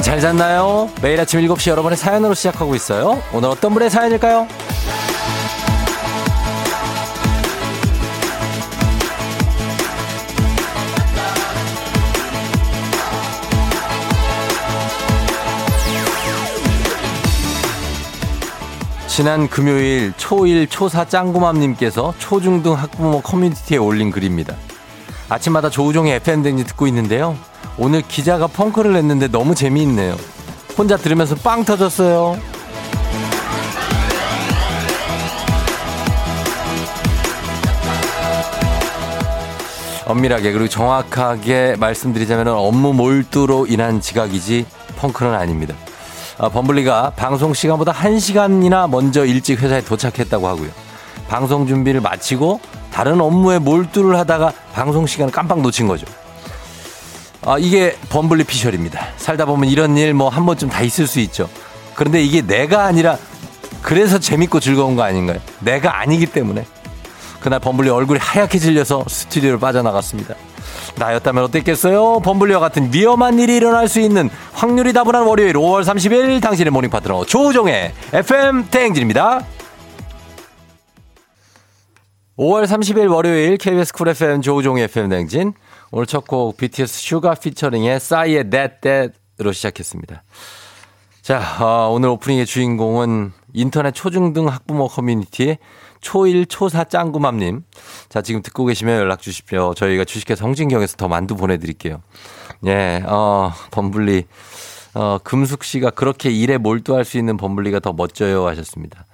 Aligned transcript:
여러분 0.00 0.02
잘 0.02 0.20
잤나요? 0.20 0.88
매일 1.02 1.20
아침 1.20 1.40
7시 1.40 1.70
여러분의 1.70 1.96
사연으로 1.98 2.32
시작하고 2.32 2.74
있어요. 2.74 3.22
오늘 3.34 3.50
어떤 3.50 3.74
분의 3.74 3.90
사연일까요? 3.90 4.48
지난 19.06 19.48
금요일 19.48 20.12
초1 20.12 20.68
초4 20.68 21.10
짱구맘님께서 21.10 22.14
초중등 22.18 22.72
학부모 22.72 23.20
커뮤니티에 23.20 23.76
올린 23.76 24.10
글입니다. 24.10 24.56
아침마다 25.30 25.70
조우종의 25.70 26.14
FM댕지 26.16 26.64
듣고 26.64 26.86
있는데요. 26.88 27.36
오늘 27.78 28.02
기자가 28.02 28.48
펑크를 28.48 28.92
냈는데 28.92 29.28
너무 29.28 29.54
재미있네요. 29.54 30.16
혼자 30.76 30.96
들으면서 30.96 31.36
빵 31.36 31.64
터졌어요. 31.64 32.36
엄밀하게 40.06 40.50
그리고 40.50 40.68
정확하게 40.68 41.76
말씀드리자면 41.78 42.48
업무 42.48 42.92
몰두로 42.92 43.68
인한 43.68 44.00
지각이지 44.00 44.66
펑크는 44.96 45.32
아닙니다. 45.32 45.76
아, 46.38 46.48
범블리가 46.48 47.10
방송 47.10 47.54
시간보다 47.54 47.92
1시간이나 47.92 48.90
먼저 48.90 49.24
일찍 49.24 49.62
회사에 49.62 49.82
도착했다고 49.82 50.48
하고요. 50.48 50.70
방송 51.28 51.68
준비를 51.68 52.00
마치고 52.00 52.60
다른 52.92 53.20
업무에 53.20 53.58
몰두를 53.58 54.16
하다가 54.18 54.52
방송 54.72 55.06
시간을 55.06 55.32
깜빡 55.32 55.60
놓친 55.60 55.86
거죠. 55.86 56.06
아, 57.42 57.56
이게 57.58 57.96
범블리피셜입니다. 58.10 59.00
살다 59.16 59.46
보면 59.46 59.68
이런 59.70 59.96
일 59.96 60.12
뭐 60.12 60.28
한 60.28 60.44
번쯤 60.46 60.68
다 60.68 60.82
있을 60.82 61.06
수 61.06 61.20
있죠. 61.20 61.48
그런데 61.94 62.22
이게 62.22 62.42
내가 62.42 62.84
아니라 62.84 63.16
그래서 63.82 64.18
재밌고 64.18 64.60
즐거운 64.60 64.94
거 64.96 65.02
아닌가요? 65.02 65.38
내가 65.60 66.00
아니기 66.00 66.26
때문에. 66.26 66.66
그날 67.40 67.58
범블리 67.60 67.88
얼굴이 67.88 68.18
하얗게 68.20 68.58
질려서 68.58 69.04
스튜디오를 69.08 69.58
빠져나갔습니다. 69.58 70.34
나였다면 70.96 71.44
어땠겠어요? 71.44 72.20
범블리와 72.20 72.60
같은 72.60 72.90
위험한 72.92 73.38
일이 73.38 73.56
일어날 73.56 73.88
수 73.88 74.00
있는 74.00 74.28
확률이 74.52 74.92
다분한 74.92 75.22
월요일 75.22 75.54
5월 75.54 75.82
30일 75.82 76.42
당신의 76.42 76.70
morning 76.70 76.90
파트너 76.90 77.24
조우종의 77.24 77.92
FM 78.12 78.66
대행진입니다. 78.70 79.40
5월 82.40 82.64
30일 82.64 83.12
월요일 83.12 83.58
KBS 83.58 83.92
쿨 83.92 84.08
FM 84.08 84.40
조우종의 84.40 84.84
FM 84.84 85.10
대행진 85.10 85.52
오늘 85.90 86.06
첫 86.06 86.24
곡 86.24 86.56
BTS 86.56 87.02
슈가 87.02 87.34
featuring의 87.34 88.00
싸이의 88.00 88.48
That 88.48 88.76
That으로 88.80 89.52
시작했습니다. 89.52 90.22
자, 91.20 91.42
어, 91.60 91.90
오늘 91.92 92.08
오프닝의 92.08 92.46
주인공은 92.46 93.32
인터넷 93.52 93.90
초중등 93.92 94.48
학부모 94.48 94.88
커뮤니티의 94.88 95.58
초1, 96.00 96.46
초4 96.46 96.88
짱구맘님. 96.88 97.62
자, 98.08 98.22
지금 98.22 98.40
듣고 98.40 98.64
계시면 98.64 99.00
연락 99.00 99.20
주십시오. 99.20 99.74
저희가 99.74 100.06
주식회사 100.06 100.42
홍진경에서 100.46 100.96
더 100.96 101.08
만두 101.08 101.36
보내드릴게요. 101.36 102.00
예, 102.64 103.02
어, 103.04 103.52
범블리. 103.70 104.24
어, 104.94 105.18
금숙 105.22 105.64
씨가 105.64 105.90
그렇게 105.90 106.30
일에 106.30 106.58
몰두할 106.58 107.04
수 107.04 107.18
있는 107.18 107.36
범블리가 107.36 107.80
더 107.80 107.92
멋져요 107.92 108.46
하셨습니다. 108.46 109.06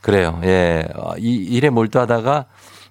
그래요. 0.00 0.40
예. 0.44 0.86
어, 0.94 1.12
이 1.18 1.34
일에 1.34 1.70
몰두하다가, 1.70 2.46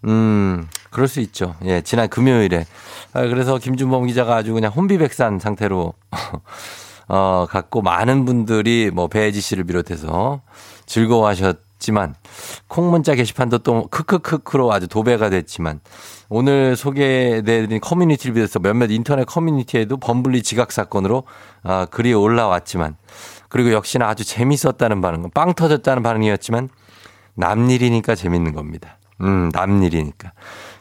음, 0.05 0.67
그럴 0.89 1.07
수 1.07 1.19
있죠. 1.19 1.55
예, 1.65 1.81
지난 1.81 2.07
금요일에. 2.07 2.65
아, 3.13 3.21
그래서 3.21 3.57
김준범 3.57 4.07
기자가 4.07 4.35
아주 4.35 4.53
그냥 4.53 4.71
혼비백산 4.71 5.39
상태로, 5.39 5.93
어, 7.09 7.47
갖고 7.49 7.81
많은 7.81 8.25
분들이 8.25 8.91
뭐 8.93 9.07
배혜지 9.07 9.41
씨를 9.41 9.63
비롯해서 9.63 10.41
즐거워하셨 10.85 11.68
지만 11.79 12.13
콩 12.67 12.91
문자 12.91 13.15
게시판도 13.15 13.59
또 13.59 13.87
크크크크로 13.87 14.71
아주 14.71 14.87
도배가 14.87 15.29
됐지만 15.29 15.79
오늘 16.27 16.75
소개해드린 16.75 17.79
커뮤니티를 17.79 18.33
비롯해서 18.33 18.59
몇몇 18.59 18.91
인터넷 18.91 19.25
커뮤니티에도 19.25 19.97
범블리 19.97 20.43
지각 20.43 20.71
사건으로 20.71 21.23
아, 21.63 21.85
글이 21.85 22.13
올라왔지만 22.13 22.97
그리고 23.47 23.71
역시나 23.71 24.07
아주 24.07 24.23
재밌었다는 24.23 25.01
반응, 25.01 25.29
빵 25.33 25.53
터졌다는 25.53 26.03
반응이었지만 26.03 26.69
남일이니까 27.35 28.15
재밌는 28.15 28.53
겁니다. 28.53 28.97
음, 29.21 29.49
남일이니까. 29.53 30.33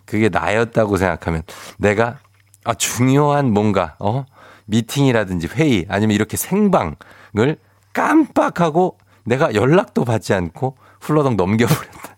그게 0.04 0.28
나였다고 0.28 0.97
생각하면 0.97 1.42
내가 1.78 2.19
아, 2.64 2.75
중요한 2.75 3.50
뭔가, 3.53 3.97
어? 3.98 4.26
미팅이라든지 4.66 5.48
회의 5.54 5.87
아니면 5.88 6.14
이렇게 6.14 6.37
생방을 6.37 7.56
깜빡하고 7.94 8.98
내가 9.25 9.54
연락도 9.54 10.04
받지 10.04 10.34
않고 10.34 10.76
훌러덩 11.00 11.36
넘겨버렸다. 11.36 12.16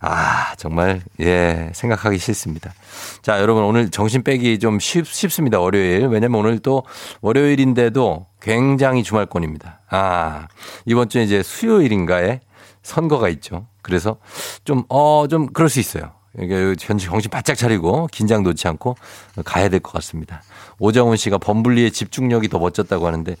아, 0.00 0.54
정말, 0.56 1.02
예, 1.20 1.70
생각하기 1.74 2.18
싫습니다. 2.18 2.72
자, 3.20 3.40
여러분, 3.40 3.64
오늘 3.64 3.90
정신 3.90 4.22
빼기 4.22 4.60
좀 4.60 4.78
쉽, 4.78 5.06
쉽습니다. 5.06 5.58
월요일. 5.58 6.06
왜냐면 6.06 6.38
오늘 6.40 6.60
또 6.60 6.84
월요일인데도 7.20 8.26
굉장히 8.40 9.02
주말권입니다. 9.02 9.80
아, 9.90 10.46
이번 10.86 11.08
주에 11.08 11.24
이제 11.24 11.42
수요일인가에 11.42 12.40
선거가 12.82 13.28
있죠. 13.30 13.66
그래서 13.82 14.18
좀, 14.64 14.84
어, 14.88 15.26
좀 15.28 15.48
그럴 15.48 15.68
수 15.68 15.80
있어요. 15.80 16.12
이게 16.40 16.76
정신 16.76 17.30
바짝 17.30 17.56
차리고 17.56 18.06
긴장 18.12 18.44
놓지 18.44 18.68
않고 18.68 18.96
가야 19.44 19.68
될 19.68 19.80
것 19.80 19.92
같습니다. 19.94 20.42
오정훈 20.78 21.16
씨가 21.16 21.38
범블리의 21.38 21.90
집중력이 21.90 22.48
더 22.48 22.60
멋졌다고 22.60 23.04
하는데, 23.04 23.34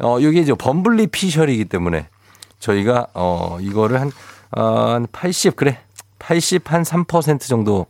어, 0.00 0.18
이게 0.18 0.40
이제 0.40 0.52
범블리 0.54 1.06
피셜이기 1.08 1.66
때문에 1.66 2.08
저희가, 2.60 3.08
어, 3.14 3.58
이거를 3.60 4.00
한, 4.00 4.12
어, 4.56 4.92
한 4.92 5.06
80, 5.10 5.56
그래. 5.56 5.78
80, 6.18 6.72
한 6.72 6.82
3% 6.82 7.40
정도, 7.48 7.86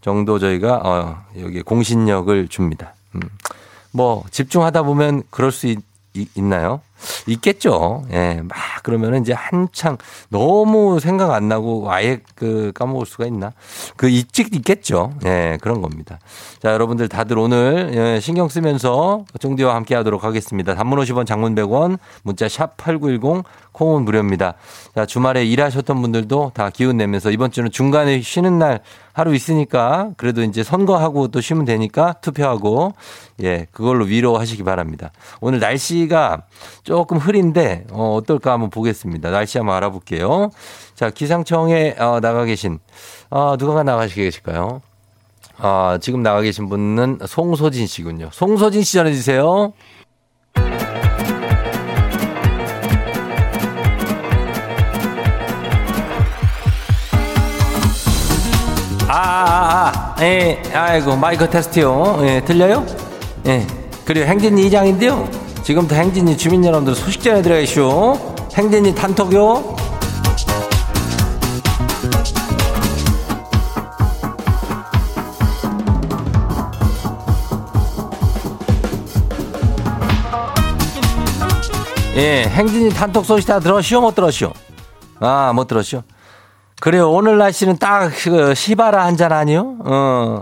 정도 0.00 0.38
저희가, 0.38 0.80
어, 0.84 1.24
여기 1.40 1.60
공신력을 1.62 2.48
줍니다. 2.48 2.94
음. 3.16 3.20
뭐, 3.92 4.24
집중하다 4.30 4.84
보면 4.84 5.22
그럴 5.30 5.52
수 5.52 5.66
있, 5.66 5.78
있나요? 6.34 6.80
있겠죠. 7.26 8.04
예, 8.12 8.40
막 8.42 8.56
그러면은 8.82 9.22
이제 9.22 9.32
한창 9.32 9.96
너무 10.28 11.00
생각 11.00 11.32
안 11.32 11.48
나고 11.48 11.90
아예 11.90 12.20
그 12.34 12.72
까먹을 12.74 13.06
수가 13.06 13.26
있나? 13.26 13.52
그 13.96 14.08
있직 14.08 14.54
있겠죠. 14.54 15.12
예, 15.24 15.58
그런 15.60 15.82
겁니다. 15.82 16.18
자, 16.60 16.72
여러분들 16.72 17.08
다들 17.08 17.38
오늘 17.38 17.90
예, 17.94 18.20
신경 18.20 18.48
쓰면서 18.48 19.24
종디와 19.40 19.74
함께 19.74 19.94
하도록 19.94 20.22
하겠습니다. 20.22 20.74
단문 20.74 20.98
50원 21.00 21.26
장문 21.26 21.54
100원 21.54 21.98
문자 22.22 22.48
샵 22.48 22.76
8910 22.76 23.44
콩은 23.72 24.04
무료입니다. 24.04 24.54
자, 24.94 25.04
주말에 25.04 25.44
일하셨던 25.44 26.00
분들도 26.00 26.52
다 26.54 26.70
기운 26.70 26.96
내면서 26.96 27.30
이번 27.30 27.50
주는 27.50 27.70
중간에 27.70 28.20
쉬는 28.22 28.58
날 28.58 28.80
하루 29.16 29.34
있으니까 29.34 30.10
그래도 30.18 30.42
이제 30.42 30.62
선거하고 30.62 31.28
또 31.28 31.40
쉬면 31.40 31.64
되니까 31.64 32.12
투표하고 32.20 32.92
예, 33.42 33.66
그걸로 33.72 34.04
위로하시기 34.04 34.62
바랍니다. 34.62 35.10
오늘 35.40 35.58
날씨가 35.58 36.42
조금 36.82 37.16
흐린데 37.16 37.86
어, 37.92 38.12
어떨까 38.16 38.52
한번 38.52 38.68
보겠습니다. 38.68 39.30
날씨 39.30 39.56
한번 39.56 39.74
알아볼게요. 39.76 40.50
자, 40.94 41.08
기상청에 41.08 41.96
어, 41.98 42.20
나가 42.20 42.44
계신 42.44 42.78
어, 43.30 43.56
누가 43.56 43.82
나가 43.82 44.06
계실까요? 44.06 44.82
아, 45.56 45.96
지금 46.02 46.22
나가 46.22 46.42
계신 46.42 46.68
분은 46.68 47.20
송소진 47.26 47.86
씨군요. 47.86 48.28
송소진 48.34 48.82
씨 48.82 48.92
전해 48.92 49.14
주세요. 49.14 49.72
예, 60.20 60.62
아이고, 60.72 61.16
마이크 61.16 61.48
테스트요. 61.48 62.20
예, 62.22 62.42
들려요? 62.44 62.86
예. 63.46 63.66
그리고 64.04 64.26
행진이 64.26 64.66
이장인데요. 64.66 65.28
지금부터 65.62 65.94
행진이 65.96 66.38
주민 66.38 66.64
여러분들 66.64 66.94
소식 66.94 67.22
전해드려야쇼. 67.22 68.36
행진이 68.54 68.94
단톡요. 68.94 69.76
예, 82.16 82.44
행진이 82.44 82.88
단톡 82.94 83.26
소식 83.26 83.46
다 83.46 83.60
들었쇼? 83.60 84.00
못 84.00 84.14
들었쇼? 84.14 84.50
아, 85.20 85.52
못 85.54 85.66
들었쇼? 85.66 86.02
그래요. 86.80 87.10
오늘 87.10 87.38
날씨는 87.38 87.78
딱, 87.78 88.10
그, 88.22 88.54
시바라 88.54 89.04
한 89.04 89.16
잔 89.16 89.32
아니요? 89.32 89.76
어. 89.84 90.40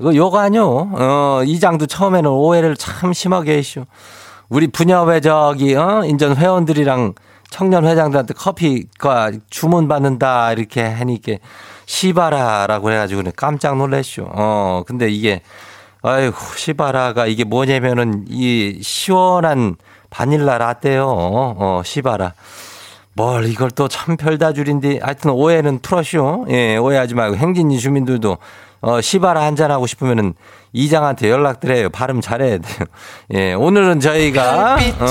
이거 0.00 0.38
아니요? 0.38 0.90
어, 0.92 1.40
이장도 1.44 1.86
처음에는 1.86 2.28
오해를 2.28 2.76
참 2.76 3.12
심하게 3.12 3.56
했쇼. 3.58 3.86
우리 4.48 4.66
분야회 4.66 5.20
저기, 5.20 5.74
어, 5.74 6.02
인전 6.04 6.36
회원들이랑 6.36 7.14
청년 7.48 7.86
회장들한테 7.86 8.34
커피가 8.34 9.30
주문 9.48 9.88
받는다, 9.88 10.52
이렇게 10.52 10.82
하니까 10.82 11.34
시바라라고 11.86 12.90
해가지고 12.90 13.22
깜짝 13.36 13.76
놀랐쇼. 13.78 14.26
어, 14.34 14.82
근데 14.86 15.08
이게, 15.08 15.40
아이고, 16.02 16.36
시바라가 16.56 17.26
이게 17.26 17.44
뭐냐면은 17.44 18.26
이 18.28 18.80
시원한 18.82 19.76
바닐라 20.10 20.58
라떼요. 20.58 21.06
어, 21.08 21.82
시바라. 21.84 22.34
뭘 23.16 23.46
이걸 23.48 23.70
또 23.70 23.86
참 23.88 24.16
별다 24.16 24.52
줄인데 24.52 24.98
하여튼 25.02 25.30
오해는 25.30 25.80
풀어쇼. 25.80 26.46
예, 26.50 26.76
오해하지 26.76 27.14
말고 27.14 27.36
행진이 27.36 27.78
주민들도 27.78 28.38
어, 28.80 29.00
시바라 29.00 29.42
한잔 29.44 29.70
하고 29.70 29.86
싶으면은 29.86 30.34
이장한테 30.72 31.30
연락드려요. 31.30 31.90
발음 31.90 32.20
잘해야 32.20 32.58
돼요. 32.58 32.78
예, 33.34 33.52
오늘은 33.54 34.00
저희가 34.00 34.74
어, 35.00 35.06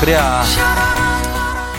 그래야 0.00 0.42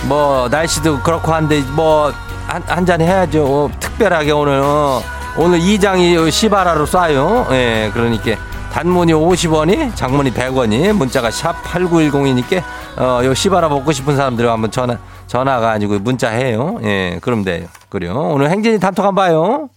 뭐 0.07 0.48
날씨도 0.50 1.00
그렇고 1.01 1.31
한데 1.34 1.62
뭐 1.75 2.12
한 2.45 2.86
잔 2.86 3.00
해야죠. 3.01 3.45
어, 3.45 3.72
특별하게 3.80 4.31
오늘 4.31 4.60
어, 4.63 5.01
오늘 5.38 5.60
이장이 5.60 6.30
시바라로 6.30 6.86
쏴요. 6.86 7.50
예, 7.54 7.90
그러니까 7.94 8.36
단문이 8.72 9.13
50원이, 9.13 9.95
장문이 9.95 10.31
100원이, 10.34 10.92
문자가 10.94 11.31
샵 11.31 11.63
8910이니까 11.63 12.62
어, 12.98 13.22
요 13.24 13.34
시바라 13.34 13.69
먹고 13.69 13.92
싶은 13.92 14.16
사람들 14.16 14.48
한번 14.50 14.69
전화 14.72 14.98
전화가 15.28 15.72
아니고 15.72 16.00
문자 16.00 16.30
해요. 16.30 16.80
예, 16.84 17.18
그럼 17.22 17.44
돼요. 17.44 17.68
그래요. 17.90 18.13
오늘 18.13 18.50
행진이 18.50 18.80
단톡 18.80 19.04
한번 19.06 19.25
봐요. 19.25 19.69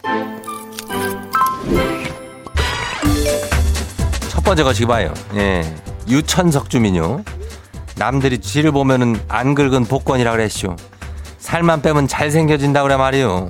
첫 4.29 4.45
번째 4.45 4.63
거시기 4.65 4.87
봐요. 4.87 5.13
예. 5.35 5.63
유천석 6.09 6.69
주민요. 6.71 7.25
남들이 7.97 8.39
쥐를 8.39 8.71
보면은 8.73 9.19
안 9.29 9.55
긁은 9.55 9.87
복권이라 9.87 10.33
그랬쇼. 10.33 10.77
살만 11.39 11.81
빼면 11.83 12.09
잘생겨진다 12.09 12.83
그래 12.83 12.97
말이요. 12.97 13.49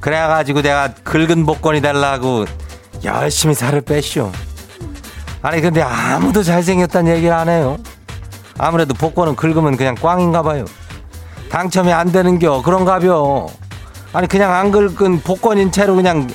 그래가지고 0.00 0.62
내가 0.62 0.92
긁은 1.04 1.46
복권이 1.46 1.80
달라고 1.80 2.46
열심히 3.04 3.54
살을 3.54 3.82
뺐쇼. 3.82 4.32
아니 5.40 5.60
근데 5.60 5.82
아무도 5.82 6.42
잘생겼다는 6.42 7.14
얘기를 7.16 7.32
안 7.32 7.48
해요. 7.48 7.78
아무래도 8.58 8.92
복권은 8.94 9.36
긁으면 9.36 9.76
그냥 9.76 9.94
꽝인가 9.94 10.42
봐요. 10.42 10.64
당첨이 11.50 11.92
안 11.92 12.10
되는겨 12.12 12.62
그런가벼. 12.62 13.48
아니 14.12 14.26
그냥 14.26 14.52
안 14.52 14.70
긁은 14.72 15.20
복권인 15.22 15.70
채로 15.72 15.94
그냥 15.94 16.28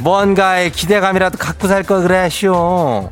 뭔가의 0.00 0.70
기대감이라도 0.72 1.38
갖고 1.38 1.68
살 1.68 1.82
걸 1.84 2.02
그래쇼. 2.02 3.10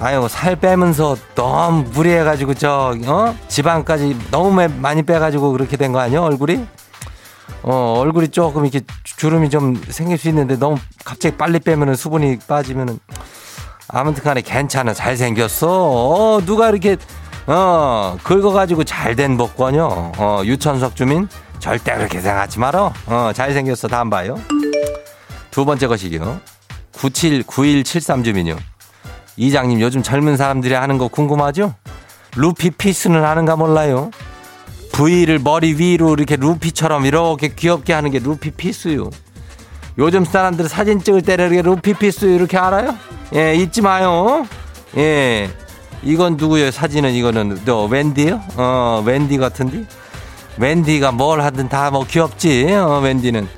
아유 0.00 0.26
살 0.30 0.54
빼면서 0.56 1.16
너무 1.34 1.82
무리해가지고 1.90 2.54
저 2.54 2.94
어? 3.06 3.34
지방까지 3.48 4.16
너무 4.30 4.52
많이 4.76 5.02
빼가지고 5.02 5.50
그렇게 5.52 5.76
된 5.76 5.92
거 5.92 5.98
아니야 5.98 6.20
얼굴이? 6.20 6.64
어 7.62 7.94
얼굴이 7.98 8.28
조금 8.28 8.64
이렇게 8.64 8.86
주름이 9.02 9.50
좀 9.50 9.74
생길 9.88 10.16
수 10.16 10.28
있는데 10.28 10.56
너무 10.56 10.76
갑자기 11.04 11.36
빨리 11.36 11.58
빼면은 11.58 11.96
수분이 11.96 12.38
빠지면은 12.46 13.00
아무튼 13.88 14.22
간에 14.22 14.42
괜찮아. 14.42 14.92
잘생겼어. 14.92 15.66
어, 15.70 16.40
누가 16.44 16.68
이렇게 16.68 16.96
어 17.46 18.16
긁어가지고 18.22 18.84
잘 18.84 19.16
된 19.16 19.36
복권요? 19.38 20.12
어 20.18 20.42
유천석 20.44 20.94
주민 20.94 21.28
절대 21.58 21.96
그렇게 21.96 22.20
생각하지 22.20 22.58
말어. 22.58 22.92
어 23.06 23.30
잘생겼어. 23.34 23.88
다음 23.88 24.10
봐요. 24.10 24.38
두 25.50 25.64
번째 25.64 25.86
것이요. 25.86 26.40
979173 26.92 28.24
주민요. 28.24 28.56
이장님 29.36 29.80
요즘 29.80 30.02
젊은 30.02 30.36
사람들이 30.36 30.74
하는 30.74 30.98
거 30.98 31.08
궁금하죠? 31.08 31.74
루피 32.36 32.70
피스는 32.72 33.24
하는가 33.24 33.56
몰라요? 33.56 34.10
V를 34.92 35.38
머리 35.38 35.74
위로 35.74 36.12
이렇게 36.12 36.36
루피처럼 36.36 37.06
이렇게 37.06 37.48
귀엽게 37.48 37.92
하는 37.92 38.10
게 38.10 38.18
루피 38.18 38.50
피스요. 38.50 39.10
요즘 39.98 40.24
사람들 40.24 40.68
사진 40.68 41.02
찍을 41.02 41.22
때 41.22 41.34
이렇게 41.34 41.60
루피 41.62 41.94
peace 41.94 42.26
이렇게 42.26 42.56
알아요? 42.56 42.94
예, 43.34 43.54
잊지 43.56 43.82
마요. 43.82 44.46
예. 44.96 45.50
이건 46.02 46.36
누구예요? 46.36 46.70
사진은 46.70 47.12
이거는 47.14 47.62
너 47.64 47.84
웬디요? 47.86 48.40
어, 48.56 49.02
웬디 49.04 49.38
같은데? 49.38 49.84
웬디가 50.58 51.12
뭘 51.12 51.40
하든 51.40 51.68
다 51.68 51.90
뭐 51.90 52.04
귀엽지. 52.06 52.72
어, 52.74 53.00
웬디는. 53.00 53.48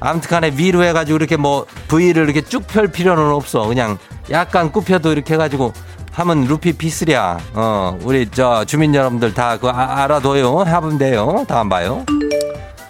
아무튼 0.00 0.30
간에 0.30 0.52
위로 0.54 0.84
해가지고 0.84 1.16
이렇게 1.16 1.36
뭐 1.36 1.66
V를 1.88 2.24
이렇게 2.24 2.40
쭉 2.42 2.68
펼 2.68 2.86
필요는 2.86 3.32
없어. 3.32 3.66
그냥 3.66 3.98
약간 4.30 4.70
굽혀도 4.70 5.10
이렇게 5.10 5.34
해가지고 5.34 5.72
하면 6.12 6.44
루피 6.44 6.74
peace랴. 6.74 7.38
어, 7.54 7.98
우리 8.02 8.28
저 8.30 8.64
주민 8.64 8.94
여러분들 8.94 9.34
다 9.34 9.56
그거 9.56 9.70
아, 9.70 10.04
알아둬요. 10.04 10.58
하면 10.60 10.98
돼요. 10.98 11.44
다음 11.48 11.68
봐요. 11.68 12.04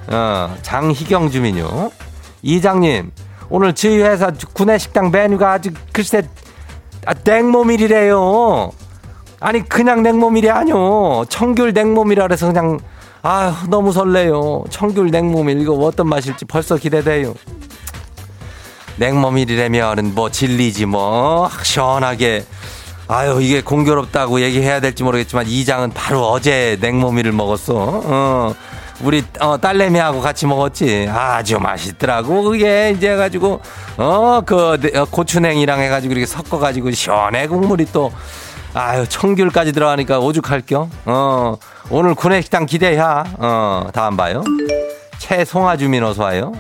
어, 0.08 0.54
장희경 0.61 1.31
주민요. 1.31 1.90
이장님, 2.43 3.12
오늘 3.50 3.75
저희 3.75 4.00
회사 4.00 4.31
구내식당 4.52 5.11
메뉴가 5.11 5.52
아주 5.52 5.70
글쎄, 5.93 6.23
아, 7.06 7.14
냉모밀이래요. 7.25 8.70
아니, 9.40 9.69
그냥 9.69 10.02
냉모밀이 10.02 10.50
아니요. 10.50 11.25
청귤 11.29 11.73
냉모밀이라 11.73 12.26
그래서 12.26 12.46
그냥, 12.49 12.79
아 13.23 13.64
너무 13.69 13.93
설레요. 13.93 14.64
청귤 14.70 15.11
냉모밀, 15.11 15.61
이거 15.61 15.75
어떤 15.75 16.08
맛일지 16.08 16.44
벌써 16.44 16.76
기대돼요. 16.76 17.35
냉모밀이라면은 18.96 20.14
뭐 20.14 20.31
진리지 20.31 20.87
뭐 20.87 21.49
시원하게 21.62 22.44
아유 23.06 23.38
이게 23.40 23.62
공교롭다고 23.62 24.40
얘기해야 24.40 24.81
될지 24.81 25.02
모르겠지만 25.05 25.46
이장은 25.46 25.90
바로 25.90 26.29
어제 26.29 26.76
냉모밀을 26.81 27.32
먹었어. 27.32 27.75
어. 27.76 28.55
우리 29.03 29.25
어, 29.41 29.56
딸내미하고 29.59 30.21
같이 30.21 30.47
먹었지. 30.47 31.09
아주 31.12 31.59
맛있더라고. 31.61 32.43
그게 32.43 32.91
이제 32.97 33.12
해가지고 33.12 33.61
어그 33.97 34.79
어, 34.97 35.05
고추냉이랑 35.05 35.81
해가지고 35.81 36.12
이렇게 36.12 36.27
섞어가지고 36.27 36.91
시원해 36.91 37.47
국물이 37.47 37.87
또 37.93 38.12
아유 38.75 39.06
청귤까지 39.09 39.73
들어가니까 39.73 40.19
오죽할 40.19 40.62
겸. 40.67 40.91
어 41.05 41.56
오늘 41.90 42.14
구내식당 42.14 42.67
기대야. 42.67 43.25
어 43.38 43.87
다음 43.93 44.17
봐요. 44.17 44.43
최송아 45.19 45.76
주민 45.76 46.02
어서 46.02 46.25
와요. 46.25 46.52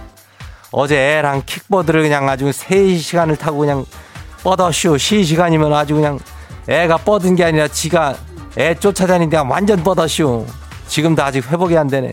어제 0.70 1.18
애랑 1.18 1.42
킥보드를 1.44 2.02
그냥 2.02 2.28
아주 2.28 2.50
3시간을 2.50 3.38
타고 3.38 3.58
그냥 3.58 3.84
뻗어쇼. 4.44 4.96
시시간이면 4.96 5.72
아주 5.72 5.94
그냥 5.94 6.18
애가 6.68 6.98
뻗은 6.98 7.34
게 7.34 7.44
아니라 7.44 7.66
지가 7.66 8.14
애 8.58 8.74
쫓아다니는데 8.74 9.38
완전 9.38 9.82
뻗어쇼. 9.82 10.46
지금도 10.88 11.22
아직 11.22 11.50
회복이 11.50 11.76
안 11.76 11.86
되네. 11.86 12.12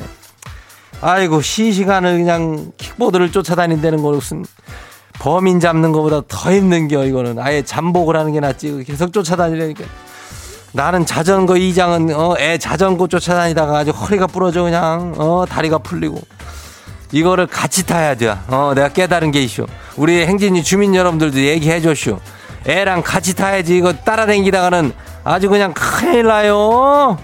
아이고, 1.02 1.42
시시간을 1.42 2.18
그냥 2.18 2.72
킥보드를 2.78 3.32
쫓아다닌다는 3.32 4.02
것은 4.02 4.46
범인 5.20 5.60
잡는 5.60 5.92
것보다 5.92 6.22
더 6.28 6.52
힘든 6.52 6.88
겨, 6.88 7.04
이거는. 7.04 7.40
아예 7.40 7.64
잠복을 7.64 8.16
하는 8.16 8.34
게 8.34 8.40
낫지. 8.40 8.84
계속 8.86 9.12
쫓아다니려니까. 9.12 9.84
나는 10.74 11.06
자전거 11.06 11.58
이장은, 11.58 12.14
어, 12.14 12.36
애 12.38 12.58
자전거 12.58 13.08
쫓아다니다가 13.08 13.80
아주 13.80 13.92
허리가 13.92 14.28
부러져, 14.28 14.64
그냥, 14.64 15.14
어, 15.18 15.46
다리가 15.48 15.78
풀리고. 15.80 16.22
이거를 17.12 17.48
같이 17.48 17.86
타야 17.86 18.16
돼. 18.16 18.36
어, 18.48 18.74
내가 18.76 18.90
깨달은 18.90 19.32
게 19.32 19.42
있쇼. 19.44 19.68
우리 19.96 20.26
행진이 20.26 20.64
주민 20.64 20.94
여러분들도 20.96 21.40
얘기해 21.40 21.80
줬쇼. 21.82 22.20
애랑 22.68 23.04
같이 23.04 23.36
타야지. 23.36 23.78
이거 23.78 23.94
따라다니다가는 23.94 24.92
아주 25.24 25.50
그냥 25.50 25.74
큰일 25.74 26.26
나요. 26.26 27.18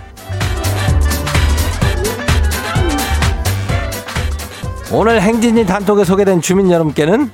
오늘 4.93 5.21
행진이 5.21 5.65
단톡에 5.65 6.03
소개된 6.03 6.41
주민 6.41 6.69
여러분께는 6.69 7.31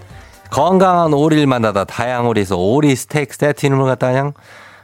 건강한 0.52 1.12
오리를 1.12 1.48
만나다 1.48 1.86
다양오리에서 1.86 2.56
오리 2.56 2.96
스테이크 2.96 3.36
이름을 3.64 3.86
갖다 3.86 4.12
그냥 4.12 4.34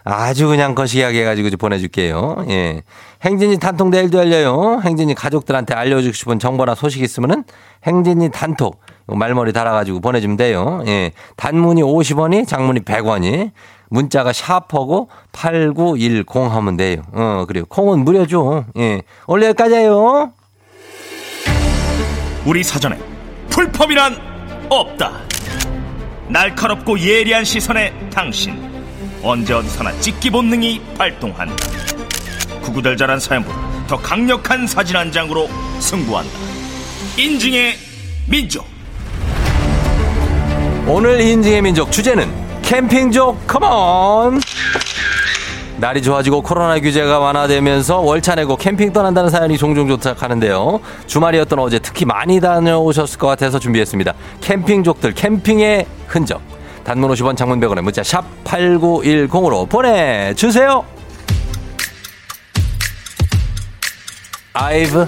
아주 0.04 0.48
그냥 0.48 0.74
거시기하게 0.74 1.22
해가지고 1.22 1.56
보내줄게요. 1.56 2.46
예. 2.50 2.82
행진이 3.22 3.60
단톡 3.60 3.90
내일도 3.90 4.18
열려요. 4.18 4.82
행진이 4.84 5.14
가족들한테 5.14 5.76
알려주고 5.76 6.14
싶은 6.14 6.40
정보나 6.40 6.74
소식 6.74 7.04
있으면은 7.04 7.44
행진이 7.86 8.32
단톡 8.32 8.82
말머리 9.06 9.54
달아가지고 9.54 10.02
보내주면 10.02 10.36
돼요. 10.36 10.84
예. 10.88 11.12
단문이 11.38 11.84
50원이, 11.84 12.48
장문이 12.48 12.82
100원이, 12.82 13.52
문자가 13.90 14.34
샤퍼고 14.34 15.10
8910 15.32 16.26
하면 16.52 16.76
돼요. 16.76 17.04
어, 17.14 17.46
그리고 17.48 17.68
콩은 17.68 18.00
무료죠. 18.00 18.66
예. 18.78 19.04
원래 19.28 19.46
여기까지예요. 19.48 20.34
우리 22.46 22.64
사전에 22.64 22.98
풀펌이란 23.50 24.68
없다. 24.70 25.22
날카롭고 26.28 27.00
예리한 27.00 27.46
시선에 27.46 27.94
당신 28.10 28.72
언제 29.22 29.54
어디서나 29.54 29.98
찍기 30.02 30.30
본능이 30.30 30.82
발동한다. 30.98 31.56
구구절절한 32.62 33.20
사연보다 33.20 33.88
더 33.88 33.98
강력한 33.98 34.68
사진 34.68 34.96
한 34.96 35.12
장으로 35.12 35.50
승부한다. 35.80 36.32
인증의 37.18 37.78
민족. 38.28 38.66
오늘 40.86 41.22
인증의 41.22 41.62
민족 41.62 41.92
주제는 41.92 42.62
캠핑족 42.64 43.48
컴온. 43.48 44.42
날이 45.78 46.02
좋아지고 46.02 46.42
코로나 46.42 46.80
규제가 46.80 47.20
완화되면서 47.20 48.00
월차 48.00 48.36
내고 48.36 48.56
캠핑 48.56 48.94
떠난다는 48.94 49.30
사연이 49.30 49.58
종종 49.58 49.88
도착하는데요. 49.88 50.80
주말이었던 51.08 51.60
어제 51.60 51.80
특히 51.80 52.06
많이 52.06 52.40
다녀오셨을 52.40 53.18
것 53.18 53.28
같아서 53.28 53.60
준비했습니다. 53.60 54.14
캠핑족들 54.42 55.14
캠핑의 55.14 55.86
흔적. 56.08 56.42
단문 56.84 57.12
50원 57.12 57.36
장문 57.38 57.60
100원에 57.60 57.82
문자 57.82 58.04
샵 58.04 58.24
8910으로 58.44 59.68
보내주세요. 59.68 60.86
I've 64.54 65.08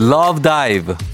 loved 0.00 0.42
dive. 0.42 1.09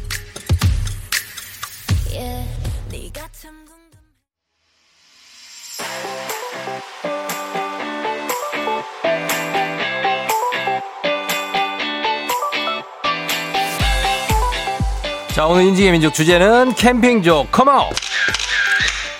자, 15.37 15.45
오늘 15.45 15.64
인지의 15.64 15.93
민족 15.93 16.14
주제는 16.14 16.73
캠핑족 16.76 17.52
컴아웃. 17.52 17.95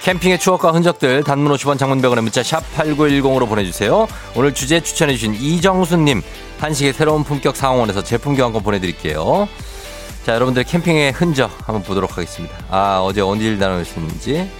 캠핑의 0.03 0.39
추억과 0.39 0.71
흔적들 0.73 1.23
단문 1.23 1.53
50원 1.53 1.79
장문 1.79 2.01
100원의 2.01 2.23
문자 2.23 2.43
샵 2.43 2.63
8910으로 2.75 3.47
보내주세요. 3.47 4.09
오늘 4.35 4.55
주제 4.55 4.81
추천해주신 4.81 5.35
이정수님 5.35 6.23
한식의 6.59 6.95
새로운 6.95 7.23
품격 7.23 7.55
상황원에서 7.55 8.03
제품 8.03 8.35
교환권 8.35 8.63
보내드릴게요. 8.63 9.47
자, 10.25 10.33
여러분들 10.33 10.65
캠핑의 10.65 11.13
흔적 11.13 11.51
한번 11.69 11.83
보도록 11.83 12.17
하겠습니다. 12.17 12.57
아, 12.71 13.01
어제 13.03 13.21
언제 13.21 13.55
다녀오셨는지. 13.59 14.51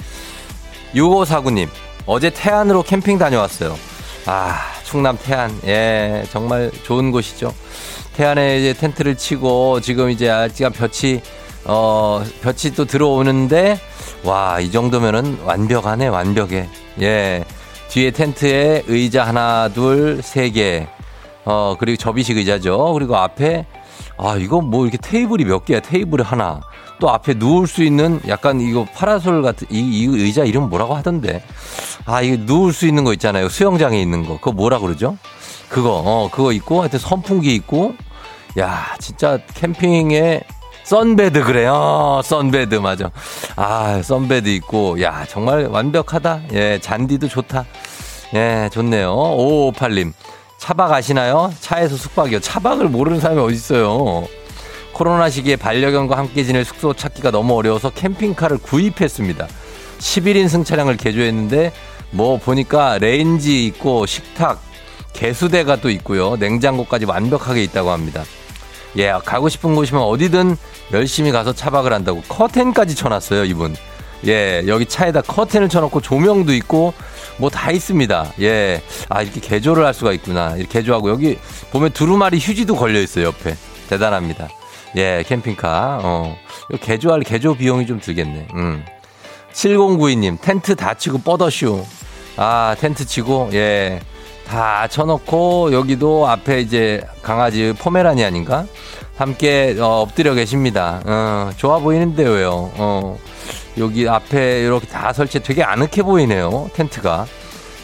6549님, 0.95 1.71
어제 2.05 2.29
태안으로 2.29 2.83
캠핑 2.83 3.17
다녀왔어요. 3.17 3.79
아, 4.27 4.61
충남 4.85 5.17
태안. 5.17 5.59
예, 5.65 6.23
정말 6.31 6.71
좋은 6.85 7.11
곳이죠. 7.11 7.55
태안에 8.15 8.59
이제 8.59 8.75
텐트를 8.75 9.17
치고 9.17 9.81
지금 9.81 10.11
이제 10.11 10.29
아직간 10.29 10.73
볕이 10.73 11.23
어, 11.69 12.23
볕이 12.43 12.75
또 12.75 12.85
들어오는데, 12.85 13.79
와, 14.25 14.61
이 14.61 14.71
정도면은 14.71 15.39
완벽하네, 15.45 16.09
완벽해. 16.09 16.69
예. 17.01 17.45
뒤에 17.89 18.11
텐트에 18.11 18.85
의자 18.87 19.25
하나, 19.25 19.69
둘, 19.69 20.21
세 20.23 20.51
개. 20.51 20.87
어, 21.45 21.77
그리고 21.79 21.97
접이식 21.97 22.37
의자죠. 22.37 22.93
그리고 22.93 23.17
앞에, 23.17 23.67
아, 24.19 24.37
이거 24.37 24.61
뭐 24.61 24.87
이렇게 24.87 24.99
테이블이 24.99 25.45
몇 25.45 25.65
개야? 25.65 25.81
테이블이 25.81 26.23
하나. 26.23 26.61
또 26.99 27.11
앞에 27.11 27.35
누울 27.35 27.67
수 27.67 27.83
있는 27.83 28.21
약간 28.27 28.61
이거 28.61 28.85
파라솔 28.85 29.43
같은, 29.43 29.67
이, 29.71 29.79
이 29.79 30.05
의자 30.07 30.45
이름 30.45 30.71
뭐라고 30.71 30.95
하던데. 30.95 31.43
아, 32.05 32.23
이거 32.23 32.43
누울 32.45 32.73
수 32.73 32.87
있는 32.87 33.05
거 33.05 33.13
있잖아요. 33.13 33.49
수영장에 33.49 34.01
있는 34.01 34.25
거. 34.27 34.37
그거 34.37 34.53
뭐라 34.53 34.79
그러죠? 34.79 35.17
그거, 35.69 36.03
어, 36.05 36.29
그거 36.31 36.53
있고, 36.53 36.81
하여튼 36.81 36.99
선풍기 36.99 37.55
있고. 37.57 37.95
야, 38.59 38.97
진짜 38.99 39.39
캠핑에 39.55 40.41
썬베드 40.87 41.43
그래요. 41.43 42.21
썬베드 42.23 42.77
맞아. 42.77 43.11
아, 43.57 44.01
썬베드 44.05 44.49
있고 44.51 45.03
야, 45.03 45.27
정말 45.29 45.67
완벽하다. 45.67 46.43
예, 46.53 46.79
잔디도 46.81 47.27
좋다. 47.27 47.65
예, 48.35 48.71
좋네요. 48.73 49.13
5558님. 49.13 50.13
차박 50.59 50.93
아시나요? 50.93 51.53
차에서 51.61 51.97
숙박이요. 51.97 52.39
차박을 52.39 52.89
모르는 52.89 53.19
사람이 53.19 53.41
어디 53.41 53.55
있어요. 53.55 54.29
코로나 54.93 55.29
시기에 55.29 55.57
반려견과 55.57 56.17
함께 56.17 56.45
지낼 56.45 56.65
숙소 56.65 56.95
찾기가 56.95 57.33
너무 57.33 57.57
어려워서 57.57 57.91
캠핑카를 57.91 58.59
구입했습니다. 58.59 59.49
11인승 59.99 60.65
차량을 60.65 60.99
개조했는데 60.99 61.73
뭐 62.13 62.39
보니까 62.39 62.99
레인지 62.99 63.67
있고 63.67 64.07
식탁, 64.07 64.63
개수대가 65.15 65.81
또 65.81 65.91
있고요. 65.91 66.37
냉장고까지 66.37 67.07
완벽하게 67.07 67.65
있다고 67.65 67.91
합니다. 67.91 68.23
예, 68.99 69.13
가고 69.25 69.49
싶은 69.49 69.75
곳이면 69.75 70.03
어디든 70.03 70.57
열심히 70.93 71.31
가서 71.33 71.53
차박을 71.53 71.93
한다고 71.93 72.23
커튼까지 72.29 72.95
쳐놨어요, 72.95 73.45
이분. 73.45 73.75
예, 74.27 74.63
여기 74.67 74.87
차에다 74.87 75.21
커튼을 75.23 75.69
쳐놓고 75.69 76.01
조명도 76.01 76.55
있고 76.55 76.95
뭐 77.39 77.51
다 77.51 77.71
있습니다. 77.71 78.33
예, 78.41 78.83
아 79.11 79.21
이렇게 79.23 79.41
개조를 79.41 79.85
할 79.85 79.93
수가 79.93 80.13
있구나. 80.13 80.57
이렇게 80.57 80.81
개조하고 80.81 81.11
여기 81.11 81.39
보면 81.71 81.91
두루마리 81.93 82.39
휴지도 82.39 82.77
걸려 82.77 83.01
있어요 83.01 83.27
옆에. 83.27 83.55
대단합니다. 83.91 84.49
예, 84.97 85.23
캠핑카. 85.27 86.01
어, 86.03 86.37
개조할 86.81 87.21
개조 87.21 87.55
비용이 87.55 87.87
좀 87.87 88.01
들겠네. 88.01 88.49
음. 88.55 88.83
7092님 89.53 90.41
텐트 90.41 90.75
다 90.75 90.95
치고 90.95 91.19
뻗어쇼. 91.19 91.87
아 92.39 92.75
텐트 92.81 93.05
치고 93.07 93.51
예. 93.53 94.01
다 94.47 94.87
쳐놓고 94.89 95.73
여기도 95.73 96.29
앞에 96.29 96.61
이제 96.61 97.03
강아지 97.23 97.75
포메라니아닌가 97.79 98.67
함께 99.17 99.77
어, 99.79 100.03
엎드려 100.03 100.35
계십니다. 100.35 101.01
어, 101.05 101.51
좋아 101.57 101.79
보이는데요? 101.79 102.71
어, 102.77 103.19
여기 103.79 104.09
앞에 104.09 104.61
이렇게 104.63 104.87
다 104.87 105.13
설치 105.13 105.41
되게 105.43 105.63
아늑해 105.63 106.03
보이네요, 106.03 106.71
텐트가. 106.75 107.27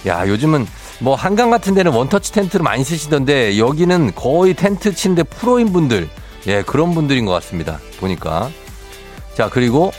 야, 0.06 0.26
요즘은 0.26 0.66
뭐 1.00 1.14
한강 1.14 1.50
같은 1.50 1.74
데는 1.74 1.92
원터치 1.92 2.32
텐트를 2.32 2.62
많이 2.62 2.84
쓰시던데 2.84 3.58
여기는 3.58 4.14
거의 4.14 4.54
텐트 4.54 4.94
치는데 4.94 5.24
프로인 5.24 5.72
분들, 5.72 6.08
예, 6.46 6.62
그런 6.62 6.94
분들인 6.94 7.24
것 7.24 7.32
같습니다. 7.32 7.78
보니까. 7.98 8.50
자, 9.34 9.48
그리고 9.48 9.92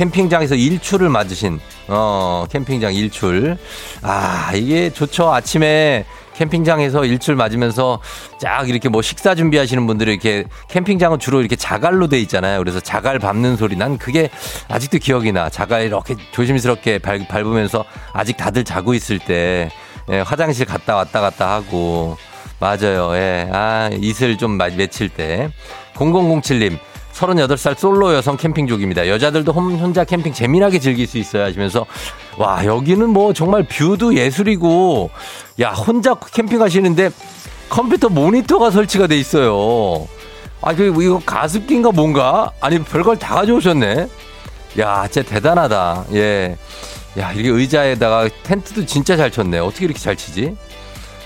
캠핑장에서 0.00 0.54
일출을 0.54 1.10
맞으신 1.10 1.60
어, 1.88 2.46
캠핑장 2.50 2.94
일출. 2.94 3.58
아, 4.00 4.50
이게 4.54 4.88
좋죠. 4.88 5.30
아침에 5.30 6.06
캠핑장에서 6.36 7.04
일출 7.04 7.36
맞으면서 7.36 8.00
쫙 8.40 8.70
이렇게 8.70 8.88
뭐 8.88 9.02
식사 9.02 9.34
준비하시는 9.34 9.86
분들이 9.86 10.12
이렇게 10.12 10.44
캠핑장은 10.68 11.18
주로 11.18 11.40
이렇게 11.40 11.54
자갈로 11.54 12.08
돼 12.08 12.18
있잖아요. 12.20 12.60
그래서 12.60 12.80
자갈 12.80 13.18
밟는 13.18 13.58
소리 13.58 13.76
난 13.76 13.98
그게 13.98 14.30
아직도 14.68 14.96
기억이 14.96 15.32
나. 15.32 15.50
자갈 15.50 15.82
이렇게 15.82 16.16
조심스럽게 16.32 17.00
밟, 17.00 17.28
밟으면서 17.28 17.84
아직 18.14 18.38
다들 18.38 18.64
자고 18.64 18.94
있을 18.94 19.18
때 19.18 19.68
예, 20.10 20.20
화장실 20.20 20.64
갔다 20.64 20.96
왔다 20.96 21.20
갔다 21.20 21.52
하고 21.52 22.16
맞아요. 22.58 23.14
예. 23.16 23.50
아, 23.52 23.90
이슬 24.00 24.38
좀 24.38 24.56
맺힐 24.56 25.10
때. 25.10 25.50
0007님. 25.94 26.78
38살 27.20 27.78
솔로 27.78 28.14
여성 28.14 28.36
캠핑족입니다. 28.36 29.08
여자들도 29.08 29.52
혼자 29.52 30.04
캠핑 30.04 30.32
재미나게 30.32 30.78
즐길 30.78 31.06
수 31.06 31.18
있어요 31.18 31.44
하시면서 31.44 31.86
와 32.38 32.64
여기는 32.64 33.08
뭐 33.10 33.32
정말 33.32 33.62
view도 33.64 34.14
예술이고 34.14 35.10
야 35.60 35.70
혼자 35.70 36.14
캠핑 36.14 36.58
가시는데 36.58 37.10
컴퓨터 37.68 38.08
모니터가 38.08 38.70
설치가 38.70 39.06
돼 39.06 39.16
있어요. 39.16 40.08
아, 40.62 40.74
그, 40.74 40.86
이거 41.02 41.20
가습기인가 41.24 41.90
뭔가? 41.92 42.50
아니, 42.60 42.82
별걸 42.82 43.18
다 43.18 43.36
가져오셨네. 43.36 44.08
야, 44.78 45.08
진짜 45.10 45.28
대단하다. 45.28 46.04
예. 46.12 46.56
야, 47.18 47.32
이게 47.32 47.48
의자에다가 47.48 48.28
텐트도 48.42 48.84
진짜 48.84 49.16
잘 49.16 49.30
쳤네. 49.30 49.58
어떻게 49.58 49.86
이렇게 49.86 49.98
잘 49.98 50.16
치지? 50.16 50.56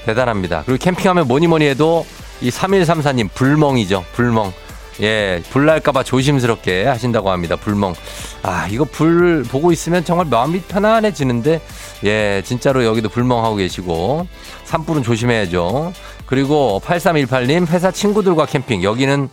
대단합니다. 0.05 0.63
그리고 0.67 0.79
캠핑하면 0.79 1.27
뭐니 1.27 1.47
뭐니 1.49 1.67
해도 1.67 2.07
이 2.41 2.51
3134님, 2.51 3.31
불멍이죠. 3.35 4.05
불멍. 4.13 4.53
예, 5.01 5.43
불 5.51 5.67
날까봐 5.67 6.03
조심스럽게 6.05 6.85
하신다고 6.85 7.31
합니다. 7.31 7.57
불멍. 7.57 7.95
아, 8.43 8.69
이거 8.71 8.85
불 8.85 9.43
보고 9.43 9.73
있으면 9.73 10.05
정말 10.05 10.27
마음이 10.27 10.61
편안해지는데, 10.63 11.61
예, 12.05 12.43
진짜로 12.45 12.85
여기도 12.85 13.09
불멍하고 13.09 13.57
계시고, 13.57 14.27
산불은 14.65 15.03
조심해야죠. 15.03 15.93
그리고 16.27 16.81
8318님, 16.85 17.69
회사 17.69 17.91
친구들과 17.91 18.47
캠핑. 18.47 18.83
여기는 18.83 19.29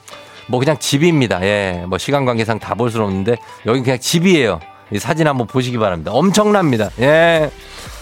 뭐 0.47 0.59
그냥 0.59 0.77
집입니다. 0.79 1.41
예, 1.43 1.83
뭐 1.87 1.97
시간 1.97 2.25
관계상 2.25 2.59
다 2.59 2.73
볼 2.75 2.89
수는 2.89 3.05
없는데, 3.05 3.37
여기 3.67 3.81
그냥 3.81 3.99
집이에요. 3.99 4.59
이 4.93 4.99
사진 4.99 5.27
한번 5.27 5.47
보시기 5.47 5.77
바랍니다. 5.77 6.11
엄청납니다. 6.11 6.89
예. 6.99 7.49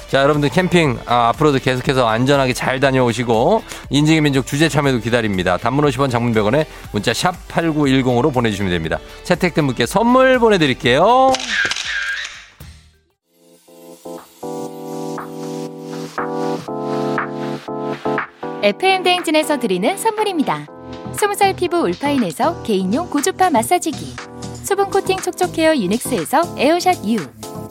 자, 0.10 0.24
여러분들 0.24 0.50
캠핑 0.50 1.02
아, 1.06 1.30
앞으로도 1.30 1.60
계속해서 1.60 2.08
안전하게 2.08 2.54
잘 2.54 2.80
다녀오시고 2.80 3.62
인증의 3.92 4.22
민족 4.22 4.48
주제 4.48 4.68
참여도 4.68 5.02
기다립니다. 5.02 5.58
단문 5.58 5.86
50원 5.86 6.10
장문 6.10 6.34
100원에 6.34 6.66
문자 6.92 7.14
샵 7.14 7.36
8910으로 7.48 8.34
보내주시면 8.34 8.72
됩니다. 8.72 8.98
채택된 9.24 9.68
분께 9.68 9.86
선물 9.86 10.40
보내드릴게요. 10.40 11.32
FM 18.64 19.04
대행진에서 19.04 19.60
드리는 19.60 19.96
선물입니다. 19.96 20.66
20살 21.14 21.56
피부 21.56 21.78
울파인에서 21.82 22.64
개인용 22.64 23.10
고주파 23.12 23.52
마사지기 23.52 24.16
수분 24.64 24.90
코팅 24.90 25.18
촉촉 25.18 25.58
헤어 25.58 25.76
유닉스에서 25.76 26.56
에어샷 26.58 27.06
U 27.06 27.18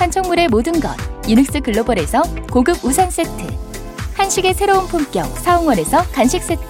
한총물의 0.00 0.48
모든 0.48 0.80
것 0.80 0.96
유닉스 1.28 1.60
글로벌에서 1.60 2.22
고급 2.50 2.82
우산 2.82 3.10
세트 3.10 3.30
한식의 4.14 4.54
새로운 4.54 4.86
품격 4.86 5.26
사홍원에서 5.38 6.04
간식 6.04 6.42
세트 6.42 6.62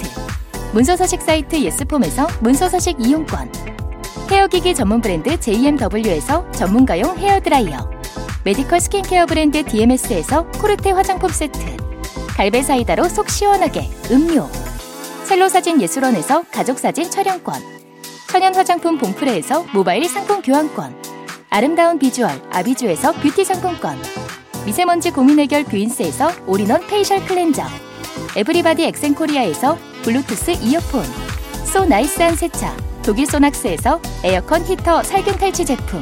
문서서식 0.75 1.23
사이트 1.23 1.61
예스폼에서 1.63 2.27
문서서식 2.41 2.97
이용권 2.99 3.53
헤어기기 4.29 4.75
전문 4.75 5.01
브랜드 5.01 5.39
JMW에서 5.39 6.51
전문가용 6.51 7.17
헤어드라이어 7.19 7.91
메디컬 8.43 8.81
스킨케어 8.81 9.27
브랜드 9.27 9.65
DMS에서 9.65 10.47
코르테 10.59 10.91
화장품 10.91 11.31
세트 11.31 11.77
갈배 12.37 12.63
사이다로 12.63 13.09
속 13.09 13.31
시원하게 13.31 13.89
음료 14.11 14.49
첼로 15.25 15.49
사진 15.49 15.81
예술원에서 15.81 16.47
가족 16.51 16.81
사진 16.81 17.09
촬영권 17.09 17.63
천연 18.27 18.57
화장품 18.57 18.99
봉프레에서 18.99 19.67
모바일 19.73 20.09
상품 20.09 20.43
교환권 20.43 21.10
아름다운 21.53 21.99
비주얼 21.99 22.31
아비주에서 22.53 23.13
뷰티 23.15 23.45
상품권. 23.45 24.01
미세먼지 24.65 25.11
고민 25.11 25.41
해결 25.41 25.65
뷰인스에서 25.65 26.31
all-in-one 26.47 26.87
facial 26.87 27.25
cleanser. 27.27 27.65
everybody 28.37 28.85
엑센코리아에서 28.85 29.77
블루투스 30.03 30.53
이어폰. 30.63 31.05
so 31.65 31.85
nice한 31.85 32.37
세차. 32.37 32.77
독일 33.03 33.27
소낙스에서 33.27 34.01
에어컨 34.23 34.65
히터 34.65 35.03
살균 35.03 35.39
탈취 35.39 35.65
제품. 35.65 36.01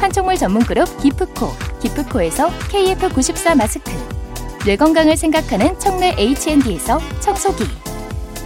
판촉물 0.00 0.36
전문 0.36 0.64
그룹 0.64 1.00
기프코. 1.00 1.52
기프코에서 1.80 2.50
KF94 2.68 3.56
마스크. 3.56 3.92
뇌 4.64 4.74
건강을 4.74 5.16
생각하는 5.16 5.78
청내 5.78 6.16
H&D에서 6.18 6.98
청소기. 7.20 7.64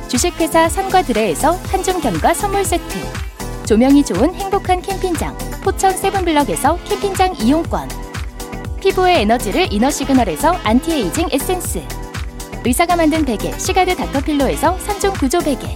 주식회사 0.09 0.69
삼과드레에서 0.69 1.53
한줌견과 1.53 2.35
선물 2.35 2.65
세트 2.65 3.27
조명이 3.67 4.05
좋은 4.05 4.33
행복한 4.33 4.81
캠핑장 4.81 5.37
포천 5.65 5.91
세븐블럭에서 5.91 6.79
캠핑장 6.85 7.35
이용권. 7.41 7.89
피부의 8.81 9.23
에너지를 9.23 9.73
이너 9.73 9.91
시그널에서 9.91 10.53
안티에이징 10.63 11.31
에센스. 11.33 11.83
의사가 12.65 12.95
만든 12.95 13.25
베개 13.25 13.59
시가드 13.59 13.97
닥터필로에서 13.97 14.77
3종 14.77 15.19
구조 15.19 15.41
베개. 15.41 15.67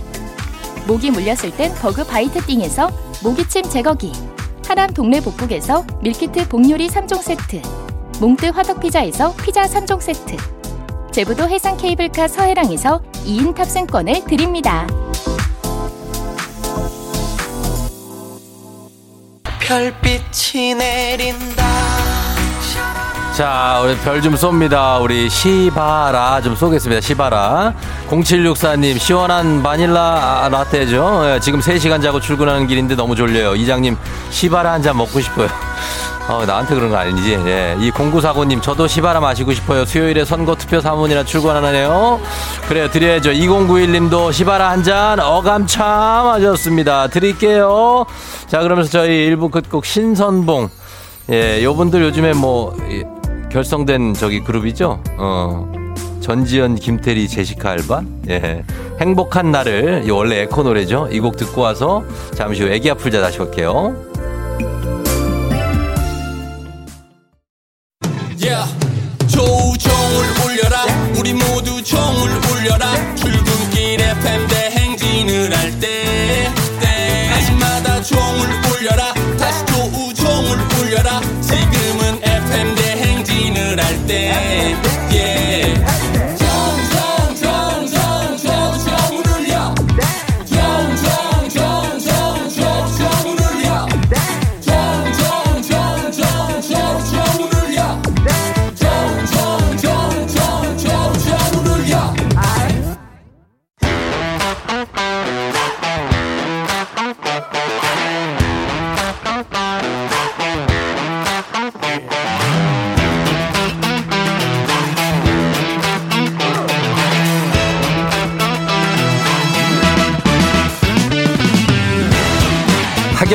모기 0.86 1.10
물렸을 1.10 1.50
땐 1.56 1.74
버그 1.74 2.06
바이트 2.06 2.40
띵에서 2.46 2.90
모기침 3.24 3.64
제거기. 3.64 4.12
하남 4.68 4.90
동네 4.90 5.20
복국에서 5.20 5.84
밀키트 6.00 6.48
복요리 6.48 6.88
3종 6.88 7.20
세트. 7.20 7.60
몽뜨 8.20 8.46
화덕피자에서 8.46 9.34
피자 9.34 9.64
3종 9.64 10.00
세트. 10.00 10.36
제부도 11.10 11.48
해상 11.48 11.76
케이블카 11.76 12.28
서해랑에서 12.28 13.02
2인 13.26 13.52
탑승권을 13.52 14.26
드립니다. 14.26 14.86
별빛이 19.70 20.74
내린다. 20.74 21.64
자, 23.36 23.80
우리 23.84 23.96
별 23.98 24.20
좀 24.20 24.34
쏩니다. 24.34 25.00
우리 25.00 25.30
시바라 25.30 26.40
좀 26.42 26.56
쏘겠습니다. 26.56 27.00
시바라. 27.00 27.72
0764님, 28.08 28.98
시원한 28.98 29.62
바닐라 29.62 30.48
라떼죠. 30.50 31.22
예, 31.36 31.40
지금 31.40 31.60
3시간 31.60 32.02
자고 32.02 32.18
출근하는 32.18 32.66
길인데 32.66 32.96
너무 32.96 33.14
졸려요. 33.14 33.54
이장님, 33.54 33.96
시바라 34.30 34.72
한 34.72 34.82
잔 34.82 34.96
먹고 34.96 35.20
싶어요. 35.20 35.48
어, 36.30 36.46
나한테 36.46 36.74
그런 36.76 36.90
거 36.90 36.96
아니지. 36.96 37.32
예. 37.46 37.76
이 37.80 37.90
0945님, 37.90 38.62
저도 38.62 38.86
시바라 38.86 39.18
마시고 39.20 39.52
싶어요. 39.52 39.84
수요일에 39.84 40.24
선거 40.24 40.54
투표 40.54 40.80
사문이나 40.80 41.24
출근하네요. 41.24 42.20
그래요, 42.68 42.88
드려야죠. 42.90 43.30
2091님도 43.32 44.32
시바라 44.32 44.70
한 44.70 44.80
잔 44.84 45.20
어감참 45.20 45.84
하셨습니다. 46.28 47.08
드릴게요. 47.08 48.06
자, 48.46 48.60
그러면서 48.60 48.90
저희 48.90 49.26
일부 49.26 49.50
끝곡 49.50 49.84
신선봉. 49.84 50.68
예, 51.30 51.62
요분들 51.62 52.02
요즘에 52.02 52.32
뭐, 52.32 52.74
예, 52.90 53.02
결성된 53.52 54.14
저기 54.14 54.40
그룹이죠? 54.40 55.02
어. 55.18 55.70
전지현, 56.20 56.76
김태리, 56.76 57.28
제시카 57.28 57.70
알바? 57.72 58.02
예. 58.30 58.62
행복한 59.00 59.50
날을, 59.50 60.04
이 60.06 60.10
원래 60.10 60.40
에코 60.42 60.62
노래죠? 60.62 61.08
이 61.10 61.18
곡 61.20 61.36
듣고 61.36 61.60
와서 61.62 62.04
잠시 62.34 62.62
후 62.62 62.68
애기 62.70 62.90
아플자 62.90 63.20
다시 63.20 63.40
올게요. 63.40 63.94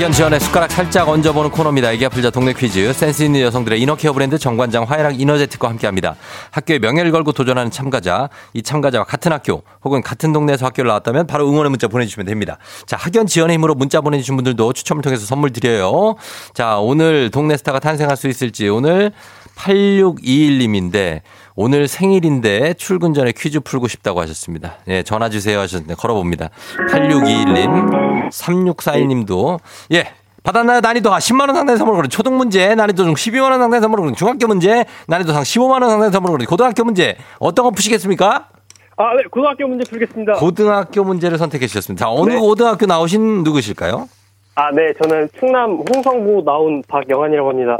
학연 0.00 0.12
지원의 0.12 0.40
숟가락 0.40 0.72
살짝 0.72 1.10
얹어보는 1.10 1.50
코너입니다. 1.50 1.92
애기 1.92 2.06
아플자 2.06 2.30
동네 2.30 2.54
퀴즈. 2.54 2.90
센스 2.94 3.22
있는 3.22 3.42
여성들의 3.42 3.78
이너케어 3.82 4.14
브랜드 4.14 4.38
정관장 4.38 4.84
화해랑 4.84 5.20
이너제틱과 5.20 5.68
함께합니다. 5.68 6.16
학교의 6.52 6.78
명예를 6.78 7.12
걸고 7.12 7.32
도전하는 7.32 7.70
참가자, 7.70 8.30
이 8.54 8.62
참가자와 8.62 9.04
같은 9.04 9.30
학교 9.30 9.62
혹은 9.84 10.00
같은 10.00 10.32
동네에서 10.32 10.64
학교를 10.64 10.88
나왔다면 10.88 11.26
바로 11.26 11.46
응원의 11.50 11.68
문자 11.68 11.86
보내주시면 11.86 12.24
됩니다. 12.24 12.56
자, 12.86 12.96
학연 12.96 13.26
지원의 13.26 13.56
힘으로 13.56 13.74
문자 13.74 14.00
보내주신 14.00 14.36
분들도 14.36 14.72
추첨을 14.72 15.02
통해서 15.02 15.26
선물 15.26 15.50
드려요. 15.50 16.14
자, 16.54 16.78
오늘 16.78 17.30
동네 17.30 17.58
스타가 17.58 17.78
탄생할 17.78 18.16
수 18.16 18.26
있을지 18.26 18.70
오늘 18.70 19.12
8621님인데 19.54 21.20
오늘 21.62 21.88
생일인데 21.88 22.72
출근 22.72 23.12
전에 23.12 23.32
퀴즈 23.36 23.60
풀고 23.60 23.86
싶다고 23.86 24.22
하셨습니다. 24.22 24.76
예, 24.88 25.02
전화 25.02 25.28
주세요 25.28 25.60
하셨는데 25.60 25.94
걸어봅니다. 25.94 26.48
8621님, 26.90 28.30
3641님도 28.30 29.60
예. 29.92 30.08
받았나요? 30.42 30.80
난이도 30.80 31.10
10만원 31.10 31.52
상당의 31.52 31.76
선물을 31.76 31.98
그런 31.98 32.08
초등 32.08 32.38
문제, 32.38 32.74
난이도 32.74 33.04
중 33.04 33.12
12만원 33.12 33.58
상당의 33.58 33.82
선물을 33.82 34.02
그런 34.04 34.14
중학교 34.14 34.46
문제, 34.46 34.86
난이도 35.06 35.34
상 35.34 35.42
15만원 35.42 35.88
상당의 35.90 36.12
선물을 36.12 36.38
그런 36.38 36.46
고등학교 36.46 36.82
문제, 36.82 37.18
어떤 37.38 37.66
거 37.66 37.70
푸시겠습니까? 37.72 38.48
아, 38.96 39.14
네, 39.14 39.22
고등학교 39.30 39.68
문제 39.68 39.84
풀겠습니다. 39.90 40.32
고등학교 40.36 41.04
문제를 41.04 41.36
선택해 41.36 41.66
주셨습니다. 41.66 42.06
자, 42.06 42.10
어느 42.10 42.32
네. 42.32 42.38
고등학교 42.38 42.86
나오신 42.86 43.44
누구실까요? 43.44 44.08
아, 44.54 44.70
네, 44.70 44.94
저는 45.02 45.28
충남 45.38 45.72
홍성구 45.72 46.42
나온 46.42 46.82
박영환이라고 46.88 47.50
합니다. 47.50 47.76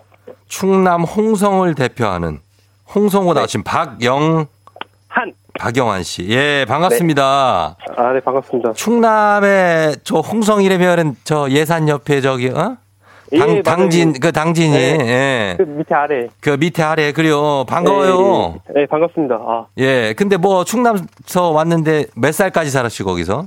충남 0.49 1.05
홍성을 1.05 1.75
대표하는 1.75 2.41
홍성호 2.95 3.35
나오신 3.35 3.63
박영, 3.63 4.47
한. 5.09 5.33
박영환 5.59 6.03
씨. 6.03 6.29
예, 6.31 6.65
반갑습니다. 6.69 7.77
아, 7.97 8.13
네, 8.13 8.21
반갑습니다. 8.21 8.73
충남의 8.73 9.97
저 10.05 10.19
홍성이래면은 10.19 11.17
저 11.25 11.49
예산 11.51 11.89
옆에 11.89 12.21
저기 12.21 12.49
어? 12.49 12.77
예, 13.33 13.39
당, 13.39 13.49
맞아요. 13.49 13.63
당진 13.63 14.13
그 14.15 14.33
당진이 14.33 14.71
네. 14.73 14.99
예. 15.01 15.55
그 15.57 15.63
밑에 15.63 15.95
아래. 15.95 16.29
그 16.41 16.51
밑에 16.51 16.83
아래 16.83 17.13
그래요. 17.13 17.65
반가워요. 17.69 18.55
네, 18.69 18.81
네, 18.81 18.87
반갑습니다. 18.87 19.35
아, 19.37 19.67
예. 19.79 20.15
근데 20.17 20.37
뭐 20.37 20.65
충남서 20.65 21.51
왔는데 21.53 22.07
몇 22.17 22.33
살까지 22.33 22.71
살았지 22.71 23.03
거기서? 23.05 23.47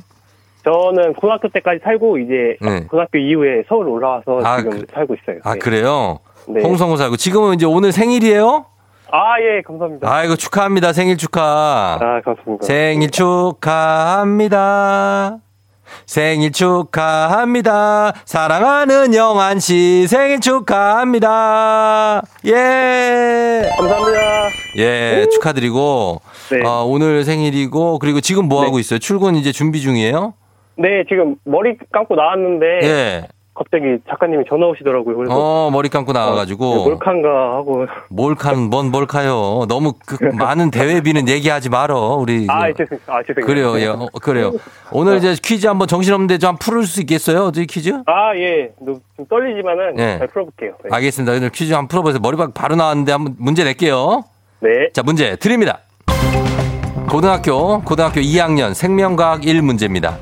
저는 0.64 1.14
고등학교 1.16 1.50
때까지 1.50 1.80
살고 1.84 2.20
이제 2.20 2.56
네. 2.62 2.82
고등학교 2.86 3.18
이후에 3.18 3.64
서울 3.68 3.90
올라와서 3.90 4.40
아, 4.44 4.58
지금 4.58 4.72
그- 4.80 4.86
살고 4.94 5.16
있어요. 5.16 5.40
아 5.44 5.54
네. 5.54 5.60
그래요. 5.60 6.20
네. 6.48 6.62
홍성호 6.62 6.96
살고 6.96 7.18
지금은 7.18 7.56
이제 7.56 7.66
오늘 7.66 7.92
생일이에요? 7.92 8.66
아, 9.12 9.40
예, 9.40 9.62
감사합니다. 9.62 10.12
아이고 10.12 10.36
축하합니다. 10.36 10.92
생일 10.94 11.18
축하. 11.18 11.42
아, 12.02 12.22
감사합니다. 12.22 12.66
생일 12.66 13.12
축하합니다. 14.32 15.38
생일 16.06 16.52
축하합니다. 16.52 18.14
사랑하는 18.26 19.14
영환 19.14 19.60
씨 19.60 20.08
생일 20.08 20.40
축하합니다. 20.40 22.22
예. 22.48 23.70
감사합니다. 23.78 24.20
예, 24.78 25.28
축하드리고 25.32 26.22
네. 26.52 26.66
어, 26.68 26.84
오늘 26.86 27.24
생일이고 27.24 28.00
그리고 28.00 28.22
지금 28.22 28.48
뭐 28.48 28.62
네. 28.62 28.66
하고 28.68 28.80
있어요? 28.80 28.98
출근 28.98 29.36
이제 29.36 29.52
준비 29.52 29.82
중이에요? 29.82 30.34
네, 30.78 31.04
지금 31.08 31.36
머리 31.46 31.78
감고 31.92 32.16
나왔는데 32.16 32.66
예. 32.84 33.28
갑자기 33.56 33.84
작가님이 34.10 34.46
전화 34.50 34.66
오시더라고요. 34.68 35.16
그래서 35.16 35.34
어, 35.36 35.70
머리 35.72 35.88
감고 35.90 36.12
네, 36.12 36.20
나와가지고. 36.20 36.86
몰칸가 36.86 37.30
하고 37.56 37.86
몰카는 38.10 38.70
뭔 38.70 38.90
몰카요. 38.92 39.66
너무 39.68 39.94
그 40.06 40.18
많은 40.24 40.72
대회비는 40.72 41.28
얘기하지 41.28 41.70
말어. 41.70 42.16
우리. 42.16 42.48
아, 42.50 42.72
죄송해요. 42.74 43.00
아, 43.08 43.22
죄송해요. 43.22 43.46
그래요, 43.46 43.80
예, 43.80 43.88
어, 43.88 44.08
그래요. 44.22 44.54
오늘 44.92 45.18
이제 45.18 45.36
퀴즈 45.44 45.68
한번 45.68 45.88
정신없는데 45.88 46.40
좀 46.40 46.56
풀을 46.58 46.84
수 46.86 47.00
있겠어요? 47.02 47.44
어제 47.46 47.66
퀴즈? 47.66 47.92
아, 48.08 48.36
예. 48.36 48.72
너- 48.80 49.00
좀 49.16 49.26
떨리지만은 49.30 50.00
예. 50.00 50.18
잘 50.18 50.28
풀어볼게요. 50.28 50.74
네. 50.84 50.90
알겠습니다. 50.92 51.34
오늘 51.34 51.50
퀴즈 51.50 51.74
한번 51.74 51.88
풀어보세요. 51.90 52.20
머리박 52.22 52.54
바로 52.56 52.76
나왔는데 52.76 53.12
한번 53.12 53.36
문제 53.38 53.64
낼게요. 53.64 54.24
네. 54.62 54.70
자, 54.94 55.04
문제 55.04 55.36
드립니다. 55.36 55.80
고등학교, 57.10 57.82
고등학교 57.82 58.20
2학년 58.22 58.74
생명과학 58.74 59.46
1 59.46 59.62
문제입니다. 59.62 60.18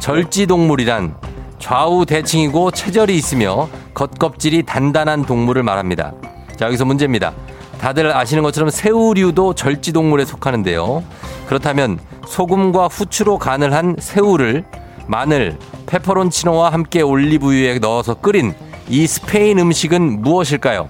절지동물이란 0.00 1.14
좌우 1.58 2.06
대칭이고 2.06 2.70
체절이 2.70 3.16
있으며 3.16 3.68
겉껍질이 3.94 4.62
단단한 4.64 5.24
동물을 5.24 5.62
말합니다. 5.62 6.12
자, 6.56 6.66
여기서 6.66 6.84
문제입니다. 6.84 7.32
다들 7.80 8.14
아시는 8.16 8.42
것처럼 8.42 8.70
새우류도 8.70 9.54
절지 9.54 9.92
동물에 9.92 10.24
속하는데요. 10.24 11.02
그렇다면 11.46 11.98
소금과 12.26 12.88
후추로 12.88 13.38
간을 13.38 13.72
한 13.72 13.96
새우를 13.98 14.64
마늘, 15.06 15.56
페퍼론치노와 15.86 16.70
함께 16.70 17.00
올리브유에 17.00 17.78
넣어서 17.78 18.14
끓인 18.14 18.54
이 18.88 19.06
스페인 19.06 19.58
음식은 19.58 20.22
무엇일까요? 20.22 20.88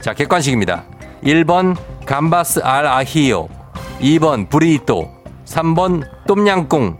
자, 0.00 0.14
객관식입니다. 0.14 0.84
1번 1.22 1.76
감바스 2.06 2.60
알 2.60 2.86
아히요. 2.86 3.48
2번 4.00 4.48
브리또. 4.48 5.10
3번 5.44 6.06
똠양꿍. 6.26 6.98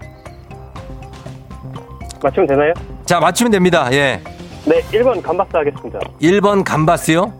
맞추면 2.22 2.46
되나요? 2.46 2.74
자, 3.10 3.18
맞추면 3.18 3.50
됩니다. 3.50 3.88
예. 3.90 4.20
네, 4.64 4.80
1번 4.92 5.20
감바스 5.20 5.56
하겠습니다. 5.56 5.98
1번 6.22 6.62
감바스요. 6.62 7.32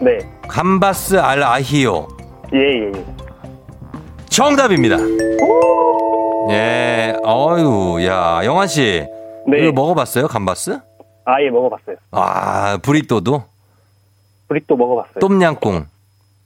네. 0.00 0.16
감바스 0.48 1.16
알 1.18 1.42
아히요. 1.42 2.08
예, 2.54 2.58
예, 2.58 2.92
예. 2.94 3.04
정답입니다. 4.30 4.96
예. 6.48 7.14
어유, 7.22 8.06
야, 8.06 8.40
영환 8.42 8.68
씨. 8.68 9.06
네. 9.46 9.64
이거 9.64 9.72
먹어봤어요? 9.72 10.28
감바스? 10.28 10.78
아, 11.26 11.42
예, 11.42 11.50
먹어봤어요. 11.50 11.96
아, 12.12 12.78
브리또도? 12.80 13.44
브릭도 14.48 14.78
먹어봤어요. 14.78 15.18
똠양꿍. 15.20 15.88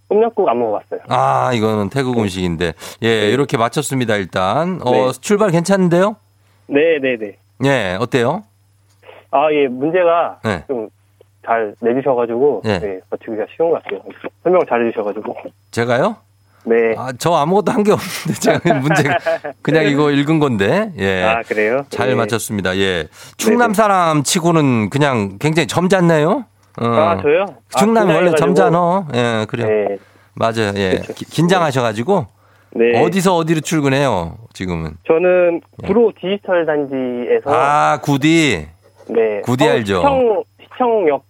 똠양꿍 0.09 0.49
안 0.49 0.59
먹어봤어요. 0.59 1.01
아, 1.07 1.53
이거는 1.55 1.89
태국 1.89 2.19
음식인데. 2.19 2.73
예, 3.05 3.31
이렇게 3.31 3.57
맞췄습니다, 3.57 4.17
일단. 4.17 4.81
어, 4.83 4.91
네. 4.91 5.13
출발 5.21 5.53
괜찮은데요? 5.53 6.17
네, 6.67 6.99
네, 7.01 7.17
네. 7.17 7.37
예, 7.65 7.97
어때요? 8.01 8.43
아, 9.33 9.53
예, 9.53 9.67
문제가 9.67 10.39
네. 10.45 10.63
좀잘 10.69 11.75
내주셔가지고, 11.81 12.63
네. 12.65 12.79
네. 12.79 13.01
맞추기가 13.11 13.45
쉬운 13.57 13.71
것 13.71 13.83
같아요. 13.83 14.01
설명 14.43 14.61
잘 14.69 14.87
해주셔가지고. 14.87 15.35
제가요? 15.71 16.17
네. 16.65 16.95
아, 16.97 17.11
저 17.19 17.33
아무것도 17.35 17.73
한 17.73 17.83
게 17.83 17.91
없는데 17.93 18.35
제가 18.41 18.61
문제 18.79 19.03
그냥 19.63 19.85
이거 19.87 20.13
읽은 20.13 20.39
건데. 20.39 20.93
예. 20.99 21.23
아, 21.25 21.43
그래요? 21.43 21.85
잘 21.91 22.09
네. 22.11 22.15
맞췄습니다. 22.15 22.77
예. 22.77 23.09
충남. 23.37 23.75
사람 23.75 24.23
치고는 24.23 24.89
그냥 24.91 25.39
굉장히 25.41 25.67
점잖네요. 25.67 26.45
어. 26.81 26.85
아, 26.87 27.21
저요? 27.21 27.47
아, 27.75 27.79
충남이 27.79 28.13
원래 28.15 28.31
긴장해가지고. 28.31 28.37
점잖어. 28.37 29.07
예, 29.15 29.47
그래요. 29.49 29.67
네. 29.67 29.97
맞아요. 30.35 30.73
예. 30.77 30.99
그쵸. 31.01 31.13
기- 31.15 31.25
긴장하셔가지고 31.25 32.27
네. 32.75 33.03
어디서 33.05 33.35
어디로 33.37 33.61
출근해요? 33.61 34.37
지금은. 34.53 34.93
저는 35.07 35.61
구로 35.85 36.13
디지털 36.21 36.65
단지에서 36.65 37.51
아, 37.53 37.99
구디. 38.03 38.69
네. 39.09 39.41
구디 39.43 39.69
알죠? 39.69 39.97
시청 39.97 40.45
시청역에 40.63 41.21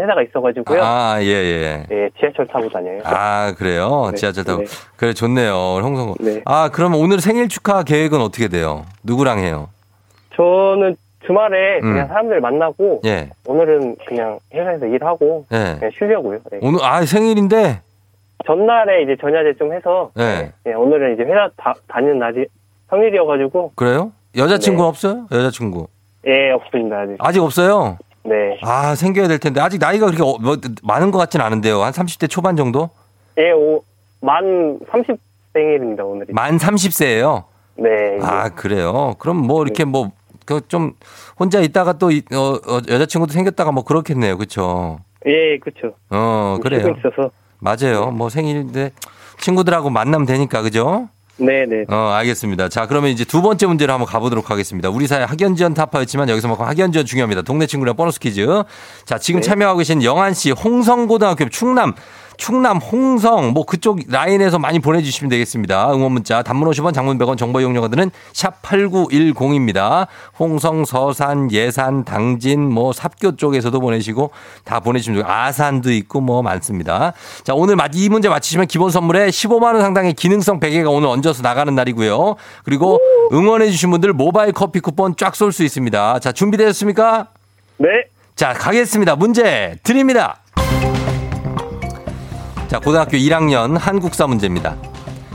회사가 0.00 0.22
있어가지고요. 0.22 0.82
아, 0.82 1.18
예, 1.20 1.26
예. 1.26 1.86
네, 1.88 2.10
지하철 2.18 2.46
타고 2.46 2.68
다녀요. 2.68 3.00
아, 3.04 3.54
그래요? 3.56 4.10
네, 4.10 4.16
지하철 4.16 4.44
타고. 4.44 4.62
네. 4.62 4.68
그래, 4.96 5.12
좋네요. 5.12 5.52
홍성호. 5.82 6.14
네. 6.20 6.42
아, 6.44 6.70
그러면 6.72 7.00
오늘 7.00 7.20
생일 7.20 7.48
축하 7.48 7.82
계획은 7.82 8.20
어떻게 8.20 8.48
돼요? 8.48 8.84
누구랑 9.02 9.38
해요? 9.40 9.68
저는 10.36 10.96
주말에 11.26 11.78
음. 11.78 11.92
그냥 11.92 12.08
사람들 12.08 12.40
만나고 12.40 13.00
예. 13.06 13.30
오늘은 13.46 13.96
그냥 14.06 14.38
회사에서 14.52 14.86
일하고 14.86 15.46
예. 15.52 15.76
그냥 15.78 15.90
쉬려고요. 15.98 16.38
네. 16.50 16.58
오늘, 16.60 16.84
아, 16.84 17.04
생일인데? 17.04 17.80
전날에 18.46 19.02
이제 19.02 19.16
전야제 19.20 19.54
좀 19.58 19.72
해서 19.72 20.10
네. 20.14 20.52
네, 20.64 20.74
오늘은 20.74 21.14
이제 21.14 21.22
회사 21.22 21.48
다, 21.56 21.72
다니는 21.88 22.18
날이 22.18 22.44
평일이어가지고 22.90 23.72
그래요? 23.74 24.12
여자친구 24.36 24.82
네. 24.82 24.88
없어요? 24.88 25.26
여자친구. 25.32 25.86
예 26.26 26.50
없습니다 26.52 27.00
아직. 27.00 27.16
아직 27.18 27.40
없어요? 27.40 27.98
네. 28.24 28.58
아, 28.62 28.94
생겨야 28.94 29.28
될 29.28 29.38
텐데. 29.38 29.60
아직 29.60 29.78
나이가 29.78 30.06
그렇게 30.06 30.22
어, 30.22 30.38
뭐, 30.40 30.56
많은 30.82 31.10
것 31.10 31.18
같진 31.18 31.40
않은데요. 31.40 31.82
한 31.82 31.92
30대 31.92 32.28
초반 32.30 32.56
정도? 32.56 32.88
예, 33.38 33.50
오, 33.52 33.82
만 34.20 34.78
30 34.90 35.16
생일입니다 35.52 36.04
오늘이. 36.04 36.32
만 36.32 36.56
30세예요. 36.56 37.44
네. 37.76 37.90
아, 38.22 38.48
그래요? 38.48 39.14
그럼 39.18 39.36
뭐 39.38 39.62
이렇게 39.62 39.84
뭐, 39.84 40.10
그 40.46 40.60
좀 40.68 40.92
혼자 41.38 41.60
있다가 41.60 41.94
또, 41.98 42.10
이- 42.10 42.22
어, 42.32 42.36
어, 42.54 42.80
여자친구도 42.88 43.32
생겼다가 43.32 43.72
뭐 43.72 43.82
그렇겠네요. 43.84 44.38
그쵸? 44.38 44.98
예, 45.26 45.58
그렇죠. 45.58 45.94
어, 46.10 46.58
그래요. 46.62 46.94
있어서. 46.98 47.30
맞아요. 47.58 48.10
뭐 48.10 48.28
생일인데 48.30 48.90
친구들하고 49.38 49.90
만나면 49.90 50.26
되니까, 50.26 50.62
그죠? 50.62 51.08
네, 51.36 51.66
네. 51.66 51.84
어, 51.88 52.10
알겠습니다. 52.12 52.68
자, 52.68 52.86
그러면 52.86 53.10
이제 53.10 53.24
두 53.24 53.42
번째 53.42 53.66
문제를 53.66 53.92
한번 53.92 54.06
가보도록 54.06 54.50
하겠습니다. 54.50 54.88
우리 54.88 55.08
사회 55.08 55.24
학연 55.24 55.56
지원 55.56 55.74
타파였지만 55.74 56.28
여기서만큼 56.28 56.64
학연 56.64 56.92
지원 56.92 57.06
중요합니다. 57.06 57.42
동네 57.42 57.66
친구랑 57.66 57.96
보너스 57.96 58.20
퀴즈. 58.20 58.46
자, 59.04 59.18
지금 59.18 59.40
네. 59.40 59.46
참여하고 59.46 59.78
계신 59.78 60.04
영안 60.04 60.32
씨, 60.32 60.52
홍성고등학교 60.52 61.48
충남, 61.48 61.94
충남 62.36 62.78
홍성, 62.78 63.52
뭐 63.52 63.64
그쪽 63.64 64.00
라인에서 64.08 64.58
많이 64.58 64.78
보내주시면 64.78 65.28
되겠습니다. 65.30 65.92
응원 65.92 66.12
문자, 66.12 66.42
단문 66.42 66.68
50원, 66.70 66.92
장문 66.92 67.18
100원, 67.18 67.36
정보 67.38 67.60
이용료가 67.60 67.88
드는 67.88 68.10
샵 68.32 68.60
8910입니다. 68.62 70.06
홍성, 70.38 70.84
서산, 70.84 71.50
예산, 71.52 72.04
당진, 72.04 72.60
뭐 72.72 72.92
삽교 72.92 73.36
쪽에서도 73.36 73.78
보내시고 73.80 74.30
다 74.64 74.80
보내주시면 74.80 75.20
되고 75.20 75.30
아산도 75.32 75.92
있고 75.92 76.20
뭐 76.20 76.42
많습니다. 76.42 77.12
자, 77.44 77.54
오늘 77.54 77.76
마- 77.76 77.88
이 77.92 78.08
문제 78.08 78.28
맞히시면 78.28 78.66
기본 78.66 78.90
선물에 78.90 79.28
15만 79.28 79.74
원 79.74 79.80
상당의 79.80 80.14
기능성 80.14 80.60
베개가 80.60 80.90
오늘 80.90 81.08
얹어서 81.08 81.42
나가는 81.42 81.72
날이고요. 81.74 82.36
그리고 82.64 82.98
응원해 83.32 83.70
주신 83.70 83.90
분들 83.90 84.12
모바일 84.12 84.52
커피 84.52 84.80
쿠폰 84.80 85.14
쫙 85.16 85.34
쏠 85.34 85.52
수 85.52 85.62
있습니다. 85.64 86.18
자, 86.20 86.32
준비되셨습니까? 86.32 87.28
네. 87.78 87.88
자, 88.34 88.52
가겠습니다. 88.52 89.14
문제 89.16 89.76
드립니다. 89.84 90.38
자, 92.68 92.78
고등학교 92.78 93.16
1학년 93.16 93.78
한국사 93.78 94.26
문제입니다. 94.26 94.76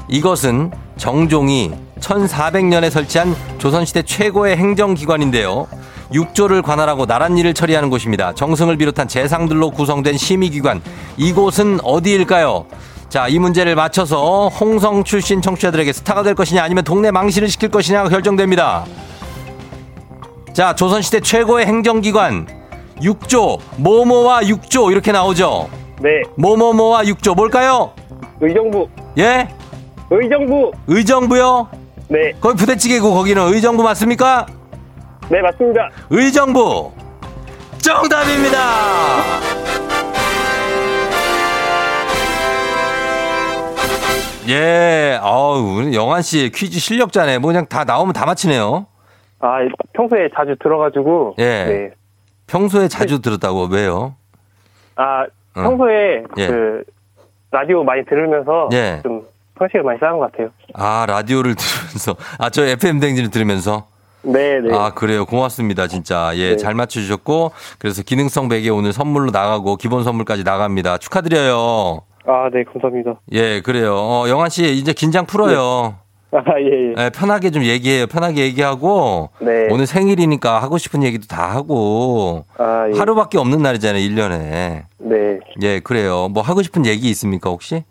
이것은 0.08 0.72
정종이 0.98 1.72
1400년에 2.00 2.89
설치한 2.89 3.36
조선시대 3.60 4.04
최고의 4.04 4.58
행정기관인데요. 4.58 5.68
육조를 6.12 6.63
관할하고 6.63 7.06
나랏일을 7.06 7.54
처리하는 7.54 7.89
곳입니다. 7.89 8.34
정승을 8.34 8.78
비롯한 8.78 9.08
재상들로 9.08 9.70
구성된 9.70 10.18
심의기관. 10.18 10.82
이곳은 11.18 11.80
어디일까요? 11.84 12.65
자, 13.10 13.28
이 13.28 13.38
문제를 13.38 13.76
맞춰서 13.76 14.48
홍성 14.48 15.04
출신 15.04 15.42
청취자들에게 15.42 15.94
스타가 15.94 16.24
될 16.24 16.34
것이냐 16.36 16.63
아니면 16.63 16.84
동네 16.84 17.12
망신을 17.12 17.48
시킬 17.48 17.70
것이냐가 17.70 18.10
결정됩니다. 18.10 18.86
자, 20.54 20.74
조선시대 20.74 21.20
최고의 21.22 21.68
행정기관. 21.68 22.48
육조, 23.02 23.60
모모와 23.78 24.48
육조 24.48 24.92
이렇게 24.92 25.12
나오죠. 25.12 25.70
네. 26.02 26.24
모모모와 26.36 27.06
육조 27.08 27.36
뭘까요? 27.36 27.92
의정부. 28.40 28.88
예? 29.18 29.50
의정부. 30.10 30.72
의정부요? 30.88 31.68
네. 32.08 32.34
거기 32.40 32.58
부대찌개고 32.58 33.14
거기는 33.14 33.42
의정부 33.54 33.84
맞습니까? 33.84 34.46
네, 35.30 35.42
맞습니다. 35.42 35.90
의정부 36.10 36.92
정답입니다. 37.82 38.58
예, 44.48 45.20
우리 45.78 45.96
영환 45.96 46.24
씨 46.24 46.50
퀴즈 46.54 46.80
실력자네. 46.80 47.38
뭐 47.38 47.50
그냥 47.50 47.68
다 47.68 47.84
나오면 47.84 48.14
다 48.14 48.26
맞히네요. 48.26 48.88
아, 49.40 49.60
평소에 49.94 50.30
자주 50.36 50.56
들어가지고. 50.62 51.36
예. 51.38 51.44
네. 51.66 51.92
평소에 52.48 52.88
자주 52.88 53.22
들었다고 53.22 53.66
왜요? 53.66 54.16
아, 54.96 55.26
어. 55.60 55.69
평소에 55.69 56.24
예. 56.38 56.48
그 56.48 56.84
라디오 57.52 57.84
많이 57.84 58.04
들으면서 58.06 58.69
예. 58.74 59.00
좀 59.04 59.24
성식을 59.58 59.84
많이 59.84 60.00
쌓은 60.00 60.19
것 60.19 60.32
같아요. 60.32 60.50
아 60.74 61.06
라디오를 61.08 61.56
들으면서 61.60 62.15
아 62.38 62.50
저 62.50 62.63
FM 62.65 63.00
댕진을 63.00 63.30
들으면서 63.30 63.88
네, 64.22 64.60
네. 64.60 64.76
아, 64.78 64.93
그래요. 64.93 65.26
고맙습니다. 65.26 65.88
진짜. 65.88 66.32
예, 66.36 66.50
네. 66.50 66.56
잘 66.58 66.74
맞춰주셨고, 66.74 67.52
그래서 67.80 68.04
기능성 68.04 68.50
베개 68.50 68.67
오늘 68.69 68.91
선물로 68.91 69.32
나가고, 69.32 69.78
기본 69.78 70.04
선물까지 70.04 70.43
나갑니다. 70.43 70.98
축하드려요. 70.98 72.02
아, 72.28 72.50
네, 72.52 72.65
감사합니다. 72.65 73.22
예, 73.32 73.62
그래요. 73.62 73.95
어, 73.95 74.26
영환 74.28 74.50
씨, 74.50 74.74
이제 74.74 74.91
긴장 74.91 75.26
풀어요. 75.26 75.95
아, 76.32 76.44
예, 76.60 76.65
예. 76.65 76.94
예, 76.98 77.10
편하게 77.10 77.50
좀 77.50 77.63
얘기해요. 77.63 78.06
편하게 78.08 78.42
얘기하고, 78.44 79.30
네. 79.42 79.68
오늘 79.72 79.88
생일이니까 79.88 80.62
하고 80.62 80.78
싶은 80.78 81.02
얘기도 81.04 81.28
다 81.28 81.50
하고, 81.56 82.46
아, 82.58 82.88
예. 82.88 82.98
하루밖에 82.98 83.38
없는 83.38 83.62
날이잖아요, 83.62 84.02
1년에. 84.08 84.84
네. 85.00 85.39
예, 85.63 85.80
그래요. 85.80 86.28
뭐 86.30 86.44
하고 86.44 86.62
싶은 86.62 86.86
얘기 86.86 87.10
있습니까, 87.10 87.50
혹시? 87.50 87.84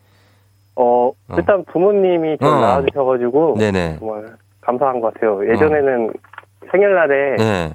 어, 0.77 1.09
어. 1.09 1.35
일단 1.37 1.65
부모님이 1.65 2.39
저를 2.39 2.55
어. 2.55 2.61
낳아 2.61 2.83
주셔 2.83 3.05
가지고. 3.05 3.57
네네. 3.59 3.97
정말 3.99 4.37
감사한 4.61 5.01
것 5.01 5.13
같아요. 5.15 5.45
예전에는 5.51 6.13
생일날에 6.71 7.37
예, 7.41 7.73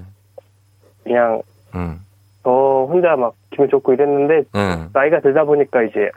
그냥 1.04 1.42
음, 1.76 2.00
저 2.44 2.88
혼자 2.90 3.16
막 3.18 3.34
기분 3.50 3.68
좋고 3.70 3.94
이랬는데 3.94 4.44
예, 4.56 4.78
나이가 4.94 5.20
들다 5.20 5.44
보니까 5.44 5.84
이제 5.84 6.12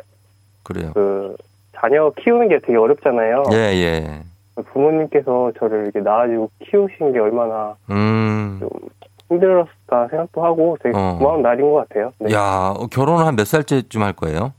그래요. 0.63 0.93
그 0.95 1.35
자녀 1.81 2.11
키우는 2.11 2.49
게 2.49 2.59
되게 2.61 2.77
어렵잖아요. 2.77 3.45
예, 3.53 3.57
예. 3.57 4.21
부모님께서 4.63 5.53
저를 5.59 5.83
이렇게 5.85 6.01
낳아주고 6.01 6.51
키우신 6.65 7.13
게 7.13 7.19
얼마나 7.19 7.75
음, 7.91 8.61
힘들었을까 9.29 10.09
생각도 10.11 10.45
하고 10.45 10.77
되게 10.83 10.97
어. 10.97 11.17
고마운 11.19 11.43
날인 11.43 11.71
것 11.73 11.89
같아요. 11.89 12.13
네. 12.19 12.33
야, 12.35 12.75
결혼을 12.91 13.27
한 13.27 13.37
몇 13.37 13.47
살쯤 13.47 14.03
할 14.03 14.13
거예요? 14.13 14.53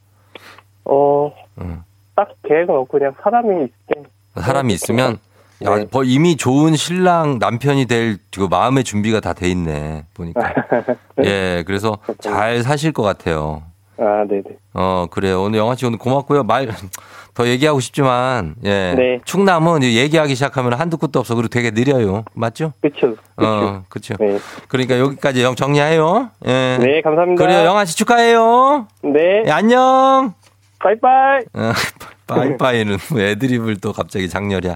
어, 0.86 1.32
음. 1.60 1.84
딱 2.16 2.30
계획은 2.48 2.70
없고 2.76 2.98
그냥 3.00 3.14
사람이 3.22 3.64
있게. 3.66 4.04
사람이 4.36 4.74
있으면 4.74 5.18
야, 5.66 5.76
네. 5.76 5.88
뭐 5.92 6.04
이미 6.04 6.38
좋은 6.38 6.76
신랑 6.76 7.40
남편이 7.40 7.86
될 7.88 8.18
그 8.36 8.48
마음의 8.48 8.84
준비가 8.84 9.20
다 9.20 9.34
돼 9.34 9.48
있네 9.50 10.06
보니까 10.14 10.54
예 11.26 11.64
그래서 11.66 11.98
잘 12.20 12.62
사실 12.62 12.92
것 12.92 13.02
같아요 13.02 13.64
아, 14.00 14.26
네네. 14.28 14.44
어 14.74 15.06
그래요 15.10 15.44
오늘 15.44 15.60
영화 15.60 15.76
씨 15.76 15.86
오늘 15.86 15.98
고맙고요 15.98 16.44
말 16.44 16.68
더 17.38 17.48
얘기하고 17.48 17.80
싶지만 17.80 18.56
예 18.64 18.96
네. 18.98 19.20
충남은 19.24 19.84
얘기하기 19.84 20.34
시작하면 20.34 20.74
한두 20.74 20.98
끝도 20.98 21.20
없어 21.20 21.36
그리고 21.36 21.50
되게 21.50 21.70
느려요 21.70 22.26
맞죠 22.34 22.74
그쵸. 22.82 23.16
그쵸. 23.36 23.48
어 23.48 23.84
그렇죠 23.90 24.16
네. 24.20 24.40
그러니까 24.68 24.98
여기까지 24.98 25.44
영 25.44 25.54
정리해요 25.54 26.32
예 26.48 26.80
네, 26.82 27.02
감사합니다. 27.02 27.44
그래요 27.44 27.64
영화 27.64 27.86
씨 27.86 27.96
축하해요 27.96 28.88
네. 29.04 29.44
예, 29.46 29.52
안녕 29.52 30.34
빠이빠이. 30.80 31.42
어, 31.54 31.72
빠이빠이는 32.28 32.98
뭐 33.12 33.22
애드립을 33.22 33.78
또 33.78 33.94
갑자기 33.94 34.30
장렬이야. 34.30 34.76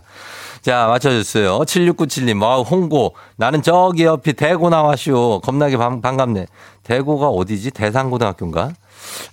자, 0.61 0.87
맞춰줬어요. 0.87 1.59
7697님, 1.59 2.41
와, 2.41 2.57
홍고. 2.57 3.13
나는 3.35 3.61
저기 3.61 4.05
옆이 4.05 4.33
대고 4.33 4.69
나와쇼. 4.69 5.41
겁나게 5.43 5.77
반, 5.77 6.01
반갑네. 6.01 6.47
대고가 6.83 7.27
어디지? 7.27 7.71
대상고등학교인가? 7.71 8.71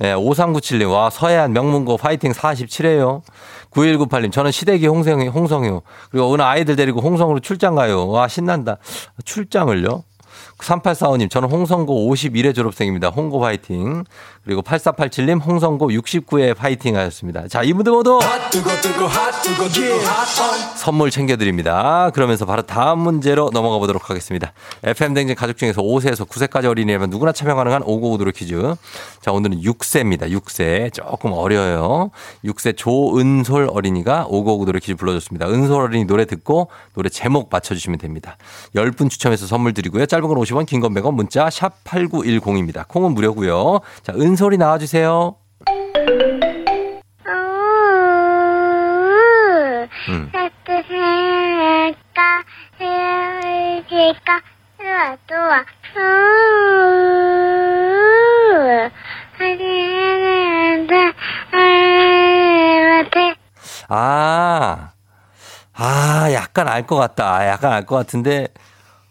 예, 0.02 0.14
5397님, 0.14 0.90
와, 0.92 1.10
서해안 1.10 1.52
명문고 1.52 1.96
파이팅 1.96 2.32
47회요. 2.32 3.22
9198님, 3.70 4.32
저는 4.32 4.50
시댁이 4.50 4.86
홍성, 4.86 5.20
홍성이요. 5.28 5.82
그리고 6.10 6.28
오늘 6.28 6.44
아이들 6.44 6.76
데리고 6.76 7.00
홍성으로 7.00 7.40
출장 7.40 7.74
가요. 7.74 8.08
와, 8.08 8.28
신난다. 8.28 8.78
출장을요? 9.24 10.04
3845님, 10.58 11.30
저는 11.30 11.50
홍성고 11.50 12.12
51회 12.12 12.54
졸업생입니다. 12.54 13.08
홍고 13.08 13.40
파이팅. 13.40 14.04
그리고 14.48 14.62
8487님, 14.62 15.44
홍성고 15.44 15.90
69회 15.90 16.56
파이팅 16.56 16.96
하셨습니다. 16.96 17.46
자, 17.48 17.62
이분들 17.62 17.92
모두 17.92 18.18
선물 20.74 21.10
챙겨드립니다. 21.10 22.08
그러면서 22.14 22.46
바로 22.46 22.62
다음 22.62 23.00
문제로 23.00 23.50
넘어가 23.52 23.76
보도록 23.76 24.08
하겠습니다. 24.08 24.54
FM댕진 24.84 25.36
가족 25.36 25.58
중에서 25.58 25.82
5세에서 25.82 26.26
9세까지 26.26 26.64
어린이라면 26.64 27.10
누구나 27.10 27.32
참여 27.32 27.54
가능한 27.56 27.82
오고오도로 27.82 28.32
퀴즈. 28.32 28.74
자, 29.20 29.32
오늘은 29.32 29.60
6세입니다. 29.60 30.30
6세. 30.30 30.94
조금 30.94 31.32
어려요. 31.32 32.10
6세 32.46 32.74
조은솔 32.74 33.68
어린이가 33.70 34.28
오고오도로 34.30 34.78
퀴즈 34.78 34.94
불러줬습니다. 34.94 35.46
은솔 35.46 35.82
어린이 35.82 36.06
노래 36.06 36.24
듣고 36.24 36.68
노래 36.94 37.10
제목 37.10 37.50
맞춰주시면 37.52 37.98
됩니다. 37.98 38.38
10분 38.74 39.10
추첨해서 39.10 39.46
선물 39.46 39.74
드리고요. 39.74 40.06
짧은 40.06 40.26
건 40.26 40.38
50원, 40.38 40.64
긴 40.64 40.80
건 40.80 40.94
100원, 40.94 41.12
문자 41.12 41.50
샵 41.50 41.84
8910입니다. 41.84 42.88
콩은 42.88 43.12
무료고요. 43.12 43.80
자, 44.02 44.14
은 44.14 44.37
솔이 44.38 44.56
나와주세요. 44.56 45.34
음. 50.08 50.30
좋아 54.78 55.16
좋아 55.26 55.64
아, 63.88 64.90
아, 65.74 66.28
약간 66.32 66.68
알 66.68 66.86
것 66.86 66.96
같다. 66.96 67.36
아, 67.36 67.46
약간 67.48 67.72
알 67.72 67.86
것 67.86 67.96
같은데, 67.96 68.48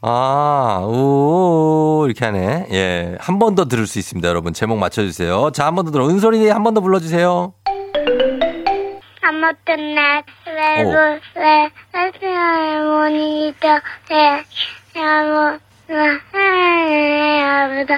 아, 0.02 0.82
오, 0.86 2.06
이렇게 2.06 2.26
하네. 2.26 2.68
예. 2.72 3.18
한 3.20 3.40
번 3.40 3.56
더 3.56 3.66
들을 3.66 3.88
수 3.88 3.98
있습니다, 4.00 4.28
여러분. 4.28 4.54
제목 4.54 4.78
맞춰주세요. 4.78 5.52
자, 5.52 5.66
한 5.66 5.76
번 5.76 5.86
더 5.86 5.92
들어. 5.92 6.08
은솔이 6.08 6.48
한 6.50 6.64
번 6.64 6.74
더 6.76 6.82
불러주세요. 6.82 7.54
아무튼 9.22 9.96
날 9.96 10.24
외부 10.46 10.92
왜 11.36 11.70
할머니 11.92 13.54
모니터 13.54 13.68
해 14.12 14.44
아무 15.00 15.60
아무도 16.34 17.94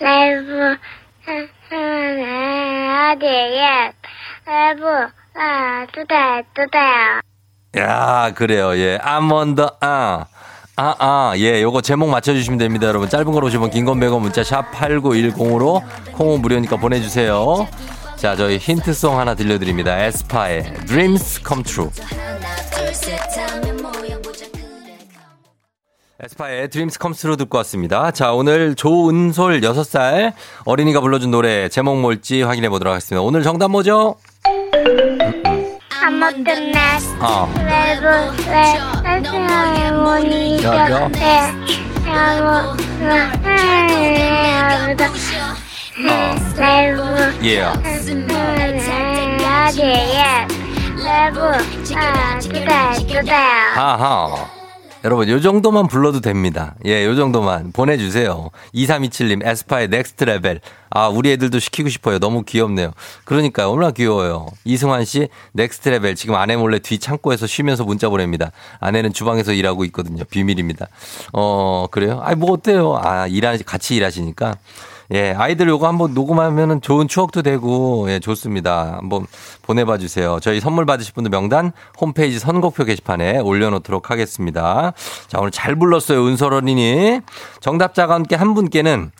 외부 0.00 0.76
어디에 3.12 3.92
외부 4.46 4.86
아 5.36 5.86
두대 5.92 6.42
두대요 6.54 7.20
야, 7.78 8.32
그래요. 8.34 8.76
예. 8.76 8.98
한번 9.02 9.54
더, 9.56 9.76
아. 9.80 10.26
아, 10.76 10.94
아, 10.98 11.34
예, 11.36 11.62
요거 11.62 11.82
제목 11.82 12.08
맞춰주시면 12.10 12.58
됩니다, 12.58 12.88
여러분. 12.88 13.08
짧은 13.08 13.30
걸 13.30 13.44
오시면 13.44 13.70
긴건 13.70 14.00
100원 14.00 14.20
문자 14.20 14.42
샵 14.42 14.72
8910으로 14.72 15.82
콩은 16.12 16.42
무료니까 16.42 16.76
보내주세요. 16.76 17.68
자, 18.16 18.34
저희 18.34 18.58
힌트송 18.58 19.18
하나 19.18 19.36
들려드립니다. 19.36 19.96
에스파의 20.04 20.74
Dreams 20.86 21.42
Come 21.46 21.62
True. 21.62 21.90
에스파의 26.20 26.68
Come 26.72 27.14
True 27.14 27.36
듣고 27.36 27.58
왔습니다. 27.58 28.10
자, 28.10 28.32
오늘 28.32 28.74
조은솔 28.74 29.60
6살 29.60 30.32
어린이가 30.64 31.00
불러준 31.00 31.30
노래 31.30 31.68
제목 31.68 32.00
뭘지 32.00 32.42
확인해 32.42 32.68
보도록 32.68 32.90
하겠습니다. 32.92 33.22
오늘 33.22 33.44
정답 33.44 33.70
뭐죠? 33.70 34.16
아무튼 36.06 36.70
날 36.70 36.98
아, 37.18 37.48
외부 37.56 38.06
왜 38.50 38.78
할머니 39.02 40.60
모니터 40.60 40.90
여 40.90 41.10
여러분, 55.04 55.28
요 55.28 55.38
정도만 55.38 55.86
불러도 55.86 56.22
됩니다. 56.22 56.76
예, 56.86 57.04
요 57.04 57.14
정도만 57.14 57.72
보내주세요. 57.72 58.48
2327님, 58.74 59.46
에스파의 59.46 59.88
Next 59.88 60.24
Level. 60.24 60.60
아, 60.88 61.08
우리 61.08 61.30
애들도 61.32 61.58
시키고 61.58 61.90
싶어요. 61.90 62.18
너무 62.18 62.42
귀엽네요. 62.42 62.92
그러니까요. 63.24 63.68
얼마나 63.68 63.90
귀여워요. 63.90 64.46
이승환 64.64 65.04
씨, 65.04 65.28
Next 65.52 65.90
Level. 65.90 66.14
지금 66.14 66.36
아내 66.36 66.56
몰래 66.56 66.78
뒤 66.78 66.98
창고에서 66.98 67.46
쉬면서 67.46 67.84
문자 67.84 68.08
보냅니다. 68.08 68.50
아내는 68.80 69.12
주방에서 69.12 69.52
일하고 69.52 69.84
있거든요. 69.86 70.24
비밀입니다. 70.24 70.88
어, 71.34 71.86
그래요? 71.90 72.22
아이, 72.24 72.34
뭐 72.34 72.52
어때요? 72.52 72.96
아, 72.96 73.26
일하, 73.26 73.58
같이 73.58 73.96
일하시니까. 73.96 74.56
예, 75.12 75.32
아이들 75.36 75.68
요거 75.68 75.86
한번 75.86 76.14
녹음하면은 76.14 76.80
좋은 76.80 77.08
추억도 77.08 77.42
되고, 77.42 78.06
예, 78.08 78.20
좋습니다. 78.20 78.96
한번 78.98 79.26
보내봐 79.62 79.98
주세요. 79.98 80.38
저희 80.40 80.60
선물 80.60 80.86
받으실 80.86 81.12
분들 81.14 81.30
명단 81.30 81.72
홈페이지 82.00 82.38
선곡표 82.38 82.84
게시판에 82.84 83.38
올려놓도록 83.38 84.10
하겠습니다. 84.10 84.92
자, 85.28 85.38
오늘 85.38 85.50
잘 85.50 85.76
불렀어요. 85.76 86.26
은설 86.26 86.54
어린이. 86.54 87.20
정답자가 87.60 88.14
함께 88.14 88.34
한 88.34 88.54
분께는 88.54 89.10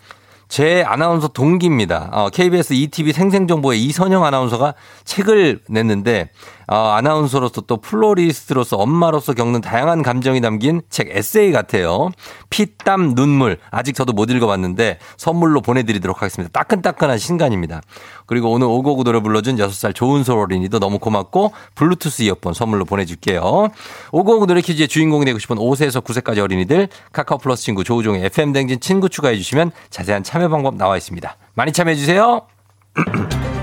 제 0.47 0.83
아나운서 0.83 1.27
동기입니다. 1.27 2.09
어, 2.11 2.29
KBS 2.29 2.73
ETV 2.73 3.13
생생정보의 3.13 3.83
이선영 3.83 4.23
아나운서가 4.23 4.75
책을 5.03 5.61
냈는데 5.67 6.29
어, 6.67 6.75
아나운서로서 6.75 7.61
또 7.61 7.77
플로리스트로서 7.77 8.77
엄마로서 8.77 9.33
겪는 9.33 9.61
다양한 9.61 10.01
감정이 10.01 10.41
담긴 10.41 10.81
책 10.89 11.09
에세이 11.15 11.51
같아요. 11.51 12.09
피, 12.49 12.77
땀, 12.77 13.15
눈물. 13.15 13.57
아직 13.71 13.95
저도 13.95 14.13
못 14.13 14.29
읽어봤는데 14.29 14.99
선물로 15.17 15.61
보내드리도록 15.61 16.21
하겠습니다. 16.21 16.51
따끈따끈한 16.51 17.17
신간입니다. 17.17 17.81
그리고 18.25 18.51
오늘 18.51 18.67
오고구 18.67 19.03
노래 19.03 19.19
불러준 19.19 19.57
6살 19.57 19.93
조은솔 19.93 20.37
어린이도 20.39 20.79
너무 20.79 20.99
고맙고 20.99 21.53
블루투스 21.75 22.23
이어폰 22.23 22.53
선물로 22.53 22.85
보내줄게요. 22.85 23.69
오고구 24.11 24.47
노래 24.47 24.61
퀴즈의 24.61 24.87
주인공이 24.87 25.25
되고 25.25 25.37
싶은 25.39 25.57
5세에서 25.57 26.03
9세까지 26.03 26.39
어린이들 26.39 26.89
카카오 27.11 27.37
플러스 27.37 27.63
친구 27.63 27.83
조우종의 27.83 28.25
FM 28.25 28.53
댕진 28.53 28.79
친구 28.79 29.09
추가해 29.09 29.35
주시면 29.35 29.71
자세한 29.89 30.23
참여 30.23 30.49
방법 30.49 30.75
나와 30.75 30.97
있습니다. 30.97 31.37
많이 31.53 31.71
참여해 31.71 31.95
주세요. 31.95 32.41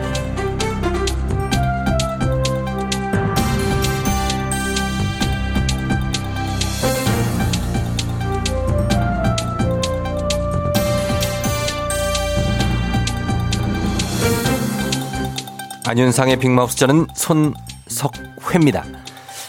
안윤상의 15.93 16.39
빅마우스 16.39 16.75
저는 16.79 17.07
손석회입니다. 17.13 18.83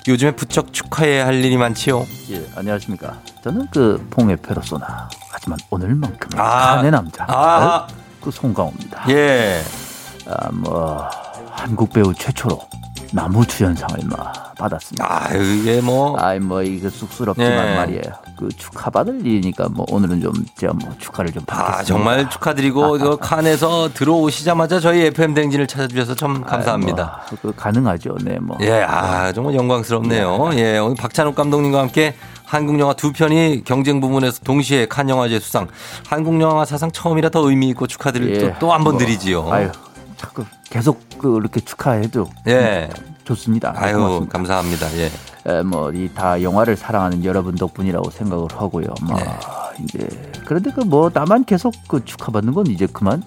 요즘에 0.09 0.31
부쩍 0.31 0.73
축하해야 0.73 1.25
할 1.25 1.35
일이 1.35 1.55
많지요. 1.55 2.05
예, 2.31 2.45
안녕하십니까. 2.57 3.17
저는 3.41 3.67
그 3.71 4.05
봉의 4.09 4.35
페르소나. 4.41 5.07
하지만 5.29 5.57
오늘만큼은 5.69 6.43
아, 6.43 6.75
사내 6.75 6.91
남자. 6.91 7.23
아. 7.29 7.87
어? 7.89 7.95
그 8.21 8.29
송강호입니다. 8.29 9.05
예. 9.11 9.61
아, 10.27 10.49
뭐 10.51 11.09
한국 11.49 11.93
배우 11.93 12.13
최초로 12.13 12.59
나무 13.13 13.45
주연상을 13.45 13.99
막 14.09 14.55
받았습니다. 14.55 15.05
아, 15.05 15.33
이게 15.35 15.81
뭐. 15.81 16.17
아이 16.17 16.39
뭐 16.39 16.63
이거 16.63 16.89
쑥스럽지만 16.89 17.51
예. 17.51 17.75
말이에요. 17.75 18.01
그 18.37 18.49
축하받을 18.49 19.25
일이니까 19.25 19.69
뭐 19.69 19.85
오늘은 19.89 20.21
좀 20.21 20.33
제가 20.57 20.73
뭐 20.73 20.91
축하를 20.97 21.31
좀 21.31 21.43
받겠습니다. 21.45 21.79
아, 21.79 21.83
정말 21.83 22.29
축하드리고, 22.29 22.97
저 22.97 23.15
칸에서 23.17 23.89
들어오시자마자 23.93 24.79
저희 24.79 25.05
FM 25.05 25.35
댕진을 25.35 25.67
찾아주셔서 25.67 26.15
참 26.15 26.43
감사합니다. 26.43 27.21
뭐, 27.29 27.39
그 27.41 27.53
가능하죠. 27.55 28.17
네, 28.23 28.39
뭐. 28.39 28.57
예, 28.61 28.81
아, 28.81 29.31
정말 29.31 29.53
영광스럽네요. 29.55 30.49
예, 30.53 30.79
오늘 30.79 30.95
박찬욱 30.95 31.35
감독님과 31.35 31.79
함께 31.79 32.15
한국 32.45 32.79
영화 32.79 32.93
두 32.93 33.11
편이 33.11 33.63
경쟁 33.63 34.01
부문에서 34.01 34.41
동시에 34.43 34.87
칸 34.87 35.09
영화제 35.09 35.39
수상. 35.39 35.67
한국 36.07 36.39
영화 36.41 36.65
사상 36.65 36.91
처음이라 36.91 37.29
더 37.29 37.47
의미 37.47 37.69
있고 37.69 37.87
축하드릴 37.87 38.35
예, 38.35 38.55
또한번 38.59 38.93
뭐, 38.93 38.99
드리지요. 38.99 39.51
아유, 39.51 39.69
자꾸 40.23 40.45
계속 40.69 41.01
그 41.19 41.37
이렇게 41.37 41.59
축하해도 41.59 42.29
예. 42.47 42.89
좋습니다. 43.25 43.73
아유, 43.75 43.97
고맙습니다. 43.97 44.31
감사합니다. 44.37 44.87
예. 44.97 45.61
뭐이 45.63 46.13
다 46.13 46.41
영화를 46.41 46.77
사랑하는 46.77 47.25
여러분 47.25 47.55
덕분이라고 47.55 48.09
생각을 48.09 48.47
하고요. 48.53 48.87
뭐 49.03 49.17
네. 49.17 49.25
이제 49.83 50.31
그런데 50.45 50.71
그 50.71 50.81
뭐 50.85 51.09
나만 51.13 51.43
계속 51.43 51.73
그 51.87 52.03
축하받는 52.05 52.53
건 52.53 52.67
이제 52.67 52.87
그만 52.87 53.21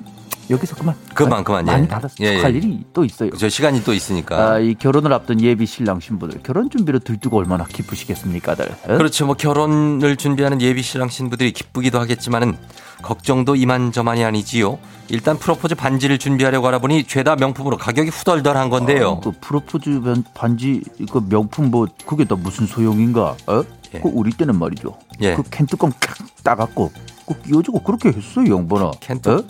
여기서 0.49 0.77
그만 0.77 0.95
그만, 1.15 1.43
그만, 1.45 1.67
예. 1.67 1.73
많이 1.73 1.89
받아서 1.89 2.15
예, 2.21 2.43
예. 2.45 2.49
일이 2.51 2.85
또 2.93 3.05
있어요. 3.05 3.31
저 3.37 3.49
시간이 3.49 3.83
또 3.85 3.93
있으니까. 3.93 4.53
아, 4.53 4.59
이 4.59 4.75
결혼을 4.75 5.13
앞둔 5.13 5.41
예비 5.41 5.67
신랑 5.67 5.99
신부들 6.01 6.41
결혼 6.43 6.71
준비로 6.71 7.01
들뜨고 7.01 7.37
얼마나 7.39 7.65
기쁘시겠습니까들. 7.65 8.67
어? 8.85 8.97
그렇죠. 8.97 9.27
뭐 9.27 9.35
결혼을 9.35 10.17
준비하는 10.17 10.61
예비 10.61 10.83
신랑 10.83 11.09
신부들이 11.09 11.53
기쁘기도 11.53 11.99
하겠지만은 11.99 12.57
걱정도 13.03 13.57
이만저만이 13.57 14.25
아니지요. 14.25 14.79
일단 15.09 15.39
프로포즈 15.39 15.75
반지를 15.75 16.19
준비하려고 16.19 16.67
알아보니 16.69 17.05
죄다 17.05 17.37
명품으로 17.37 17.77
가격이 17.77 18.11
후덜덜한 18.11 18.71
건데요. 18.71 19.09
어, 19.09 19.21
그 19.21 19.33
프로포즈 19.41 20.01
반- 20.01 20.25
반지 20.35 20.83
그 21.11 21.25
명품 21.29 21.71
뭐 21.71 21.87
그게 22.07 22.25
다 22.25 22.35
무슨 22.37 22.67
소용인가? 22.67 23.37
어? 23.47 23.63
예. 23.95 24.01
그 24.01 24.09
우리 24.13 24.31
때는 24.33 24.59
말이죠. 24.59 24.97
예. 25.21 25.35
그캔 25.35 25.67
뚜껑 25.67 25.93
탁 26.01 26.17
따갖고 26.43 26.91
그 27.27 27.41
끼워주고 27.43 27.81
그렇게 27.83 28.11
했어요 28.11 28.49
영번아. 28.49 28.93
캔 29.01 29.21
어? 29.27 29.43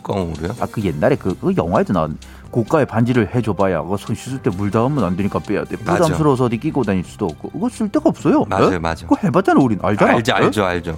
아그 0.61 0.83
옛날에 0.83 1.17
그, 1.17 1.37
그 1.39 1.53
영화에도 1.57 1.93
나온 1.93 2.19
고가의 2.51 2.87
반지를 2.87 3.35
해줘봐야 3.35 3.83
그거 3.83 3.97
손 3.97 4.15
씻을 4.17 4.39
때 4.43 4.51
물 4.51 4.71
닿으면 4.71 5.05
안 5.05 5.17
되니까 5.17 5.39
빼야 5.41 5.65
돼. 5.65 5.77
부담스러워서 5.77 6.45
어디 6.45 6.59
끼고 6.59 6.83
다닐 6.85 7.05
수도 7.05 7.27
없고 7.27 7.51
그거 7.51 7.69
쓸 7.69 7.89
데가 7.89 8.09
없어요. 8.09 8.45
맞아요, 8.49 8.77
어? 8.77 8.81
맞아. 8.81 9.07
그거 9.07 9.17
해봤잖아 9.23 9.61
우린 9.61 9.79
알잖아. 9.83 10.13
알죠, 10.15 10.33
어? 10.33 10.37
알죠, 10.37 10.65
알죠. 10.65 10.97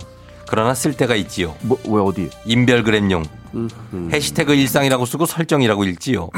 그러나 0.48 0.72
쓸 0.74 0.94
때가 0.96 1.14
있지요. 1.16 1.54
뭐 1.62 1.78
왜 1.88 2.00
어디? 2.00 2.30
인별그램용. 2.46 3.24
으흐. 3.54 4.08
해시태그 4.12 4.54
일상이라고 4.54 5.04
쓰고 5.06 5.26
설정이라고 5.26 5.84
읽지요. 5.84 6.28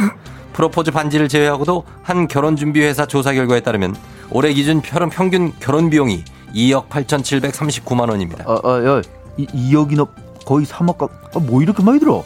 프로포즈 0.52 0.90
반지를 0.90 1.28
제외하고도 1.28 1.84
한 2.02 2.26
결혼 2.28 2.56
준비 2.56 2.80
회사 2.80 3.06
조사 3.06 3.32
결과에 3.32 3.60
따르면 3.60 3.94
올해 4.30 4.52
기준 4.52 4.80
평- 4.80 5.08
평균 5.10 5.52
결혼 5.60 5.90
비용이 5.90 6.24
2억 6.54 6.88
8,739만 6.88 8.08
원입니다. 8.10 8.44
아, 8.48 8.58
아, 8.64 8.84
야, 8.84 9.02
이, 9.36 9.46
2억이나 9.46 10.08
거의 10.50 10.66
3억 10.66 10.98
가. 10.98 11.06
아, 11.32 11.38
뭐 11.38 11.62
이렇게 11.62 11.80
많이 11.84 12.00
들어? 12.00 12.24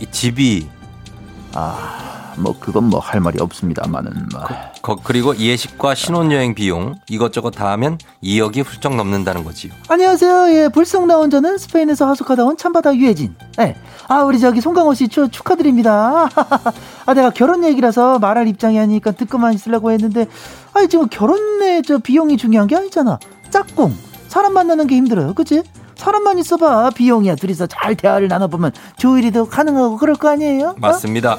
이 0.00 0.06
집이 0.10 0.66
아, 1.54 2.32
뭐 2.38 2.56
그건 2.58 2.90
뭐 2.90 2.98
할 2.98 3.20
말이 3.20 3.40
없습니다만은 3.40 4.28
뭐. 4.32 4.42
거- 4.82 4.96
그리고 5.02 5.36
예식과 5.36 5.94
신혼여행 5.94 6.56
비용 6.56 6.96
이것저것 7.08 7.52
다 7.52 7.70
하면 7.70 7.98
2억이 8.20 8.64
훌쩍 8.64 8.96
넘는다는 8.96 9.44
거지요. 9.44 9.72
안녕하세요. 9.88 10.48
예, 10.56 10.68
불쑥 10.70 11.06
나온 11.06 11.30
저는 11.30 11.56
스페인에서 11.58 12.08
하숙하다 12.08 12.44
온 12.44 12.56
참바다 12.56 12.96
유혜진. 12.96 13.36
예. 13.60 13.76
아, 14.08 14.22
우리 14.24 14.40
저기 14.40 14.60
송강호 14.60 14.94
씨 14.94 15.06
축, 15.06 15.30
축하드립니다. 15.30 16.28
아, 17.06 17.14
내가 17.14 17.30
결혼 17.30 17.62
얘기라서 17.64 18.18
말할 18.18 18.48
입장이 18.48 18.76
아니니까 18.80 19.12
듣고만 19.12 19.54
있으려고 19.54 19.92
했는데, 19.92 20.26
아니, 20.74 20.88
지금 20.88 21.08
결혼에 21.08 21.80
저 21.82 21.98
비용이 21.98 22.38
중요한 22.38 22.66
게 22.66 22.74
아니잖아. 22.74 23.20
짝꿍. 23.50 23.94
사람 24.26 24.52
만나는 24.52 24.88
게 24.88 24.96
힘들어요. 24.96 25.32
그치? 25.34 25.62
사람만 25.96 26.38
있어봐. 26.38 26.90
비용이야. 26.90 27.34
둘이서 27.36 27.66
잘 27.66 27.94
대화를 27.96 28.28
나눠보면 28.28 28.72
조율이도 28.98 29.46
가능하고 29.46 29.96
그럴 29.96 30.14
거 30.16 30.28
아니에요? 30.28 30.68
어? 30.68 30.74
맞습니다. 30.78 31.38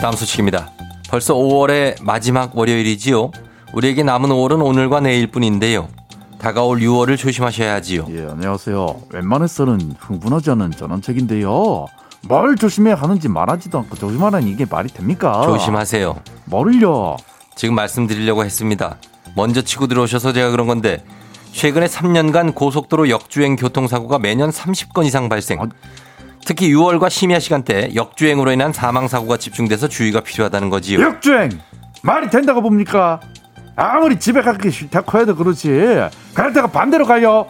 다음 0.00 0.14
소식입니다. 0.14 0.70
벌써 1.10 1.34
5월의 1.34 2.02
마지막 2.02 2.56
월요일이지요. 2.56 3.30
우리에게 3.74 4.02
남은 4.02 4.30
5월은 4.30 4.64
오늘과 4.64 5.00
내일뿐인데요. 5.00 5.88
다가올 6.38 6.78
6월을 6.80 7.18
조심하셔야지요. 7.18 8.06
예, 8.10 8.26
안녕하세요. 8.30 9.02
웬만해서는 9.12 9.94
흥분하지 9.98 10.50
않은 10.52 10.70
전원책인데요. 10.70 11.86
뭘 12.22 12.56
조심해야 12.56 12.94
하는지 12.94 13.28
말하지도 13.28 13.78
않고 13.78 13.96
조심하라는 13.96 14.46
이게 14.46 14.66
말이 14.68 14.88
됩니까? 14.88 15.42
조심하세요. 15.44 16.16
뭐를요? 16.46 17.16
지금 17.56 17.74
말씀드리려고 17.74 18.44
했습니다. 18.44 18.96
먼저 19.36 19.62
치고 19.62 19.86
들어오셔서 19.86 20.32
제가 20.32 20.50
그런 20.50 20.66
건데 20.66 21.04
최근에 21.52 21.86
3년간 21.86 22.54
고속도로 22.54 23.08
역주행 23.08 23.56
교통사고가 23.56 24.18
매년 24.18 24.50
30건 24.50 25.04
이상 25.06 25.28
발생. 25.28 25.60
아. 25.60 25.68
특히 26.44 26.72
6월과 26.72 27.10
심야 27.10 27.38
시간대 27.38 27.90
역주행으로 27.94 28.52
인한 28.52 28.72
사망 28.72 29.08
사고가 29.08 29.36
집중돼서 29.36 29.88
주의가 29.88 30.20
필요하다는 30.20 30.70
거지요. 30.70 31.00
역주행 31.00 31.50
말이 32.02 32.30
된다고 32.30 32.62
봅니까? 32.62 33.20
아무리 33.76 34.18
집에 34.18 34.42
가기 34.42 34.70
싫다고 34.70 35.18
해도 35.20 35.36
그렇지. 35.36 35.68
그럴 36.34 36.52
때가 36.52 36.68
반대로 36.68 37.06
가요. 37.06 37.46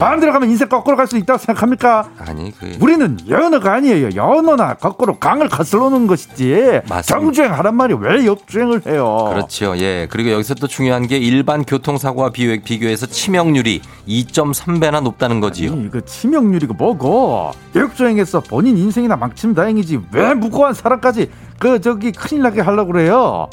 반대로 0.00 0.32
가면 0.32 0.50
인생 0.50 0.68
거꾸로 0.68 0.96
갈 0.96 1.06
수 1.06 1.16
있다고 1.16 1.38
생각합니까? 1.38 2.08
아니 2.18 2.52
그 2.58 2.76
우리는 2.80 3.18
연어가 3.28 3.74
아니에요. 3.74 4.10
연어나 4.14 4.74
거꾸로 4.74 5.18
강을 5.18 5.48
거슬러 5.48 5.90
놓는 5.90 6.06
것이지. 6.06 6.80
맞습니다. 6.88 7.02
정주행 7.02 7.52
하란 7.52 7.74
말이 7.76 7.94
왜 7.98 8.24
역주행을 8.26 8.82
해요? 8.86 9.26
그렇죠. 9.32 9.76
예. 9.78 10.06
그리고 10.10 10.30
여기서 10.30 10.54
또 10.54 10.66
중요한 10.66 11.06
게 11.06 11.18
일반 11.18 11.64
교통사고와 11.64 12.30
비교- 12.30 12.62
비교해서 12.62 13.06
치명률이 13.06 13.82
2.3배나 14.08 15.02
높다는 15.02 15.40
거지요. 15.40 15.72
아니, 15.72 15.84
이거 15.84 16.00
치명률이고 16.00 16.74
뭐고 16.74 17.50
역주행해서 17.74 18.40
본인 18.40 18.76
인생이나 18.78 19.16
망치면 19.16 19.54
다행이지 19.54 20.00
왜 20.12 20.34
무고한 20.34 20.74
사람까지 20.74 21.30
그 21.58 21.80
저기 21.80 22.12
큰일 22.12 22.42
나게 22.42 22.60
하려고 22.60 22.92
그래요 22.92 23.48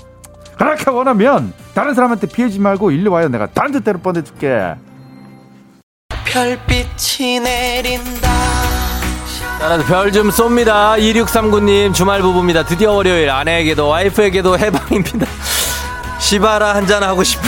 그렇게 0.57 0.89
원하면 0.89 1.53
다른 1.73 1.93
사람한테 1.93 2.27
피해지 2.27 2.59
말고 2.59 2.91
일로 2.91 3.11
와요 3.11 3.27
내가 3.29 3.47
단뜻 3.47 3.83
대로 3.83 3.99
보내줄게 3.99 4.75
별빛이 6.37 7.39
내린다 7.39 8.29
따라서 9.59 9.83
별 9.85 10.11
좀 10.11 10.29
쏩니다. 10.29 10.95
2639님 10.99 11.91
주말 11.95 12.21
부부입니다. 12.21 12.63
드디어 12.63 12.91
월요일 12.91 13.31
아내에게도 13.31 13.87
와이프에게도 13.87 14.59
해방입니다. 14.59 15.25
시바라 16.19 16.75
한잔 16.75 17.01
하고 17.01 17.23
싶어. 17.23 17.41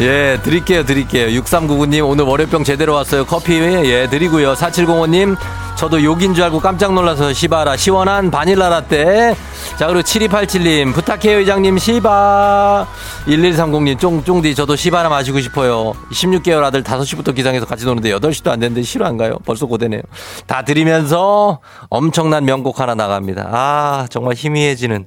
예, 0.00 0.38
드릴게요, 0.42 0.84
드릴게요. 0.84 1.40
6399님 1.40 2.06
오늘 2.06 2.26
월요병 2.26 2.64
제대로 2.64 2.92
왔어요. 2.92 3.24
커피 3.24 3.54
예, 3.54 4.06
드리고요. 4.10 4.52
4705님 4.52 5.34
저도 5.76 6.02
욕인 6.02 6.32
줄 6.34 6.44
알고 6.44 6.60
깜짝 6.60 6.94
놀라서 6.94 7.34
시바라 7.34 7.76
시원한 7.76 8.30
바닐라 8.30 8.70
라떼. 8.70 9.36
자, 9.78 9.86
그리고 9.86 10.00
7287님 10.00 10.94
부탁해요 10.94 11.40
이장님 11.40 11.76
시바. 11.76 12.86
1130님 13.26 13.98
쫑쫑디 13.98 14.54
저도 14.54 14.74
시바라 14.74 15.10
마시고 15.10 15.40
싶어요. 15.40 15.92
16개월 16.12 16.64
아들 16.64 16.82
5시부터 16.82 17.34
기상해서 17.34 17.66
같이 17.66 17.84
노는데 17.84 18.10
8시도 18.10 18.48
안 18.48 18.60
됐는데 18.60 18.82
싫어한가요? 18.82 19.38
벌써 19.44 19.66
고되네요. 19.66 20.00
다 20.46 20.62
드리면서 20.62 21.60
엄청난 21.90 22.46
명곡 22.46 22.80
하나 22.80 22.94
나갑니다. 22.94 23.48
아, 23.52 24.06
정말 24.08 24.34
희미해지는 24.34 25.06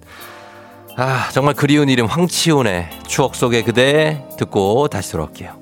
아, 0.97 1.29
정말 1.31 1.55
그리운 1.55 1.89
이름 1.89 2.05
황치훈의 2.05 2.89
추억 3.07 3.33
속의 3.35 3.63
그대 3.63 4.23
듣고 4.37 4.87
다시 4.87 5.13
돌아올게요. 5.13 5.58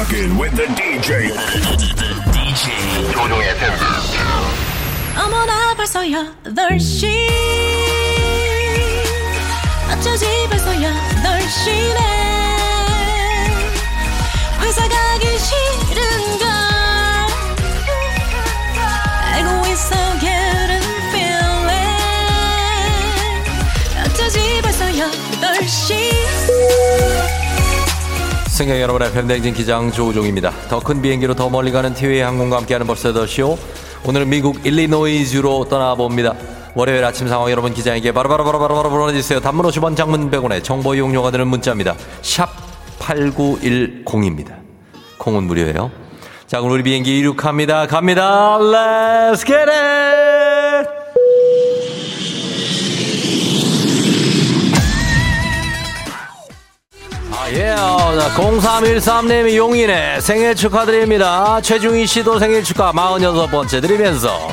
Rocking 0.00 0.38
with 0.38 0.56
the 0.56 0.66
DJ. 0.74 1.28
DJ 2.32 3.12
조종의 3.12 3.54
팬. 3.58 3.70
어머나 5.14 5.74
벌써 5.74 6.00
8시 6.00 7.06
어쩌지 9.92 10.26
벌써 10.48 10.72
8시네 10.72 11.98
회사 14.62 14.88
가기 14.88 15.38
싫 15.38 15.89
승객 28.60 28.78
여러분의 28.78 29.10
팬댕진 29.12 29.54
기장 29.54 29.90
조우종입니다. 29.90 30.50
더 30.68 30.80
큰 30.80 31.00
비행기로 31.00 31.32
더 31.32 31.48
멀리 31.48 31.72
가는 31.72 31.94
티웨이 31.94 32.20
항공과 32.20 32.58
함께하는 32.58 32.86
벌써 32.86 33.10
더 33.10 33.26
쇼. 33.26 33.56
오늘은 34.04 34.28
미국 34.28 34.66
일리노이주로 34.66 35.64
떠나봅니다. 35.70 36.34
월요일 36.74 37.02
아침 37.02 37.26
상황 37.26 37.50
여러분 37.50 37.72
기장에게 37.72 38.12
바로바로바로바로 38.12 38.90
보내주세요. 38.90 39.40
단문 39.40 39.64
50원 39.64 39.96
장문 39.96 40.30
100원에 40.30 40.62
정보 40.62 40.94
이용료가 40.94 41.30
드는 41.30 41.46
문자입니다. 41.46 41.94
샵 42.20 42.50
8910입니다. 42.98 44.56
콩은 45.16 45.44
무료예요. 45.44 45.90
자 46.46 46.60
그럼 46.60 46.74
우리 46.74 46.82
비행기 46.82 47.18
이륙합니다. 47.18 47.86
갑니다. 47.86 48.58
Let's 48.58 49.46
get 49.46 49.70
it! 49.70 50.29
예, 57.52 57.70
어, 57.70 58.12
0313님이 58.36 59.56
용인에 59.56 60.20
생일 60.20 60.54
축하드립니다. 60.54 61.60
최중희 61.60 62.06
씨도 62.06 62.38
생일 62.38 62.62
축하 62.62 62.92
46번째 62.92 63.82
드리면서 63.82 64.48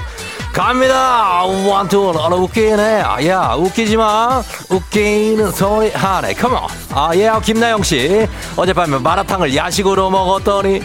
갑니다. 0.52 1.44
원투, 1.44 2.10
어, 2.18 2.36
웃기네. 2.36 3.02
아, 3.06 3.24
야, 3.28 3.54
웃기지 3.56 3.98
마. 3.98 4.42
웃기는 4.70 5.52
소리 5.52 5.92
하네. 5.92 6.34
컴온. 6.34 6.62
아, 6.92 7.12
예, 7.14 7.30
김나영 7.44 7.84
씨. 7.84 8.28
어젯밤에 8.56 8.98
마라탕을 8.98 9.56
야식으로 9.56 10.10
먹었더니 10.10 10.82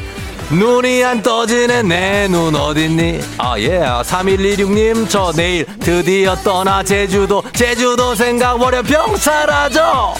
눈이 0.50 1.02
안 1.02 1.22
떠지네 1.22 1.82
내 1.84 2.28
눈 2.28 2.54
어딨니 2.54 3.20
아예 3.38 3.80
3126님 4.04 5.08
저 5.08 5.32
내일 5.34 5.64
드디어 5.80 6.34
떠나 6.36 6.82
제주도 6.82 7.42
제주도 7.54 8.14
생각 8.14 8.58
버려 8.58 8.82
병 8.82 9.16
사라져 9.16 10.12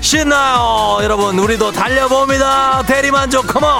신나요 0.00 0.98
여러분. 1.02 1.38
우리도 1.38 1.72
달려봅니다. 1.72 2.82
대리만족 2.86 3.46
컴온 3.46 3.72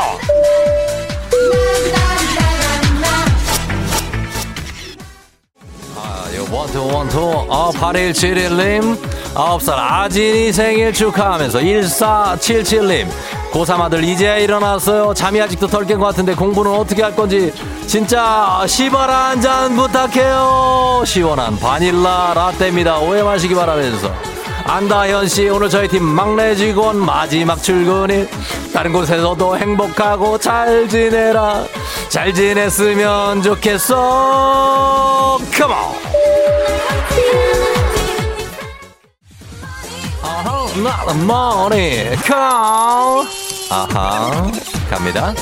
원투 6.50 6.86
원투 6.86 7.18
어 7.48 7.70
8171님. 7.72 8.96
9살 9.34 9.72
아진이 9.76 10.52
생일 10.52 10.92
축하하면서 10.92 11.58
1477님. 11.58 13.08
고3 13.52 13.80
아들 13.80 14.04
이제야 14.04 14.36
일어났어요. 14.36 15.14
잠이 15.14 15.40
아직도 15.40 15.66
덜 15.66 15.84
깬 15.86 15.98
것 15.98 16.06
같은데 16.06 16.34
공부는 16.34 16.70
어떻게 16.72 17.02
할 17.02 17.14
건지 17.16 17.52
진짜 17.86 18.64
시바라 18.68 19.30
한잔 19.30 19.74
부탁해요. 19.76 21.02
시원한 21.06 21.58
바닐라 21.58 22.32
라떼입니다. 22.34 22.98
오해 22.98 23.22
마시기 23.22 23.54
바라면서 23.54 24.12
안다현 24.66 25.28
씨 25.28 25.48
오늘 25.48 25.68
저희 25.68 25.86
팀 25.88 26.04
막내 26.04 26.54
직원 26.54 26.96
마지막 26.96 27.62
출근일. 27.62 28.28
다른 28.72 28.92
곳에서도 28.92 29.58
행복하고 29.58 30.38
잘 30.38 30.88
지내라. 30.88 31.64
잘 32.08 32.32
지냈으면 32.32 33.42
좋겠어. 33.42 35.38
컴온 35.52 35.76
아하 40.22 40.66
not 40.76 41.14
money. 41.22 42.16
Come 42.24 43.28
아하 43.70 44.50
갑니다. 44.90 45.34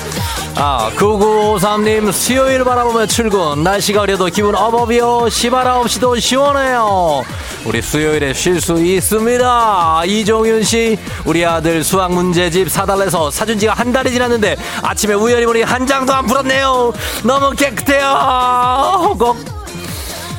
아 0.54 0.90
9953님 0.96 2.12
수요일 2.12 2.64
바라보며 2.64 3.06
출근. 3.06 3.62
날씨가 3.62 4.02
어려도 4.02 4.26
기분 4.26 4.54
업업이요. 4.54 5.28
시바라 5.28 5.80
없이도 5.80 6.18
시원해요. 6.18 7.24
우리 7.64 7.82
수요일에 7.82 8.32
쉴 8.32 8.60
수 8.60 8.82
있습니다. 8.82 10.02
이종윤 10.06 10.62
씨 10.62 10.98
우리 11.24 11.44
아들 11.44 11.82
수학 11.84 12.12
문제집 12.12 12.70
사달래서 12.70 13.30
사준 13.30 13.58
지가 13.58 13.74
한 13.74 13.92
달이 13.92 14.10
지났는데 14.12 14.56
아침에 14.82 15.14
우연히 15.14 15.44
보니 15.46 15.62
한 15.62 15.86
장도 15.86 16.12
안 16.12 16.26
풀었네요. 16.26 16.92
너무 17.24 17.50
깨끗해요. 17.56 18.98
호곡. 19.02 19.62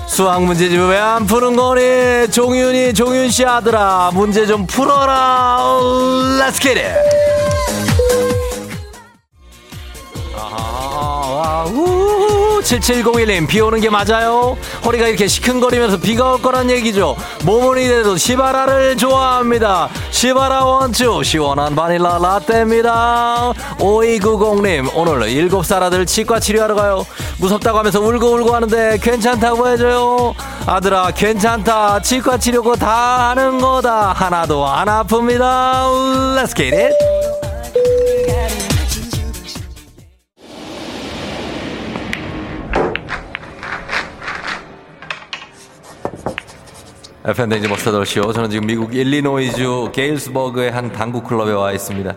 수학 0.08 0.44
문제집 0.44 0.80
왜안 0.80 1.26
푸는 1.26 1.56
거니? 1.56 2.30
종윤이, 2.30 2.94
종윤 2.94 3.32
씨 3.32 3.44
아들아, 3.44 4.12
문제 4.14 4.46
좀 4.46 4.68
풀어라. 4.68 5.58
Let's 6.40 6.62
get 6.62 6.80
it. 6.80 7.33
아하, 11.64 11.66
우 11.66 12.60
7701님, 12.62 13.48
비 13.48 13.62
오는 13.62 13.80
게 13.80 13.90
맞아요? 13.90 14.58
허리가 14.86 15.08
이렇게 15.08 15.28
시큰거리면서 15.28 15.98
비가 15.98 16.32
올 16.32 16.42
거란 16.42 16.70
얘기죠. 16.70 17.16
몸은 17.46 17.82
이래도 17.82 18.18
시바라를 18.18 18.98
좋아합니다. 18.98 19.90
시바라 20.12 20.66
원투, 20.66 21.24
시원한 21.24 21.76
바닐라 21.76 22.20
라떼입니다. 22.22 23.54
5290님, 23.80 24.92
오늘 24.96 25.22
7살 25.22 25.82
아들 25.84 26.06
치과 26.06 26.40
치료하러 26.40 26.76
가요. 26.76 27.06
무섭다고 27.40 27.78
하면서 27.78 28.00
울고 28.00 28.28
울고 28.28 28.56
하는데 28.56 28.98
괜찮다고 29.02 29.68
해줘요. 29.70 30.34
아들아, 30.66 31.12
괜찮다. 31.12 32.02
치과 32.02 32.38
치료고 32.38 32.76
다 32.76 33.30
하는 33.30 33.60
거다. 33.60 34.14
하나도 34.14 34.68
안 34.68 34.88
아픕니다. 34.88 36.38
Let's 36.38 36.56
get. 36.56 37.13
FM댕지 47.26 47.70
머스터더쇼. 47.70 48.34
저는 48.34 48.50
지금 48.50 48.68
미국 48.68 48.94
일리노이주 48.94 49.92
게일스버그의 49.94 50.72
한 50.72 50.92
당구 50.92 51.24
클럽에 51.24 51.54
와 51.54 51.72
있습니다. 51.72 52.14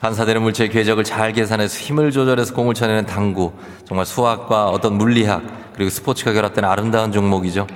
반사되는 0.00 0.40
물체의 0.40 0.70
궤적을 0.70 1.02
잘 1.02 1.32
계산해서 1.32 1.76
힘을 1.80 2.12
조절해서 2.12 2.54
공을 2.54 2.74
쳐내는 2.74 3.06
당구. 3.06 3.50
정말 3.84 4.06
수학과 4.06 4.68
어떤 4.68 4.98
물리학, 4.98 5.42
그리고 5.74 5.90
스포츠가 5.90 6.32
결합된 6.32 6.64
아름다운 6.64 7.10
종목이죠. 7.10 7.66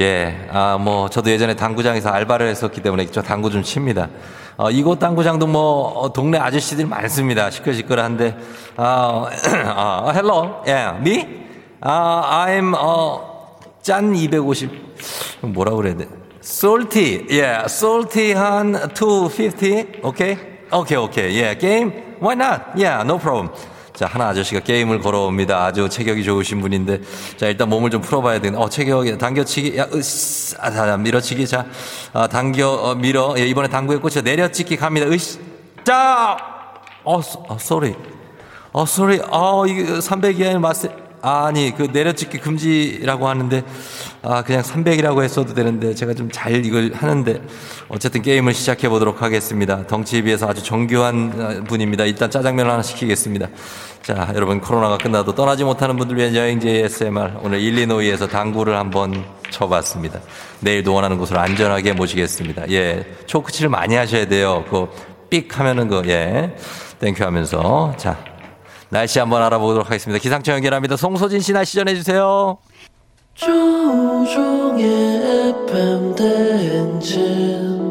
예, 0.00 0.48
아, 0.50 0.78
뭐, 0.80 1.10
저도 1.10 1.30
예전에 1.30 1.56
당구장에서 1.56 2.08
알바를 2.08 2.48
했었기 2.48 2.80
때문에 2.80 3.04
저 3.10 3.20
당구 3.20 3.50
좀 3.50 3.62
칩니다. 3.62 4.08
어, 4.56 4.70
이곳 4.70 4.98
당구장도 4.98 5.46
뭐, 5.46 5.88
어, 5.88 6.10
동네 6.14 6.38
아저씨들이 6.38 6.88
많습니다. 6.88 7.50
시끌시끌한데, 7.50 8.34
아, 8.78 9.26
아, 9.66 10.10
hello, 10.14 10.62
yeah, 10.66 10.98
me? 11.00 11.26
아, 11.82 12.46
I'm, 12.48 12.74
어, 12.74 13.33
짠 13.84 14.14
250. 14.14 14.70
뭐라 15.42 15.72
그래야 15.72 15.94
돼? 15.94 16.08
salty, 16.42 17.26
yeah, 17.28 17.64
salty 17.66 18.32
한 18.32 18.74
250, 18.94 20.00
오케이? 20.02 20.38
오케이, 20.72 20.96
오케이, 20.96 21.42
yeah, 21.42 21.58
game? 21.58 21.92
Why 22.18 22.32
not? 22.32 22.62
Yeah, 22.74 23.02
no 23.04 23.18
problem. 23.18 23.50
자, 23.92 24.06
하나 24.06 24.28
아저씨가 24.28 24.60
게임을 24.60 25.00
걸어옵니다. 25.00 25.66
아주 25.66 25.90
체격이 25.90 26.24
좋으신 26.24 26.62
분인데. 26.62 27.02
자, 27.36 27.46
일단 27.46 27.68
몸을 27.68 27.90
좀 27.90 28.00
풀어봐야 28.00 28.40
되는. 28.40 28.58
어, 28.58 28.70
체격이, 28.70 29.18
당겨치기. 29.18 29.76
야, 29.76 29.86
으씨. 29.92 30.56
아, 30.58 30.70
자, 30.70 30.96
밀어치기. 30.96 31.46
자, 31.46 31.66
아, 32.14 32.26
당겨, 32.26 32.70
어, 32.70 32.94
밀어. 32.94 33.34
예, 33.36 33.46
이번에 33.46 33.68
당구에 33.68 33.98
꽂혀 33.98 34.22
내려찍기 34.22 34.76
갑니다. 34.78 35.06
으씨. 35.06 35.38
자! 35.84 36.36
어, 37.04 37.20
어, 37.20 37.58
sorry. 37.58 37.94
어, 38.72 38.86
sorry. 38.86 39.20
어, 39.30 39.66
이게 39.66 40.00
300 40.00 40.40
이하의 40.40 40.58
맛세이. 40.58 41.03
아니, 41.26 41.74
그 41.74 41.88
내려찍기 41.90 42.36
금지라고 42.36 43.28
하는데, 43.28 43.62
아, 44.20 44.42
그냥 44.42 44.60
300이라고 44.62 45.22
했어도 45.22 45.54
되는데, 45.54 45.94
제가 45.94 46.12
좀 46.12 46.28
잘 46.30 46.66
이걸 46.66 46.92
하는데, 46.92 47.40
어쨌든 47.88 48.20
게임을 48.20 48.52
시작해 48.52 48.90
보도록 48.90 49.22
하겠습니다. 49.22 49.86
덩치에 49.86 50.20
비해서 50.20 50.46
아주 50.46 50.62
정교한 50.62 51.32
어, 51.40 51.64
분입니다. 51.64 52.04
일단 52.04 52.30
짜장면 52.30 52.68
하나 52.68 52.82
시키겠습니다. 52.82 53.48
자, 54.02 54.32
여러분, 54.34 54.60
코로나가 54.60 54.98
끝나도 54.98 55.34
떠나지 55.34 55.64
못하는 55.64 55.96
분들 55.96 56.18
위한 56.18 56.34
여행지 56.34 56.68
ASMR. 56.68 57.38
오늘 57.42 57.60
일리노이에서 57.60 58.26
당구를 58.28 58.76
한번 58.76 59.24
쳐봤습니다. 59.48 60.20
내일도 60.60 60.92
원하는 60.92 61.16
곳으로 61.16 61.40
안전하게 61.40 61.94
모시겠습니다. 61.94 62.70
예. 62.70 63.06
초크칠을 63.24 63.70
많이 63.70 63.94
하셔야 63.94 64.26
돼요. 64.26 64.62
그, 64.68 64.88
삑 65.30 65.58
하면은 65.58 65.88
그, 65.88 66.02
예. 66.06 66.54
thank 67.00 67.15
you 67.15 67.24
하면서. 67.24 67.94
자, 67.96 68.33
날씨 68.90 69.18
한번 69.18 69.42
알아보도록 69.42 69.86
하겠습니다. 69.86 70.20
기상청 70.20 70.54
연결합니다. 70.56 70.96
송소진 70.96 71.40
씨 71.40 71.52
날씨 71.52 71.76
전해주세요. 71.76 72.58
조우종의 73.34 74.84
FM 75.68 76.14
대행진 76.14 77.84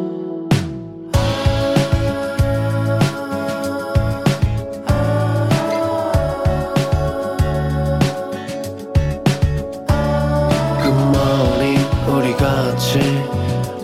good 10.81 11.16
morning 11.16 11.77
우리 12.07 12.33
같이 12.35 12.99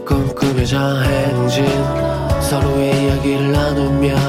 꿈꾸며자 0.06 1.02
행진 1.02 1.66
서로의 2.42 3.06
이야기를 3.06 3.52
나누며 3.52 4.29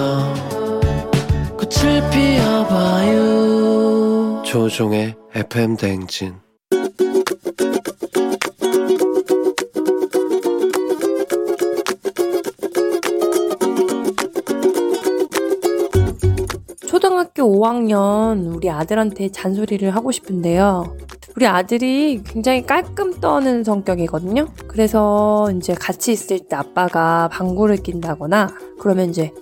봐요 2.71 4.43
조종의 4.45 5.17
FM 5.35 5.77
대행진 5.77 6.37
초등학교 16.87 17.43
5학년 17.43 18.55
우리 18.55 18.71
아들한테 18.71 19.31
잔소리를 19.31 19.93
하고 19.95 20.13
싶은데요. 20.13 20.97
우리 21.37 21.47
아들이 21.47 22.23
굉장히 22.25 22.65
깔끔 22.65 23.19
떠는 23.21 23.65
성격이거든요. 23.65 24.47
그래서 24.69 25.51
이제 25.57 25.75
같이 25.75 26.13
있을 26.13 26.39
때 26.49 26.55
아빠가 26.55 27.29
방구를 27.33 27.79
낀다거나 27.79 28.49
그러면 28.79 29.11
이제 29.11 29.33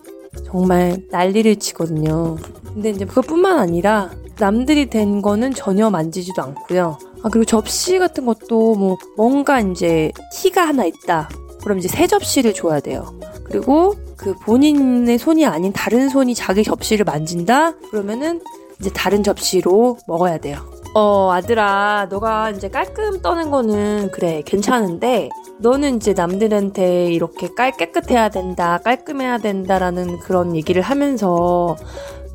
정말 0.45 1.03
난리를 1.11 1.57
치거든요. 1.57 2.37
근데 2.73 2.91
이제 2.91 3.05
그것뿐만 3.05 3.59
아니라 3.59 4.11
남들이 4.39 4.89
된 4.89 5.21
거는 5.21 5.53
전혀 5.53 5.91
만지지도 5.91 6.43
않고요. 6.43 6.99
아 7.23 7.29
그리고 7.29 7.45
접시 7.45 7.99
같은 7.99 8.25
것도 8.25 8.75
뭐 8.77 8.97
뭔가 9.17 9.61
이제 9.61 10.13
티가 10.33 10.69
하나 10.69 10.85
있다. 10.85 11.29
그럼 11.63 11.79
이제 11.79 11.89
새 11.89 12.07
접시를 12.07 12.55
줘야 12.55 12.81
돼요. 12.81 13.19
그리고 13.45 13.95
그 14.17 14.35
본인의 14.35 15.19
손이 15.19 15.45
아닌 15.47 15.73
다른 15.73 16.09
손이 16.09 16.35
자기 16.35 16.63
접시를 16.63 17.05
만진다? 17.05 17.77
그러면은 17.91 18.41
이제 18.81 18.91
다른 18.91 19.23
접시로 19.23 19.99
먹어야 20.07 20.39
돼요. 20.39 20.78
어, 21.01 21.31
아들아, 21.33 22.09
너가 22.11 22.51
이제 22.51 22.69
깔끔 22.69 23.23
떠는 23.23 23.53
거는 23.53 24.11
그래, 24.11 24.43
괜찮은데, 24.45 25.29
너는 25.61 25.97
이제 25.99 26.13
남들한테 26.13 27.13
이렇게 27.13 27.47
깔, 27.55 27.71
깨끗해야 27.77 28.31
된다, 28.31 28.79
깔끔해야 28.79 29.39
된다라는 29.39 30.19
그런 30.19 30.57
얘기를 30.57 30.83
하면서, 30.83 31.77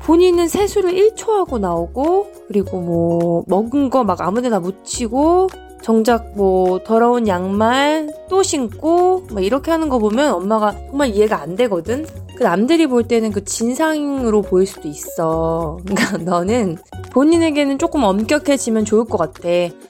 본인은 0.00 0.48
세수를 0.48 0.92
1초 0.94 1.32
하고 1.32 1.58
나오고, 1.58 2.26
그리고 2.48 2.80
뭐, 2.80 3.44
먹은 3.48 3.90
거 3.90 4.02
막 4.02 4.22
아무 4.22 4.40
데나 4.40 4.60
묻히고, 4.60 5.48
정작 5.84 6.32
뭐 6.34 6.78
더러운 6.82 7.28
양말 7.28 8.10
또 8.30 8.42
신고 8.42 9.26
막 9.30 9.44
이렇게 9.44 9.70
하는 9.70 9.90
거 9.90 9.98
보면 9.98 10.32
엄마가 10.32 10.72
정말 10.88 11.10
이해가 11.10 11.42
안 11.42 11.56
되거든. 11.56 12.06
그 12.36 12.42
남들이 12.42 12.86
볼 12.86 13.04
때는 13.04 13.32
그 13.32 13.44
진상으로 13.44 14.40
보일 14.40 14.66
수도 14.66 14.88
있어. 14.88 15.78
그러니까 15.84 16.16
너는 16.24 16.78
본인에게는 17.12 17.78
조금 17.78 18.02
엄격해지면 18.02 18.86
좋을 18.86 19.04
것 19.04 19.18
같아. 19.18 19.46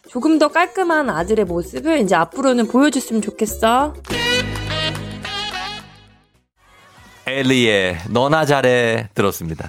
조금 0.08 0.40
더 0.40 0.48
깔끔한 0.48 1.10
아들의 1.10 1.44
모습을 1.44 2.00
이제 2.00 2.16
앞으로는 2.16 2.66
보여줬으면 2.66 3.22
좋겠어. 3.22 3.94
엘리의 7.26 7.98
너나 8.10 8.44
잘해 8.44 9.08
들었습니다. 9.14 9.68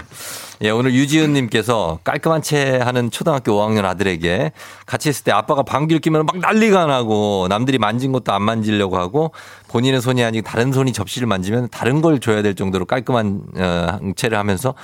예, 0.62 0.70
오늘 0.70 0.94
유지은님께서 0.94 2.00
깔끔한 2.04 2.42
채 2.42 2.78
하는 2.78 3.12
초등학교 3.12 3.54
5학년 3.54 3.84
아들에게 3.86 4.52
같이 4.86 5.10
있을 5.10 5.26
때 5.26 5.32
아빠가 5.32 5.64
방귀를 5.64 6.00
끼면 6.00 6.26
막 6.26 6.38
난리가 6.38 6.86
나고 6.86 7.48
남들이 7.50 7.78
만진 7.78 8.12
것도 8.12 8.32
안 8.32 8.42
만지려고 8.42 8.98
하고 8.98 9.32
본인의 9.68 10.02
손이 10.02 10.24
아니고 10.24 10.48
다른 10.48 10.72
손이 10.72 10.94
접시를 10.94 11.28
만지면 11.28 11.70
다른 11.72 12.02
걸 12.02 12.20
줘야 12.20 12.42
될 12.42 12.56
정도로 12.56 12.86
깔끔한 12.86 13.42
어, 13.58 14.00
채를 14.16 14.38
하면서 14.38 14.76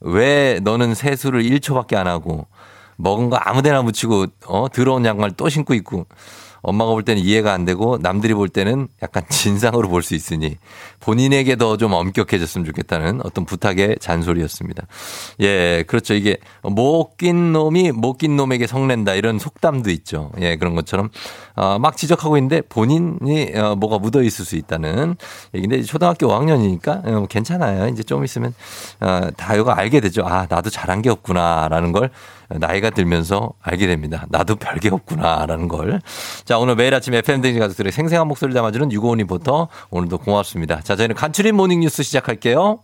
왜 0.00 0.58
너는 0.62 0.94
세수를 0.94 1.42
1초밖에 1.42 1.94
안 1.94 2.06
하고 2.06 2.46
먹은 2.96 3.30
거 3.30 3.36
아무데나 3.36 3.82
묻히고 3.82 4.26
어 4.46 4.66
더러운 4.72 5.04
양말 5.04 5.32
또 5.32 5.48
신고 5.48 5.74
있고 5.74 6.06
엄마가 6.62 6.92
볼 6.92 7.02
때는 7.04 7.22
이해가 7.22 7.52
안 7.52 7.64
되고 7.64 7.98
남들이 8.00 8.34
볼 8.34 8.48
때는 8.48 8.88
약간 9.02 9.22
진상으로 9.30 9.88
볼 9.88 10.02
수 10.02 10.14
있으니 10.14 10.56
본인에게 11.00 11.56
더 11.56 11.76
좀 11.76 11.92
엄격해졌으면 11.94 12.64
좋겠다는 12.66 13.20
어떤 13.24 13.44
부탁의 13.46 13.96
잔소리였습니다. 14.00 14.82
예, 15.40 15.84
그렇죠. 15.86 16.14
이게 16.14 16.36
못 16.62 17.16
낀 17.16 17.52
놈이 17.52 17.92
못 17.92 18.18
낀 18.18 18.36
놈에게 18.36 18.66
성낸다 18.66 19.14
이런 19.14 19.38
속담도 19.38 19.90
있죠. 19.90 20.30
예, 20.40 20.56
그런 20.56 20.74
것처럼 20.74 21.08
어, 21.56 21.78
막 21.78 21.96
지적하고 21.96 22.36
있는데 22.38 22.60
본인이 22.62 23.50
어, 23.56 23.76
뭐가 23.76 23.98
묻어 23.98 24.22
있을 24.22 24.44
수 24.44 24.56
있다는 24.56 25.16
얘기인데 25.54 25.82
초등학교 25.82 26.28
5학년이니까 26.28 27.06
어, 27.06 27.26
괜찮아요. 27.28 27.88
이제 27.88 28.02
좀 28.02 28.24
있으면 28.24 28.54
어, 29.00 29.28
다 29.36 29.54
이거 29.54 29.70
알게 29.70 30.00
되죠. 30.00 30.22
아, 30.26 30.46
나도 30.48 30.68
잘한 30.70 31.02
게 31.02 31.10
없구나라는 31.10 31.92
걸 31.92 32.10
나이가 32.58 32.90
들면서 32.90 33.52
알게 33.62 33.86
됩니다. 33.86 34.26
나도 34.28 34.56
별게 34.56 34.90
없구나라는 34.90 35.68
걸. 35.68 36.00
자, 36.44 36.58
오늘 36.58 36.74
매일 36.74 36.94
아침 36.94 37.14
FM등지 37.14 37.58
가족들의 37.58 37.92
생생한 37.92 38.26
목소리를 38.28 38.54
담아주는 38.54 38.90
유고원 38.92 39.18
리포터. 39.18 39.68
오늘도 39.90 40.18
고맙습니다. 40.18 40.80
자, 40.80 40.96
저희는 40.96 41.14
간추린 41.14 41.54
모닝뉴스 41.54 42.02
시작할게요. 42.02 42.80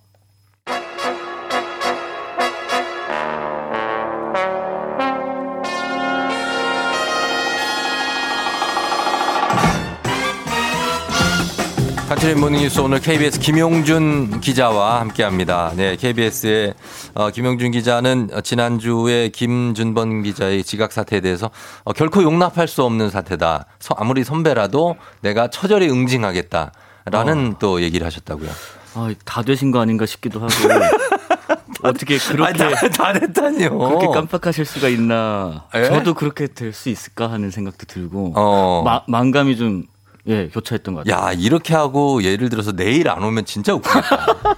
간추린 12.27 12.41
모닝뉴스 12.41 12.81
오늘 12.81 12.99
KBS 12.99 13.39
김용준 13.39 14.41
기자와 14.41 14.99
함께합니다. 15.01 15.71
네, 15.77 15.95
KBS의 15.95 16.75
어, 17.15 17.31
김용준 17.31 17.71
기자는 17.71 18.31
지난주에 18.43 19.29
김준번 19.29 20.25
기자의 20.25 20.65
지각 20.65 20.91
사태에 20.91 21.21
대해서 21.21 21.51
어, 21.85 21.93
결코 21.93 22.25
용납할 22.25 22.67
수 22.67 22.83
없는 22.83 23.11
사태다. 23.11 23.67
서- 23.79 23.95
아무리 23.97 24.25
선배라도 24.25 24.97
내가 25.21 25.47
처절히 25.49 25.89
응징하겠다라는 25.89 27.57
또 27.61 27.81
얘기를 27.81 28.05
하셨다고요. 28.05 28.51
아, 28.95 29.13
다 29.25 29.43
되신 29.43 29.71
거 29.71 29.79
아닌가 29.79 30.05
싶기도 30.05 30.41
하고. 30.41 30.51
어떻게 31.85 32.19
그렇게 32.19 32.65
아니, 32.65 32.75
다- 32.75 32.89
다 32.89 33.13
됐다니요. 33.13 33.79
그렇게 33.79 34.07
깜빡하실 34.09 34.65
수가 34.65 34.89
있나? 34.89 35.67
예? 35.77 35.85
저도 35.85 36.15
그렇게 36.15 36.49
될 36.49 36.73
수 36.73 36.89
있을까 36.89 37.31
하는 37.31 37.53
생각도 37.53 37.87
들고 37.87 38.33
어. 38.35 38.83
마- 38.85 39.03
망감이 39.07 39.57
좀 39.57 39.85
예, 40.29 40.49
교차했던 40.49 40.95
것 40.95 41.05
같아요. 41.07 41.29
야, 41.29 41.33
이렇게 41.33 41.75
하고 41.75 42.23
예를 42.23 42.49
들어서 42.49 42.73
내일 42.73 43.09
안 43.09 43.23
오면 43.23 43.45
진짜 43.45 43.75
웃기겠다. 43.75 44.27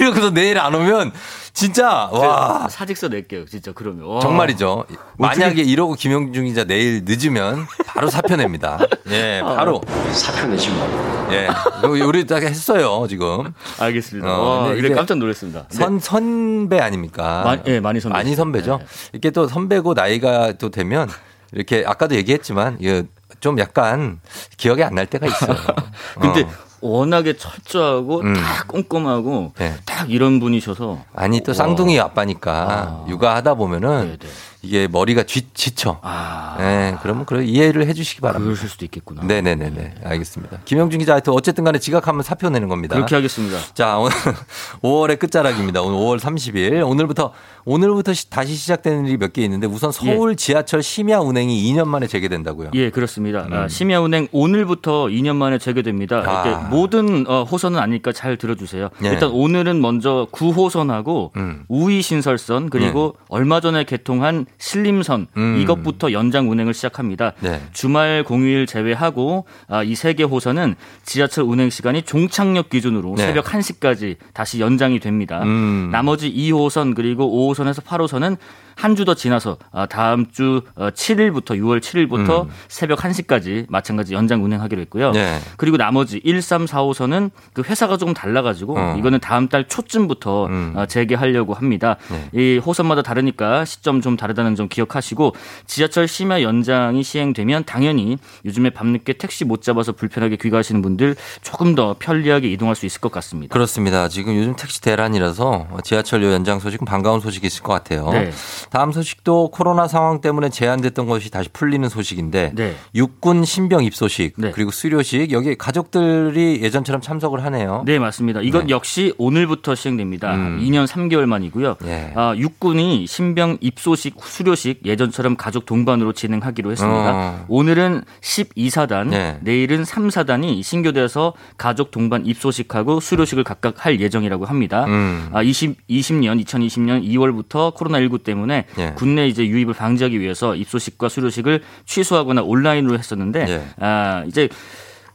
이러고서 0.00 0.30
내일 0.30 0.58
안 0.58 0.74
오면 0.74 1.12
진짜 1.52 2.08
와. 2.12 2.68
사직서 2.70 3.08
낼게요, 3.08 3.46
진짜 3.46 3.72
그러면. 3.74 4.06
와. 4.06 4.20
정말이죠. 4.20 4.84
만약에 5.18 5.62
이러고 5.62 5.94
김용준 5.94 6.44
기자 6.46 6.64
내일 6.64 7.02
늦으면 7.04 7.66
바로 7.86 8.08
사표 8.10 8.36
냅니다. 8.36 8.78
예, 9.10 9.40
바로. 9.44 9.80
사표 10.12 10.46
내지 10.48 10.68
뭐. 10.70 11.28
예. 11.32 11.48
이거 11.78 11.88
우리 12.06 12.26
딱 12.26 12.42
했어요, 12.42 13.06
지금. 13.08 13.52
알겠습니다. 13.78 14.28
어, 14.28 14.42
와, 14.42 14.62
근데 14.66 14.78
이래 14.78 14.86
이게 14.88 14.94
깜짝 14.94 15.18
놀랐습니다. 15.18 15.66
네. 15.68 15.76
선, 15.76 15.98
선배 15.98 16.78
아닙니까? 16.78 17.42
마- 17.44 17.58
예, 17.66 17.80
많이 17.80 18.00
선배죠. 18.00 18.16
많이 18.16 18.34
선배죠. 18.36 18.80
이렇게 19.12 19.30
또 19.30 19.48
선배고 19.48 19.94
나이가 19.94 20.52
또 20.52 20.70
되면 20.70 21.08
이렇게 21.56 21.84
아까도 21.86 22.14
얘기했지만 22.14 22.76
이게 22.80 23.04
좀 23.40 23.58
약간 23.58 24.20
기억이 24.56 24.82
안 24.84 24.94
날 24.94 25.06
때가 25.06 25.26
있어요. 25.26 25.56
근데 26.20 26.42
어. 26.42 26.50
워낙에 26.80 27.36
철저하고 27.36 28.20
음. 28.20 28.34
딱 28.34 28.68
꼼꼼하고 28.68 29.52
네. 29.58 29.74
딱 29.84 30.10
이런 30.10 30.40
분이셔서 30.40 30.98
아니 31.14 31.40
또 31.40 31.50
와. 31.50 31.54
쌍둥이 31.54 31.98
아빠니까 32.00 33.04
육아하다 33.08 33.54
보면 33.54 34.18
이게 34.62 34.88
머리가 34.88 35.22
쥐, 35.22 35.48
지쳐. 35.54 36.00
아. 36.02 36.56
네, 36.58 36.96
그러면 37.00 37.24
그래 37.24 37.44
이해를 37.44 37.86
해주시기 37.86 38.20
바랍니다. 38.20 38.46
그러실 38.46 38.68
수도 38.68 38.84
있겠구나. 38.84 39.22
네네네 39.22 39.70
네. 39.70 39.94
알겠습니다. 40.02 40.58
김영준 40.64 40.98
기자 40.98 41.12
하여튼 41.12 41.34
어쨌든 41.34 41.62
간에 41.62 41.78
지각하면 41.78 42.22
사표 42.24 42.50
내는 42.50 42.66
겁니다. 42.68 42.96
그렇게 42.96 43.14
하겠습니다. 43.14 43.58
자, 43.74 43.96
오늘 43.98 44.10
5월의 44.82 45.18
끝자락입니다. 45.20 45.82
오늘 45.82 45.96
5월 45.98 46.18
30일. 46.18 46.84
오늘부터, 46.88 47.32
오늘부터 47.64 48.12
시- 48.12 48.28
다시 48.28 48.54
시작되는 48.56 49.06
일이 49.06 49.16
몇 49.18 49.32
개 49.32 49.42
있는데 49.44 49.66
우선 49.68 49.92
서울 49.92 50.34
지하철 50.34 50.82
심야 50.82 51.18
운행이 51.20 51.62
2년 51.72 51.86
만에 51.86 52.06
재개된다고요. 52.08 52.70
예, 52.74 52.90
그렇습니다. 52.90 53.42
음. 53.42 53.52
아, 53.52 53.68
심야 53.68 54.00
운행 54.00 54.26
오늘부터 54.32 55.04
2년 55.06 55.36
만에 55.36 55.58
재개됩니다. 55.58 56.22
아. 56.26 56.65
이렇게 56.66 56.76
모든 56.76 57.26
어, 57.28 57.44
호선은 57.44 57.78
아니니까 57.78 58.12
잘 58.12 58.36
들어주세요. 58.36 58.90
예. 59.04 59.08
일단 59.08 59.30
오늘은 59.30 59.80
먼저 59.80 60.26
9호선하고 60.32 61.36
음. 61.36 61.64
우이신설선 61.68 62.70
그리고 62.70 63.16
얼마 63.28 63.60
전에 63.60 63.84
개통한 63.84 64.46
신림선 64.58 65.28
예. 65.36 65.40
음. 65.40 65.58
이것부터 65.60 66.12
연장 66.12 66.50
운행을 66.50 66.74
시작합니다. 66.74 67.32
네. 67.40 67.60
주말 67.72 68.24
공휴일 68.24 68.66
제외하고 68.66 69.46
아, 69.68 69.82
이세 69.82 70.14
개 70.14 70.22
호선은 70.22 70.74
지하철 71.04 71.44
운행 71.44 71.70
시간이 71.70 72.02
종착역 72.02 72.68
기준으로 72.70 73.14
네. 73.16 73.26
새벽 73.26 73.46
1시까지 73.46 74.16
다시 74.32 74.60
연장이 74.60 75.00
됩니다. 75.00 75.42
음. 75.42 75.88
나머지 75.92 76.32
2호선 76.32 76.94
그리고 76.94 77.26
5호선에서 77.54 77.82
8호선은 77.82 78.36
한 78.76 78.94
주 78.94 79.04
더 79.04 79.14
지나서 79.14 79.56
아, 79.72 79.86
다음 79.86 80.30
주 80.30 80.62
7일부터 80.76 81.50
6월 81.58 81.80
7일부터 81.80 82.44
음. 82.44 82.50
새벽 82.68 82.98
1시까지 83.00 83.66
마찬가지 83.68 84.14
연장 84.14 84.44
운행하기로 84.44 84.80
했고요. 84.82 85.12
네. 85.12 85.38
그리고 85.56 85.76
나머지 85.76 86.20
1, 86.22 86.42
3, 86.42 86.66
4호선은 86.66 87.30
그 87.52 87.62
회사가 87.62 87.96
조금 87.96 88.14
달라가지고 88.14 88.78
어. 88.78 88.96
이거는 88.98 89.20
다음 89.20 89.48
달 89.48 89.66
초쯤부터 89.68 90.46
음. 90.46 90.72
어, 90.76 90.86
재개하려고 90.86 91.54
합니다. 91.54 91.96
네. 92.10 92.28
이 92.32 92.58
호선마다 92.58 93.02
다르니까 93.02 93.64
시점 93.64 94.00
좀 94.00 94.16
다르다는 94.16 94.54
점 94.56 94.68
기억하시고 94.68 95.34
지하철 95.66 96.06
심야 96.08 96.42
연장이 96.42 97.02
시행되면 97.02 97.64
당연히 97.64 98.18
요즘에 98.44 98.70
밤늦게 98.70 99.14
택시 99.14 99.44
못 99.44 99.62
잡아서 99.62 99.92
불편하게 99.92 100.36
귀가하시는 100.36 100.82
분들 100.82 101.16
조금 101.42 101.74
더 101.74 101.96
편리하게 101.98 102.48
이동할 102.52 102.74
수 102.76 102.84
있을 102.86 103.00
것 103.00 103.10
같습니다. 103.12 103.52
그렇습니다. 103.52 104.08
지금 104.08 104.36
요즘 104.36 104.54
택시 104.56 104.80
대란이라서 104.80 105.68
지하철 105.84 106.22
연장 106.24 106.58
소식은 106.58 106.84
반가운 106.84 107.20
소식이 107.20 107.46
있을 107.46 107.62
것 107.62 107.72
같아요. 107.72 108.10
네. 108.10 108.30
다음 108.70 108.92
소식도 108.92 109.50
코로나 109.50 109.88
상황 109.88 110.20
때문에 110.20 110.48
제한됐던 110.48 111.06
것이 111.06 111.30
다시 111.30 111.48
풀리는 111.52 111.88
소식인데 111.88 112.52
네. 112.54 112.74
육군 112.94 113.44
신병 113.44 113.84
입소식 113.84 114.34
네. 114.36 114.50
그리고 114.52 114.70
수료식 114.70 115.32
여기 115.32 115.54
가족들이 115.54 116.60
예전처럼 116.62 117.00
참석을 117.00 117.44
하네요. 117.44 117.82
네, 117.86 117.98
맞습니다. 117.98 118.40
이건 118.42 118.66
네. 118.66 118.70
역시 118.70 119.14
오늘부터 119.18 119.74
시행됩니다. 119.74 120.34
음. 120.34 120.60
2년 120.62 120.86
3개월 120.86 121.26
만이고요. 121.26 121.76
예. 121.84 122.12
아, 122.14 122.34
육군이 122.36 123.06
신병 123.06 123.58
입소식, 123.60 124.16
수료식 124.22 124.84
예전처럼 124.84 125.36
가족 125.36 125.66
동반으로 125.66 126.12
진행하기로 126.12 126.70
했습니다. 126.72 127.12
어. 127.14 127.44
오늘은 127.48 128.02
12사단, 128.20 129.08
네. 129.08 129.38
내일은 129.42 129.82
3사단이 129.82 130.62
신교대에서 130.62 131.34
가족 131.56 131.90
동반 131.90 132.26
입소식하고 132.26 133.00
수료식을 133.00 133.44
각각 133.44 133.84
할 133.84 134.00
예정이라고 134.00 134.44
합니다. 134.44 134.84
음. 134.86 135.28
아, 135.32 135.42
20, 135.42 135.86
20년, 135.88 136.44
2020년 136.44 137.04
2월부터 137.04 137.74
코로나 137.74 137.98
19 137.98 138.18
때문에 138.18 138.55
예. 138.78 138.92
국내 138.96 139.28
이제 139.28 139.46
유입을 139.46 139.74
방지하기 139.74 140.18
위해서 140.20 140.54
입소식과 140.54 141.08
수료식을 141.08 141.62
취소하거나 141.84 142.42
온라인으로 142.42 142.98
했었는데, 142.98 143.46
예. 143.48 143.62
아, 143.78 144.24
이제 144.26 144.48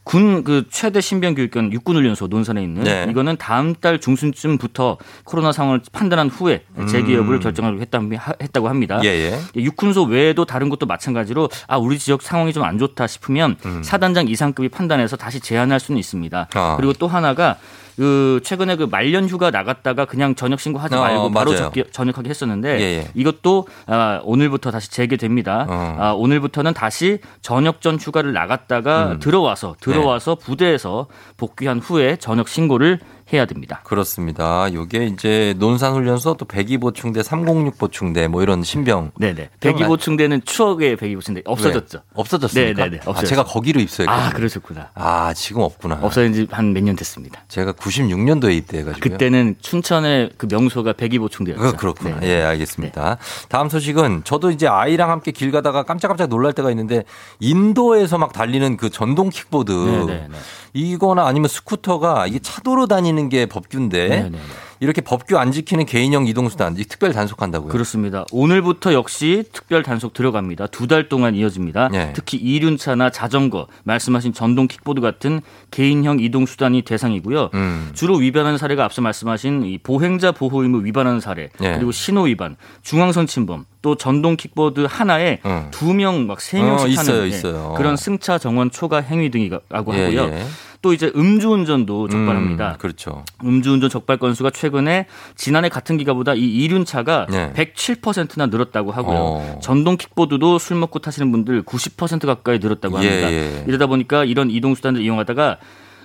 군그 0.04 0.64
최대 0.68 1.00
신병 1.00 1.36
교육원 1.36 1.72
육군훈련소 1.72 2.26
논산에 2.26 2.60
있는 2.60 2.82
네. 2.82 3.06
이거는 3.08 3.36
다음 3.36 3.72
달 3.74 4.00
중순쯤부터 4.00 4.98
코로나 5.22 5.52
상황을 5.52 5.80
판단한 5.92 6.28
후에 6.28 6.64
재개 6.88 7.14
여부를 7.14 7.38
음. 7.38 7.40
결정하기로 7.40 7.80
했다, 7.82 8.00
했다고 8.42 8.68
합니다. 8.68 9.00
예, 9.04 9.08
예. 9.08 9.38
육군소 9.54 10.02
외에도 10.04 10.44
다른 10.44 10.68
곳도 10.68 10.86
마찬가지로 10.86 11.50
아 11.68 11.78
우리 11.78 12.00
지역 12.00 12.22
상황이 12.22 12.52
좀 12.52 12.62
안 12.64 12.78
좋다 12.78 13.06
싶으면 13.06 13.56
음. 13.64 13.82
사단장 13.84 14.26
이상급이 14.28 14.68
판단해서 14.70 15.16
다시 15.16 15.38
제한할 15.38 15.78
수는 15.78 15.98
있습니다. 16.00 16.48
아. 16.54 16.76
그리고 16.76 16.92
또 16.92 17.06
하나가 17.06 17.56
그 17.96 18.40
최근에 18.44 18.76
그 18.76 18.84
말년 18.90 19.28
휴가 19.28 19.50
나갔다가 19.50 20.04
그냥 20.04 20.34
전역 20.34 20.60
신고하지 20.60 20.94
어, 20.94 21.00
말고 21.00 21.30
바로 21.30 21.52
맞아요. 21.52 21.70
적- 21.74 21.92
전역하게 21.92 22.30
했었는데 22.30 22.80
예, 22.80 22.84
예. 23.00 23.08
이것도 23.14 23.66
아, 23.86 24.20
오늘부터 24.24 24.70
다시 24.70 24.90
재개됩니다. 24.90 25.66
어. 25.68 25.96
아, 25.98 26.12
오늘부터는 26.12 26.72
다시 26.74 27.18
전역 27.42 27.80
전 27.80 27.96
휴가를 27.96 28.32
나갔다가 28.32 29.12
음. 29.12 29.18
들어와서 29.18 29.76
들어와서 29.80 30.34
부대에서 30.36 31.06
복귀한 31.36 31.78
후에 31.78 32.16
전역 32.16 32.48
신고를 32.48 32.98
해야 33.32 33.44
됩니다. 33.44 33.80
그렇습니다. 33.84 34.72
요게 34.72 35.06
이제 35.06 35.54
논산훈련소 35.58 36.34
또 36.34 36.44
102보충대, 36.46 37.22
306보충대 37.22 38.28
뭐 38.28 38.42
이런 38.42 38.62
신병. 38.62 39.10
네네. 39.18 39.50
백이보충대는 39.60 40.42
추억의 40.44 40.96
백이보충대 40.96 41.42
없어졌죠. 41.44 41.98
네. 41.98 42.04
없어졌습니까? 42.14 42.84
네네네. 42.84 42.96
아, 43.04 43.10
없어졌어요. 43.10 43.28
제가 43.28 43.44
거기로 43.44 43.80
입소했거든요. 43.80 44.26
아 44.26 44.30
그러셨구나. 44.30 44.90
아, 44.94 45.32
지금 45.34 45.62
없구나. 45.62 45.98
없어진 46.02 46.32
지 46.32 46.46
한 46.50 46.72
몇 46.72 46.82
년 46.82 46.96
됐습니다. 46.96 47.42
제가 47.48 47.72
96년도에 47.72 48.54
입대해가지고. 48.56 49.00
그때는 49.08 49.56
춘천의 49.60 50.30
그 50.36 50.46
명소가 50.50 50.92
백이보충대였죠. 50.94 51.62
그, 51.62 51.76
그렇구나. 51.76 52.20
네. 52.20 52.28
예, 52.28 52.42
알겠습니다. 52.42 53.18
다음 53.48 53.68
소식은 53.68 54.22
저도 54.24 54.50
이제 54.50 54.66
아이랑 54.66 55.10
함께 55.10 55.30
길 55.32 55.50
가다가 55.52 55.82
깜짝깜짝 55.84 56.28
놀랄 56.28 56.52
때가 56.52 56.70
있는데 56.70 57.04
인도에서 57.40 58.18
막 58.18 58.32
달리는 58.32 58.76
그 58.76 58.90
전동 58.90 59.28
킥보드. 59.28 59.72
네, 59.72 60.04
네, 60.06 60.26
네. 60.30 60.36
이거나 60.74 61.26
아니면 61.26 61.48
스쿠터가 61.48 62.26
이게 62.26 62.38
차도로 62.38 62.86
다니는 62.86 63.21
게 63.28 63.46
법규인데 63.46 64.08
네, 64.08 64.22
네, 64.24 64.30
네. 64.30 64.38
이렇게 64.80 65.00
법규 65.00 65.38
안 65.38 65.52
지키는 65.52 65.86
개인형 65.86 66.26
이동수단 66.26 66.76
이 66.76 66.84
특별 66.84 67.12
단속한다고요. 67.12 67.70
그렇습니다. 67.70 68.24
오늘부터 68.32 68.92
역시 68.92 69.44
특별 69.52 69.82
단속 69.84 70.12
들어갑니다. 70.12 70.66
두 70.68 70.86
달 70.88 71.08
동안 71.08 71.34
이어집니다. 71.36 71.88
네. 71.88 72.12
특히 72.14 72.36
이륜차나 72.38 73.10
자전거, 73.10 73.68
말씀하신 73.84 74.32
전동 74.32 74.66
킥보드 74.66 75.00
같은 75.00 75.40
개인형 75.70 76.18
이동 76.20 76.46
수단이 76.46 76.82
대상이고요. 76.82 77.50
음. 77.54 77.90
주로 77.94 78.16
위반하는 78.16 78.58
사례가 78.58 78.84
앞서 78.84 79.00
말씀하신 79.02 79.64
이 79.64 79.78
보행자 79.78 80.32
보호 80.32 80.62
의무 80.62 80.84
위반하는 80.84 81.20
사례, 81.20 81.48
네. 81.60 81.74
그리고 81.76 81.92
신호 81.92 82.22
위반, 82.22 82.56
중앙선 82.82 83.26
침범, 83.28 83.64
또 83.82 83.96
전동 83.96 84.36
킥보드 84.36 84.86
하나에 84.88 85.40
어. 85.42 85.68
두명 85.72 86.26
막 86.26 86.40
세 86.40 86.60
명씩 86.62 86.86
어, 86.86 86.88
있어요, 86.88 87.16
하는 87.16 87.24
예, 87.24 87.28
있어요. 87.36 87.74
그런 87.76 87.96
승차 87.96 88.38
정원 88.38 88.70
초과 88.70 89.00
행위 89.00 89.30
등이라고 89.30 89.94
예, 89.94 90.04
하고요. 90.04 90.22
예. 90.32 90.44
또 90.80 90.92
이제 90.92 91.12
음주운전도 91.14 92.08
적발합니다. 92.08 92.72
음, 92.72 92.78
그렇죠. 92.78 93.24
음주운전 93.44 93.88
적발 93.88 94.16
건수가 94.16 94.50
최근에 94.50 95.06
지난해 95.36 95.68
같은 95.68 95.96
기간보다 95.96 96.34
이 96.34 96.40
이륜차가 96.40 97.26
네. 97.30 97.52
107%나 97.54 98.46
늘었다고 98.46 98.90
하고요. 98.90 99.16
어. 99.16 99.58
전동 99.62 99.96
킥보드도 99.96 100.58
술 100.58 100.76
먹고 100.78 100.98
타시는 100.98 101.30
분들 101.30 101.62
90% 101.62 102.26
가까이 102.26 102.58
늘었다고 102.58 103.00
예, 103.04 103.08
합니다. 103.08 103.32
예. 103.32 103.64
이러다 103.68 103.86
보니까 103.86 104.24
이런 104.24 104.50
이동 104.50 104.74
수단을 104.74 105.02
이용하다가 105.02 105.58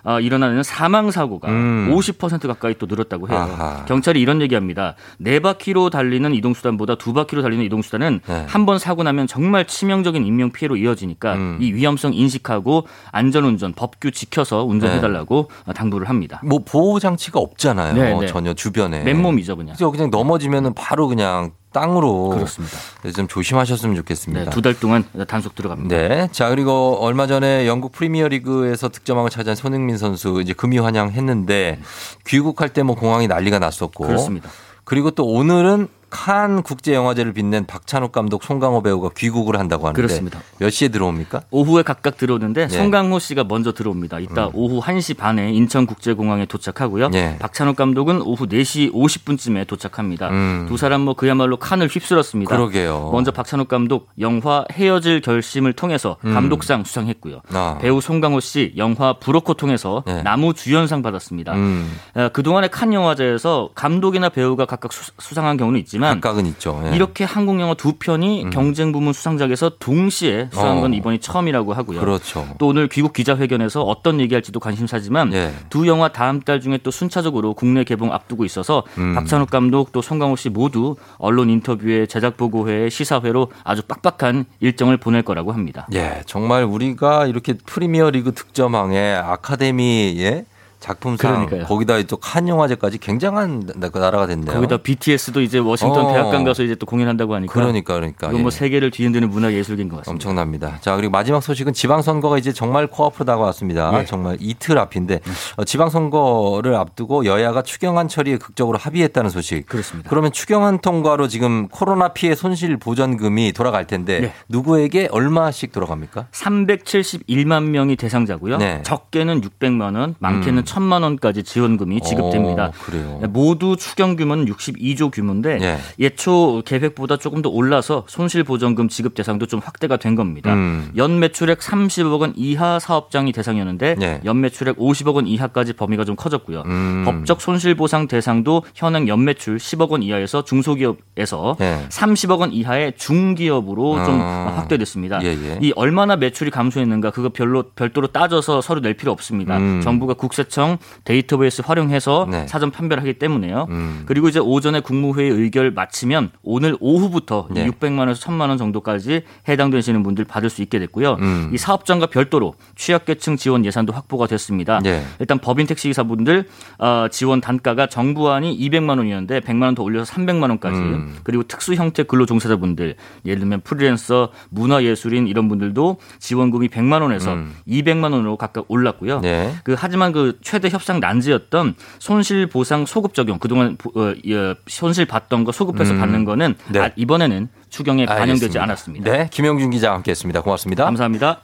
아, 0.08 0.22
일어나는 0.22 0.64
사망 0.64 1.12
사고가 1.12 1.50
음. 1.50 1.94
50% 1.94 2.48
가까이 2.48 2.76
또 2.80 2.86
늘었다고 2.86 3.28
해요. 3.28 3.38
아하. 3.38 3.84
경찰이 3.88 4.22
이런 4.22 4.42
얘기합니다. 4.42 4.96
네 5.18 5.42
바퀴로 5.42 5.90
달리는 5.90 6.34
이동 6.34 6.54
수단보다 6.54 6.96
두 6.96 7.12
바퀴로 7.12 7.42
달리는 7.42 7.66
이동 7.66 7.82
수단은 7.82 8.22
네. 8.26 8.46
한번 8.48 8.80
사고 8.80 9.04
나면 9.04 9.28
정말 9.28 9.68
치명적인 9.68 10.26
인명 10.26 10.52
피해로 10.52 10.78
이어지니까 10.78 11.34
음. 11.34 11.58
이 11.60 11.74
위험성 11.74 12.14
인식하고 12.14 12.88
안전 13.12 13.44
운전 13.44 13.74
법규 13.74 14.12
지켜서 14.12 14.64
운전해달라고 14.64 15.50
당부를 15.76 16.08
합니다. 16.08 16.40
뭐 16.46 16.60
보호 16.66 17.00
장치가 17.00 17.42
없잖아요. 17.42 17.94
네, 17.94 18.18
네. 18.18 18.28
전혀 18.28 18.54
주변에. 18.54 19.04
맨몸이죠 19.04 19.58
그냥. 19.58 19.76
그냥 19.76 20.10
넘어지면은 20.10 20.74
바로 20.74 21.10
그냥 21.10 21.52
땅으로. 21.74 22.30
그렇습니다. 22.30 22.78
그래서 23.02 23.18
좀 23.18 23.28
조심하셨으면 23.28 23.96
좋겠습니다. 23.98 24.46
네, 24.46 24.50
두달 24.50 24.80
동안 24.80 25.04
단속 25.28 25.54
들어갑니다. 25.56 25.96
네. 25.96 26.28
자, 26.32 26.50
그리고 26.50 26.98
얼마 27.02 27.28
전에 27.28 27.68
영국 27.68 27.92
프리미어 27.92 28.30
리그에서 28.30 28.90
득점왕을 28.90 29.30
차지한 29.30 29.56
손흥민 29.56 29.98
선수 29.98 30.42
이제 30.42 30.54
금이 30.54 30.78
환영했는데 30.80 31.80
귀국할 32.26 32.70
때 32.70 32.84
뭐 32.84 32.96
공항이 32.96 33.28
난리가 33.28 33.60
났었고. 33.60 34.06
그렇습니다. 34.08 34.50
그리고 34.86 35.12
또 35.12 35.26
오늘은 35.26 35.90
칸 36.10 36.64
국제 36.64 36.94
영화제를 36.94 37.34
빛낸 37.34 37.66
박찬욱 37.66 38.12
감독, 38.12 38.44
송강호 38.44 38.82
배우가 38.82 39.10
귀국을 39.16 39.60
한다고 39.60 39.88
하는데 39.88 40.02
그렇습니다. 40.02 40.40
몇 40.60 40.70
시에 40.70 40.88
들어옵니까? 40.88 41.42
오후에 41.52 41.84
각각 41.84 42.18
들어오는데 42.18 42.68
네. 42.68 42.78
송강호 42.78 43.20
씨가 43.20 43.44
먼저 43.44 43.74
들어옵니다. 43.74 44.20
이따 44.20 44.50
오후 44.54 44.82
1시 44.82 45.18
반에 45.18 45.52
인천국제공항에 45.54 46.46
도착하고요. 46.46 47.10
네. 47.10 47.38
박찬욱 47.40 47.76
감독은 47.76 48.22
오후 48.22 48.48
4시 48.48 48.94
50분쯤에 48.94 49.68
도착합니다. 49.68 50.30
음. 50.30 50.66
두 50.70 50.78
사람 50.78 51.02
뭐 51.02 51.14
그야말로 51.14 51.58
칸을 51.58 51.88
휩쓸었습니다. 51.88 52.56
그러게요. 52.56 53.10
먼저 53.12 53.32
박찬욱 53.32 53.68
감독 53.68 54.10
영화 54.20 54.66
헤어질 54.72 55.22
결심을 55.22 55.74
통해서 55.74 56.18
음. 56.26 56.34
감독상 56.34 56.84
수상했고요. 56.84 57.42
아. 57.54 57.78
배우 57.82 58.00
송강호 58.02 58.40
씨 58.40 58.74
영화 58.78 59.14
브로커 59.14 59.54
통해서 59.56 60.04
네. 60.06 60.24
나무 60.24 60.54
주연상 60.54 61.02
받았습니다. 61.02 61.54
음. 61.54 61.92
어, 62.16 62.30
그동안의 62.32 62.70
칸 62.72 62.94
영화제에서 62.94 63.70
감독이나 63.76 64.30
배우가 64.30 64.66
각각 64.66 64.94
수, 64.94 65.12
상한 65.20 65.58
경우는 65.58 65.80
있지만 65.82 65.97
있지만 65.98 66.22
각각은 66.22 66.46
있죠. 66.48 66.82
예. 66.86 66.96
이렇게 66.96 67.24
한국 67.24 67.60
영화 67.60 67.74
두 67.74 67.94
편이 67.94 68.50
경쟁 68.52 68.92
부문 68.92 69.14
수상작에서 69.14 69.72
동시에 69.80 70.50
수상한 70.52 70.82
건 70.82 70.94
어. 70.94 70.96
이번이 70.96 71.20
처음이라고 71.20 71.74
하고요. 71.74 72.00
그렇죠. 72.00 72.48
또 72.58 72.68
오늘 72.68 72.88
귀국 72.88 73.14
기자회견에서 73.14 73.82
어떤 73.82 74.20
얘기할지도 74.22 74.60
관심사지만 74.60 75.34
예. 75.34 75.54
두 75.70 75.88
영화 75.88 76.08
다음 76.10 76.40
달 76.40 76.62
중에 76.62 76.80
또 76.84 76.92
순차적으로 76.92 77.54
국내 77.54 77.84
개봉 77.84 78.14
앞두고 78.14 78.46
있어서 78.46 78.84
음. 78.98 79.16
박찬욱 79.16 79.50
감독 79.50 79.92
또 79.92 80.02
송강호 80.02 80.36
씨 80.36 80.50
모두 80.50 80.96
언론 81.18 81.50
인터뷰에 81.50 82.06
제작 82.06 82.38
보고회 82.38 82.90
시사회로 82.90 83.52
아주 83.64 83.82
빡빡한 83.84 84.46
일정을 84.60 84.98
보낼 84.98 85.24
거라고 85.24 85.52
합니다. 85.52 85.88
예, 85.94 86.22
정말 86.26 86.64
우리가 86.64 87.26
이렇게 87.26 87.54
프리미어 87.66 88.12
리그 88.12 88.34
득점왕에 88.34 89.16
아카데미의 89.16 90.46
작품상 90.80 91.46
그러니까요. 91.48 91.64
거기다 91.66 92.02
또 92.04 92.18
칸 92.18 92.48
영화제까지 92.48 92.98
굉장한 93.00 93.70
나- 93.78 93.90
나라가 93.94 94.28
됐네요. 94.28 94.54
거기다 94.54 94.78
BTS도 94.78 95.42
이제 95.42 95.58
워싱턴 95.60 96.06
어. 96.06 96.12
대학관 96.14 96.44
가서 96.44 96.64
이제 96.64 96.76
또 96.76 96.86
공연한다고 96.86 97.34
하니까 97.36 97.54
그러니까 97.54 97.94
그러니까 97.96 98.28
이건 98.28 98.42
뭐 98.42 98.48
예. 98.48 98.56
세계를 98.56 98.92
뒤흔드는 98.92 99.30
문화 99.30 99.52
예술계인 99.54 99.90
것 99.90 99.98
같습니다. 99.98 100.12
엄청납니다. 100.12 100.78
자 100.82 100.96
그리고 100.96 101.12
마지막 101.12 101.42
소식은 101.42 101.74
지방선거가 101.74 102.38
이제 102.38 102.52
정말 102.54 102.88
코앞으로 102.88 103.26
다가왔습니다. 103.26 104.00
예. 104.02 104.06
정말 104.06 104.38
이틀 104.40 104.78
앞인데 104.78 105.20
어, 105.58 105.64
지방선거를 105.64 106.76
앞두고 106.76 107.26
여야가 107.26 107.62
추경안 107.64 108.08
처리에 108.08 108.38
극적으로 108.38 108.78
합의했다는 108.78 109.30
소식. 109.30 109.66
그렇습니다. 109.68 110.10
그러면 110.10 110.32
추경안 110.32 110.80
통과로 110.80 111.28
지금 111.28 111.68
코로나 111.70 112.10
피해 112.10 112.36
손실 112.36 112.78
보전금이 112.78 113.54
돌아갈 113.54 113.88
텐데 113.88 114.20
네. 114.20 114.34
누구에게 114.50 115.08
얼마씩 115.12 115.72
돌아갑니까? 115.72 116.28
371만 116.32 117.70
명이 117.70 117.96
대상자고요. 117.96 118.58
네. 118.58 118.82
적게는 118.84 119.42
600만 119.42 119.96
원, 119.98 120.16
많게는 120.20 120.60
음. 120.60 120.66
1000만 120.68 121.04
원까지 121.04 121.44
지원금이 121.44 122.02
지급됩니다. 122.02 122.66
어, 122.66 122.72
그래요. 122.80 123.20
모두 123.30 123.76
추경 123.76 124.16
규모는 124.16 124.46
62조 124.46 125.12
규모인데 125.12 125.60
예. 125.62 125.78
예초 126.00 126.62
계획보다 126.66 127.18
조금 127.18 127.42
더 127.42 127.50
올라서 127.50 128.04
손실 128.08 128.44
보전금 128.44 128.90
지급 128.90 129.16
대상도 129.16 129.46
좀 129.46 129.60
확대가 129.64 129.98
된 129.98 130.16
겁니다. 130.16 130.54
음. 130.54 130.92
연 130.98 131.20
매출액 131.20 131.60
30억 131.60 132.20
원 132.20 132.34
이하 132.36 132.80
사업장이 132.80 133.32
대상이었는데 133.32 133.96
예. 134.02 134.22
연 134.26 134.42
매출액 134.42 134.78
50억 134.78 135.16
원 135.16 135.28
이하까지 135.28 135.74
범위가 135.74 136.04
좀 136.06 136.16
커졌고요. 136.16 136.64
음. 136.66 137.04
법적 137.06 137.42
손실 137.42 137.76
보상 137.76 138.08
대상도 138.08 138.64
현행 138.76 139.08
연 139.08 139.24
매출 139.24 139.58
10억 139.58 139.90
원 139.90 140.04
이하에서 140.04 140.44
중소기업에서 140.44 141.58
예. 141.62 141.88
30억 141.90 142.40
원 142.40 142.52
이하의 142.52 142.94
중기업으로 142.98 144.04
좀 144.06 144.20
아. 144.22 144.54
확대됐습니다. 144.58 145.24
예, 145.24 145.28
예. 145.28 145.60
이 145.62 145.72
얼마나 145.76 146.16
매출이 146.16 146.52
감소했는가 146.52 147.12
그거 147.12 147.30
별로 147.30 147.64
별도로 147.76 148.08
따져서 148.08 148.62
서류 148.62 148.82
낼 148.82 148.96
필요 148.96 149.12
없습니다. 149.12 149.58
음. 149.58 149.82
정부가 149.82 150.14
국세청 150.14 150.57
데이터베이스 151.06 151.62
활용해서 151.66 152.28
네. 152.30 152.48
사전 152.48 152.72
판별하기 152.72 153.14
때문에요. 153.14 153.68
음. 153.70 154.04
그리고 154.06 154.28
이제 154.28 154.40
오전에 154.40 154.82
국무회의 154.82 155.30
의결 155.32 155.72
마치면 155.72 156.32
오늘 156.44 156.76
오후부터 156.80 157.48
네. 157.52 157.66
600만 157.70 158.00
원에서 158.00 158.20
1000만 158.28 158.50
원 158.50 158.58
정도까지 158.58 159.22
해당되시는 159.48 160.04
분들 160.04 160.26
받을 160.26 160.50
수 160.50 160.62
있게 160.62 160.80
됐고요. 160.80 161.18
음. 161.22 161.52
이 161.54 161.58
사업장과 161.58 162.08
별도로 162.08 162.56
취약계층 162.76 163.38
지원 163.38 163.64
예산도 163.64 163.94
확보가 163.94 164.28
됐습니다. 164.28 164.80
네. 164.84 165.04
일단 165.20 165.40
법인 165.40 165.66
택시기사분들 165.68 166.46
어, 166.80 167.08
지원 167.10 167.40
단가가 167.40 167.88
정부안이 167.88 168.58
200만 168.60 168.98
원이었는데 168.98 169.40
100만 169.42 169.64
원 169.64 169.78
더 169.78 169.84
올려서 169.84 170.12
300만 170.14 170.50
원까지 170.50 170.80
음. 170.80 171.16
그리고 171.24 171.44
특수 171.44 171.76
형태 171.76 172.02
근로 172.02 172.26
종사자분들 172.26 172.96
예를 173.26 173.40
들면 173.40 173.62
프리랜서, 173.62 174.32
문화예술인 174.50 175.28
이런 175.28 175.48
분들도 175.50 175.98
지원금이 176.20 176.70
100만 176.70 177.02
원에서 177.04 177.34
음. 177.34 177.54
200만 177.68 178.12
원으로 178.14 178.38
각각 178.38 178.66
올랐고요. 178.70 179.20
네. 179.20 179.54
그 179.64 179.76
하지만 179.78 180.12
그 180.12 180.40
최대 180.48 180.70
협상 180.70 181.02
난제였던 181.02 181.76
손실 182.00 182.48
보상 182.48 182.86
소급 182.86 183.14
적용 183.14 183.38
그동안 183.38 183.76
보- 183.76 183.90
어, 184.00 184.14
예, 184.26 184.56
손실 184.68 185.06
받던 185.06 185.44
거 185.44 185.52
소급해서 185.52 185.92
음. 185.92 186.00
받는 186.00 186.24
거는 186.24 186.56
네. 186.70 186.80
아, 186.80 186.90
이번에는 186.96 187.50
추경에 187.70 188.06
반영되지 188.06 188.58
알겠습니다. 188.58 188.64
않았습니다. 188.64 189.12
네, 189.12 189.30
김영준 189.30 189.72
기자와 189.72 189.96
함께했습니다. 189.98 190.42
고맙습니다. 190.42 190.86
감사합니다. 190.86 191.42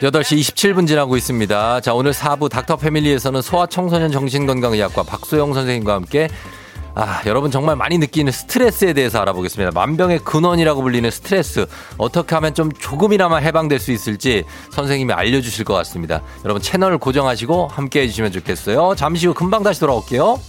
8시 0.00 0.38
27분 0.40 0.86
지나고 0.86 1.16
있습니다. 1.16 1.80
자, 1.80 1.92
오늘 1.94 2.12
4부 2.12 2.48
닥터 2.50 2.76
패밀리에서는 2.76 3.42
소아청소년 3.42 4.10
정신건강의학과 4.12 5.02
박소영 5.02 5.52
선생님과 5.54 5.94
함께 5.94 6.28
아, 6.98 7.20
여러분 7.26 7.50
정말 7.50 7.76
많이 7.76 7.98
느끼는 7.98 8.32
스트레스에 8.32 8.94
대해서 8.94 9.20
알아보겠습니다. 9.20 9.70
만병의 9.72 10.20
근원이라고 10.20 10.80
불리는 10.80 11.10
스트레스. 11.10 11.66
어떻게 11.98 12.34
하면 12.36 12.54
좀 12.54 12.72
조금이나마 12.72 13.36
해방될 13.36 13.78
수 13.78 13.92
있을지 13.92 14.44
선생님이 14.70 15.12
알려주실 15.12 15.66
것 15.66 15.74
같습니다. 15.74 16.22
여러분 16.46 16.62
채널 16.62 16.96
고정하시고 16.96 17.68
함께 17.68 18.00
해주시면 18.00 18.32
좋겠어요. 18.32 18.94
잠시 18.96 19.26
후 19.26 19.34
금방 19.34 19.62
다시 19.62 19.78
돌아올게요. 19.80 20.40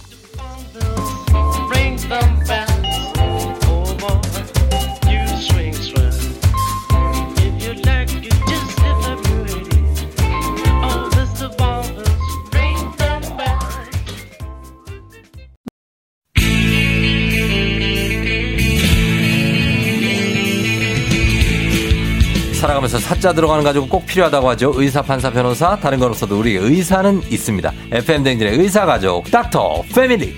살아가면서 22.68 22.98
사자 22.98 23.32
들어가는 23.32 23.64
가족은 23.64 23.88
꼭 23.88 24.04
필요하다고 24.04 24.50
하죠. 24.50 24.72
의사, 24.76 25.00
판사, 25.00 25.30
변호사, 25.30 25.76
다른 25.76 25.98
건 25.98 26.10
없어도 26.10 26.38
우리 26.38 26.54
의사는 26.54 27.22
있습니다. 27.30 27.72
FM 27.92 28.22
댕진의 28.22 28.58
의사 28.58 28.84
가족, 28.84 29.30
닥터 29.30 29.82
패밀리. 29.94 30.34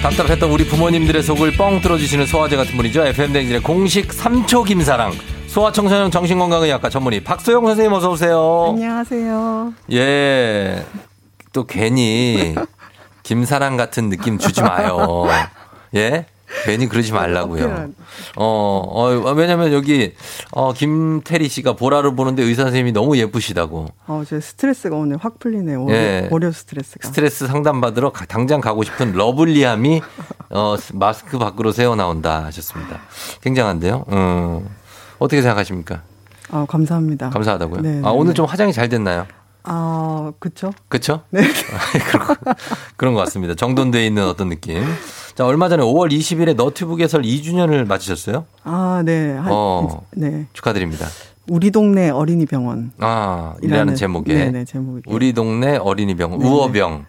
답답했던 0.00 0.48
우리 0.48 0.64
부모님들의 0.64 1.24
속을 1.24 1.56
뻥 1.56 1.80
뚫어주시는 1.80 2.26
소화제 2.26 2.54
같은 2.54 2.76
분이죠. 2.76 3.04
FM 3.04 3.32
댕진의 3.32 3.62
공식 3.62 4.08
3초 4.10 4.64
김사랑. 4.64 5.12
소아청소년 5.56 6.10
정신건강의학과 6.10 6.90
전문의 6.90 7.24
박소영 7.24 7.64
선생님 7.64 7.90
어서 7.94 8.10
오세요. 8.10 8.66
안녕하세요. 8.74 9.72
예. 9.92 10.84
또 11.54 11.64
괜히 11.64 12.54
김사랑 13.22 13.78
같은 13.78 14.10
느낌 14.10 14.36
주지 14.36 14.60
마요. 14.60 15.24
예? 15.94 16.26
괜히 16.66 16.86
그러지 16.90 17.14
말라고요. 17.14 17.88
어, 18.36 18.82
어, 18.86 19.32
왜냐면 19.32 19.72
여기, 19.72 20.12
어, 20.50 20.74
김태리 20.74 21.48
씨가 21.48 21.72
보라를 21.72 22.14
보는데 22.14 22.42
의사 22.42 22.64
선생님이 22.64 22.92
너무 22.92 23.16
예쁘시다고. 23.16 23.86
어, 24.08 24.22
제 24.28 24.38
스트레스가 24.38 24.94
오늘 24.94 25.16
확 25.18 25.38
풀리네요. 25.38 25.84
월요, 25.84 25.96
예. 25.96 26.28
월요 26.30 26.52
스트레스가. 26.52 27.08
스트레스 27.08 27.46
상담 27.46 27.80
받으러 27.80 28.12
가- 28.12 28.26
당장 28.26 28.60
가고 28.60 28.82
싶은 28.82 29.12
lovely함이, 29.14 30.02
어, 30.50 30.76
마스크 30.92 31.38
밖으로 31.38 31.72
새어 31.72 31.94
나온다 31.96 32.44
하셨습니다. 32.44 33.00
굉장한데요? 33.40 34.04
음. 34.12 34.68
어떻게 35.18 35.42
생각하십니까? 35.42 36.02
아, 36.50 36.66
감사합니다. 36.68 37.30
감사하다고요? 37.30 37.80
네, 37.82 37.88
아, 37.98 38.02
네, 38.02 38.08
오늘 38.10 38.28
네. 38.32 38.34
좀 38.34 38.46
화장이 38.46 38.72
잘 38.72 38.88
됐나요? 38.88 39.26
아, 39.64 40.32
그쵸? 40.38 40.72
그쵸? 40.88 41.22
네. 41.30 41.42
그런, 42.10 42.26
거- 42.26 42.36
그런 42.96 43.14
것 43.14 43.20
같습니다. 43.20 43.54
정돈돼 43.54 44.06
있는 44.06 44.24
어떤 44.24 44.48
느낌. 44.48 44.82
자, 45.34 45.44
얼마 45.44 45.68
전에 45.68 45.82
5월 45.82 46.10
20일에 46.12 46.54
너튜브 46.54 46.96
개설 46.96 47.22
2주년을 47.22 47.86
맞으셨어요? 47.86 48.44
아, 48.62 49.02
네. 49.04 49.32
한, 49.34 49.46
어. 49.50 50.02
네. 50.12 50.46
축하드립니다. 50.52 51.06
우리 51.48 51.70
동네 51.70 52.10
어린이 52.10 52.46
병원. 52.46 52.92
아, 52.98 53.54
이라는 53.62 53.94
제목에. 53.94 54.32
네네, 54.34 54.64
제목이. 54.64 55.02
우리 55.06 55.32
동네 55.32 55.76
어린이병, 55.76 56.38
네네. 56.38 56.44
우어병. 56.50 57.06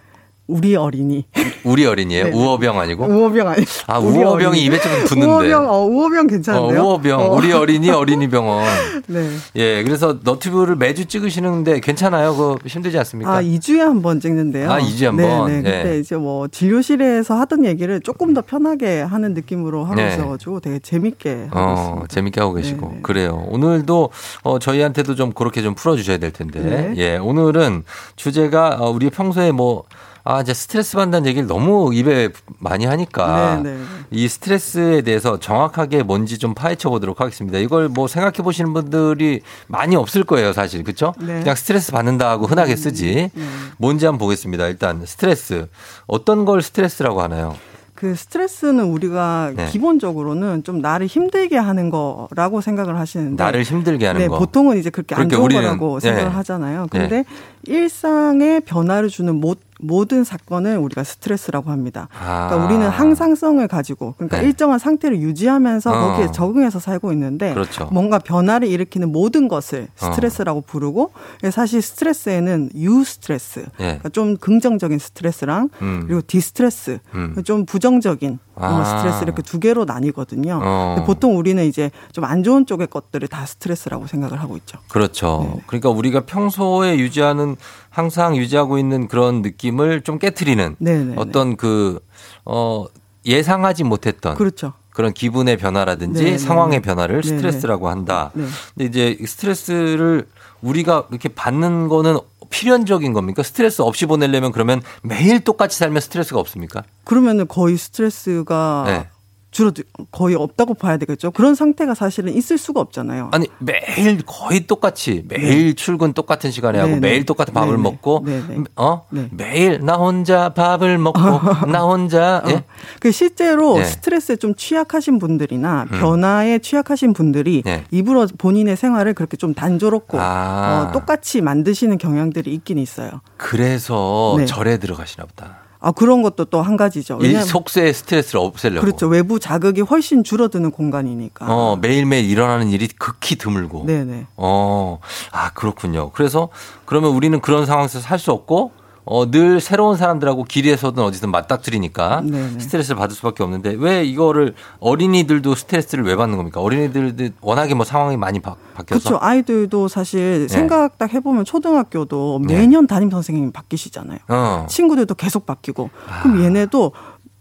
우리 0.48 0.76
어린이. 0.78 1.26
우리 1.66 1.86
어린이에요? 1.86 2.26
네네. 2.26 2.38
우어병 2.38 2.80
아니고? 2.80 3.06
우어병 3.06 3.48
아니 3.50 3.66
아, 3.88 4.00
우어병이. 4.00 4.64
입에 4.64 4.80
좀 4.80 4.92
붙는데. 5.06 5.30
우어병, 5.54 5.70
어, 5.70 5.80
우어병 5.86 6.28
괜찮은데요? 6.28 6.82
어, 6.82 6.86
우어병, 6.86 7.20
어. 7.20 7.36
우리 7.36 7.52
어린이 7.52 7.90
어린이병원. 7.90 8.64
네. 9.08 9.30
예, 9.58 9.84
그래서 9.84 10.20
너튜브를 10.24 10.78
매주 10.78 11.06
찍으시는데 11.06 11.82
괜찮아요? 11.82 12.32
그거 12.34 12.58
힘들지 12.66 12.98
않습니까? 12.98 13.30
아, 13.36 13.42
2주에 13.42 13.80
한 13.80 14.02
번 14.02 14.22
찍는데요. 14.22 14.72
아, 14.72 14.80
2주에 14.80 15.06
한 15.08 15.18
번? 15.18 15.48
네, 15.48 15.62
네. 15.62 15.70
예. 15.80 15.84
그때 15.84 16.00
이제 16.00 16.16
뭐 16.16 16.48
진료실에서 16.48 17.36
하던 17.36 17.66
얘기를 17.66 18.00
조금 18.00 18.34
더 18.34 18.42
편하게 18.42 19.02
하는 19.02 19.34
느낌으로 19.34 19.84
하고 19.84 19.96
네. 19.96 20.14
있어 20.14 20.30
가지고 20.30 20.62
되게 20.62 20.80
재밌게 20.80 21.48
하고 21.52 21.60
어, 21.60 21.74
있습니다. 21.74 22.08
재밌게 22.08 22.40
하고 22.42 22.54
계시고. 22.54 22.88
네, 22.88 22.94
네. 22.96 23.00
그래요. 23.02 23.44
오늘도, 23.50 24.10
어, 24.44 24.60
저희한테도 24.60 25.16
좀 25.16 25.34
그렇게 25.34 25.62
좀 25.62 25.76
풀어 25.76 25.98
주셔야 25.98 26.18
될 26.20 26.32
텐데. 26.32 26.62
네. 26.62 26.94
예, 26.96 27.18
오늘은 27.18 27.84
주제가, 28.16 28.78
어, 28.80 28.90
우리 28.92 29.10
평소에 29.10 29.52
뭐, 29.52 29.84
아, 30.30 30.42
이제 30.42 30.54
스트레스 30.54 30.98
받는다는 30.98 31.26
얘기를 31.26 31.48
너무 31.48 31.94
입에 31.94 32.28
많이 32.60 32.86
하니까. 32.86 33.62
네, 33.64 33.72
네. 33.72 33.84
이 34.12 34.28
스트레스에 34.28 35.02
대해서 35.02 35.40
정확하게 35.40 36.04
뭔지 36.04 36.38
좀 36.38 36.54
파헤쳐 36.54 36.90
보도록 36.90 37.22
하겠습니다. 37.22 37.60
이걸 37.60 37.88
뭐 37.88 38.10
생각해 38.10 38.44
보시는 38.44 38.74
분들이 38.74 39.40
많이 39.68 39.96
없을 39.96 40.26
거예요, 40.26 40.52
사실. 40.52 40.84
그쵸? 40.84 41.14
네. 41.20 41.40
그냥 41.40 41.56
스트레스 41.56 41.94
받는다 41.94 42.30
하고 42.30 42.46
흔하게 42.46 42.76
쓰지. 42.76 43.32
뭔지 43.78 44.06
한번 44.06 44.20
보겠습니다. 44.20 44.68
일단 44.68 45.06
스트레스. 45.06 45.70
어떤 46.08 46.44
걸 46.44 46.62
스트레스라고 46.62 47.22
하나요? 47.22 47.56
그 47.98 48.14
스트레스는 48.14 48.84
우리가 48.84 49.54
네. 49.56 49.66
기본적으로는 49.72 50.64
좀 50.64 50.82
나를 50.82 51.08
힘들게 51.08 51.58
하는 51.58 51.90
거라고 51.90 52.62
생각을 52.62 53.00
하시는데 53.00 53.44
나를 53.44 53.64
힘들게 53.64 54.06
하는 54.06 54.22
네, 54.22 54.28
거. 54.28 54.38
보통은 54.38 54.78
이제 54.78 54.92
그렇게 54.92 55.16
안 55.16 55.28
좋은 55.28 55.50
거라고 55.50 56.00
생각을 56.00 56.30
네. 56.30 56.36
하잖아요. 56.36 56.86
근데 56.92 57.26
일상에 57.68 58.60
변화를 58.62 59.10
주는 59.10 59.36
모, 59.36 59.56
모든 59.80 60.24
사건을 60.24 60.78
우리가 60.78 61.04
스트레스라고 61.04 61.72
합니다. 61.72 62.08
아. 62.20 62.48
그러니까 62.48 62.68
우리는 62.68 62.88
항상성을 62.88 63.68
가지고 63.68 64.14
그러니까 64.18 64.40
네. 64.40 64.46
일정한 64.48 64.80
상태를 64.80 65.20
유지하면서 65.20 65.92
어. 65.92 66.08
거기에 66.08 66.32
적응해서 66.32 66.80
살고 66.80 67.12
있는데 67.14 67.54
그렇죠. 67.54 67.90
뭔가 67.92 68.20
변화를 68.20 68.68
일으키는 68.68 69.12
모든 69.12 69.48
것을 69.48 69.88
어. 70.02 70.06
스트레스라고 70.12 70.62
부르고 70.62 71.12
사실 71.52 71.82
스트레스에는 71.82 72.72
eustress 72.76 73.60
예. 73.80 73.84
그러니까 73.84 74.10
좀 74.10 74.38
긍정적인 74.38 75.00
스트레스랑 75.00 75.70
음. 75.82 76.04
그리고 76.08 76.22
distress 76.26 77.00
음. 77.16 77.36
좀 77.44 77.66
부정적인 77.66 78.40
어, 78.56 78.66
아. 78.66 78.84
스트레스 78.84 79.24
이렇게 79.24 79.44
두 79.44 79.60
개로 79.60 79.86
나뉘거든요. 79.86 80.60
어. 80.64 81.04
보통 81.06 81.38
우리는 81.38 81.64
이제 81.64 81.92
좀 82.12 82.28
안 82.28 82.44
좋은 82.44 82.66
쪽의 82.66 82.88
것들을 82.88 83.28
다 83.30 83.46
스트레스라고 83.46 84.08
생각을 84.08 84.42
하고 84.42 84.58
있죠. 84.58 84.80
그렇죠. 84.90 85.60
그러니까 85.68 85.90
우리가 85.90 86.26
평소에 86.26 86.98
유지하는 86.98 87.56
항상 87.90 88.36
유지하고 88.36 88.78
있는 88.78 89.08
그런 89.08 89.42
느낌을 89.42 90.02
좀 90.02 90.20
깨트리는 90.20 90.76
네네. 90.80 91.16
어떤 91.18 91.56
그, 91.56 92.00
어, 92.46 92.86
예상하지 93.26 93.84
못했던 93.84 94.36
그렇죠. 94.36 94.74
그런 94.92 95.14
기분의 95.14 95.58
변화라든지 95.58 96.24
네네. 96.24 96.38
상황의 96.38 96.82
변화를 96.82 97.22
네네. 97.22 97.36
스트레스라고 97.36 97.90
한다. 97.90 98.32
네. 98.34 98.46
근데 98.76 98.86
이제 98.86 99.26
스트레스를 99.26 100.28
우리가 100.62 101.08
이렇게 101.12 101.30
받는 101.30 101.88
거는 101.88 102.18
필연적인 102.50 103.14
겁니까? 103.14 103.44
스트레스 103.44 103.82
없이 103.82 104.06
보내려면 104.06 104.52
그러면 104.52 104.82
매일 105.04 105.40
똑같이 105.40 105.78
살면 105.78 106.02
스트레스가 106.02 106.40
없습니까? 106.40 106.84
그러면은 107.04 107.48
거의 107.48 107.78
스트레스가 107.78 108.84
네. 108.88 109.10
줄어들 109.58 109.86
거의 110.12 110.36
없다고 110.36 110.76
봐야 110.76 110.98
되겠죠. 110.98 111.32
그런 111.32 111.56
상태가 111.56 111.96
사실은 111.96 112.32
있을 112.32 112.60
수가 112.60 112.80
없잖아요. 112.80 113.32
아니 113.34 113.48
매일 113.58 114.22
거의 114.24 114.68
똑같이 114.68 115.26
매일 115.28 115.74
출근 115.74 116.14
똑같은 116.14 116.52
시간에 116.52 116.78
하고 116.78 116.90
네네. 116.92 117.00
매일 117.00 117.26
똑같은 117.26 117.56
밥을 117.56 117.72
네네. 117.72 117.82
먹고 117.82 118.24
네네. 118.24 118.64
어 118.76 119.08
네. 119.10 119.30
매일 119.32 119.84
나 119.84 119.96
혼자 119.96 120.50
밥을 120.50 121.00
먹고 121.00 121.20
나 121.72 121.86
혼자 121.86 122.44
예? 122.50 122.66
그 123.00 123.12
실제로 123.12 123.80
네. 123.80 123.86
스트레스에 123.86 124.36
좀 124.36 124.54
취약하신 124.54 125.18
분들이나 125.18 125.88
음. 125.92 126.00
변화에 126.00 126.60
취약하신 126.60 127.14
분들이 127.14 127.64
네. 127.66 127.84
일부러 127.90 128.28
본인의 128.38 128.78
생활을 128.78 129.16
그렇게 129.16 129.38
좀 129.38 129.56
단조롭고 129.56 130.20
아. 130.22 130.90
어, 130.90 130.92
똑같이 130.92 131.42
만드시는 131.42 131.98
경향들이 131.98 132.54
있긴 132.54 132.78
있어요. 132.78 133.22
그래서 133.38 134.36
네. 134.38 134.46
절에 134.46 134.78
들어가시나 134.78 135.26
보다. 135.26 135.67
아 135.80 135.92
그런 135.92 136.22
것도 136.24 136.46
또 136.46 136.62
한 136.62 136.76
가지죠. 136.76 137.16
일 137.22 137.28
왜냐하면 137.28 137.48
속세의 137.48 137.94
스트레스를 137.94 138.40
없애려고. 138.42 138.82
그렇죠. 138.86 139.08
외부 139.08 139.40
자극이 139.40 139.82
훨씬 139.82 140.24
줄어드는 140.24 140.72
공간이니까. 140.72 141.46
어 141.48 141.76
매일매일 141.78 142.30
일어나는 142.30 142.70
일이 142.70 142.88
극히 142.88 143.36
드물고. 143.36 143.86
네네. 143.86 144.28
어, 144.38 145.00
아, 145.32 145.52
그렇군요. 145.54 146.10
그래서 146.12 146.50
그러면 146.86 147.12
우리는 147.12 147.40
그런 147.42 147.66
상황에서 147.66 148.00
살 148.00 148.18
수 148.18 148.32
없고, 148.32 148.72
어, 149.10 149.32
늘 149.32 149.62
새로운 149.62 149.96
사람들하고 149.96 150.44
길에서든 150.44 151.02
어디든 151.02 151.32
맞닥뜨리니까 151.32 152.22
네네. 152.22 152.60
스트레스를 152.60 152.98
받을 152.98 153.16
수밖에 153.16 153.42
없는데 153.42 153.76
왜 153.80 154.04
이거를 154.04 154.54
어린이들도 154.80 155.56
스트레스를 155.56 156.04
왜 156.04 156.16
받는 156.16 156.38
겁니까? 156.38 156.62
어린이들도 156.62 157.36
워낙에 157.42 157.74
뭐 157.74 157.86
상황이 157.86 158.18
많이 158.18 158.40
바, 158.40 158.56
바뀌어서. 158.76 159.10
그렇죠. 159.10 159.26
아이들도 159.26 159.88
사실 159.88 160.42
네. 160.42 160.48
생각 160.48 160.98
딱 160.98 161.14
해보면 161.14 161.46
초등학교도 161.46 162.42
네. 162.46 162.56
매년 162.56 162.86
담임 162.86 163.10
선생님이 163.10 163.52
바뀌시잖아요. 163.52 164.20
어. 164.28 164.68
친구들도 164.70 165.16
계속 165.16 165.46
바뀌고. 165.46 165.90
그럼 166.22 166.44
얘네도 166.44 166.92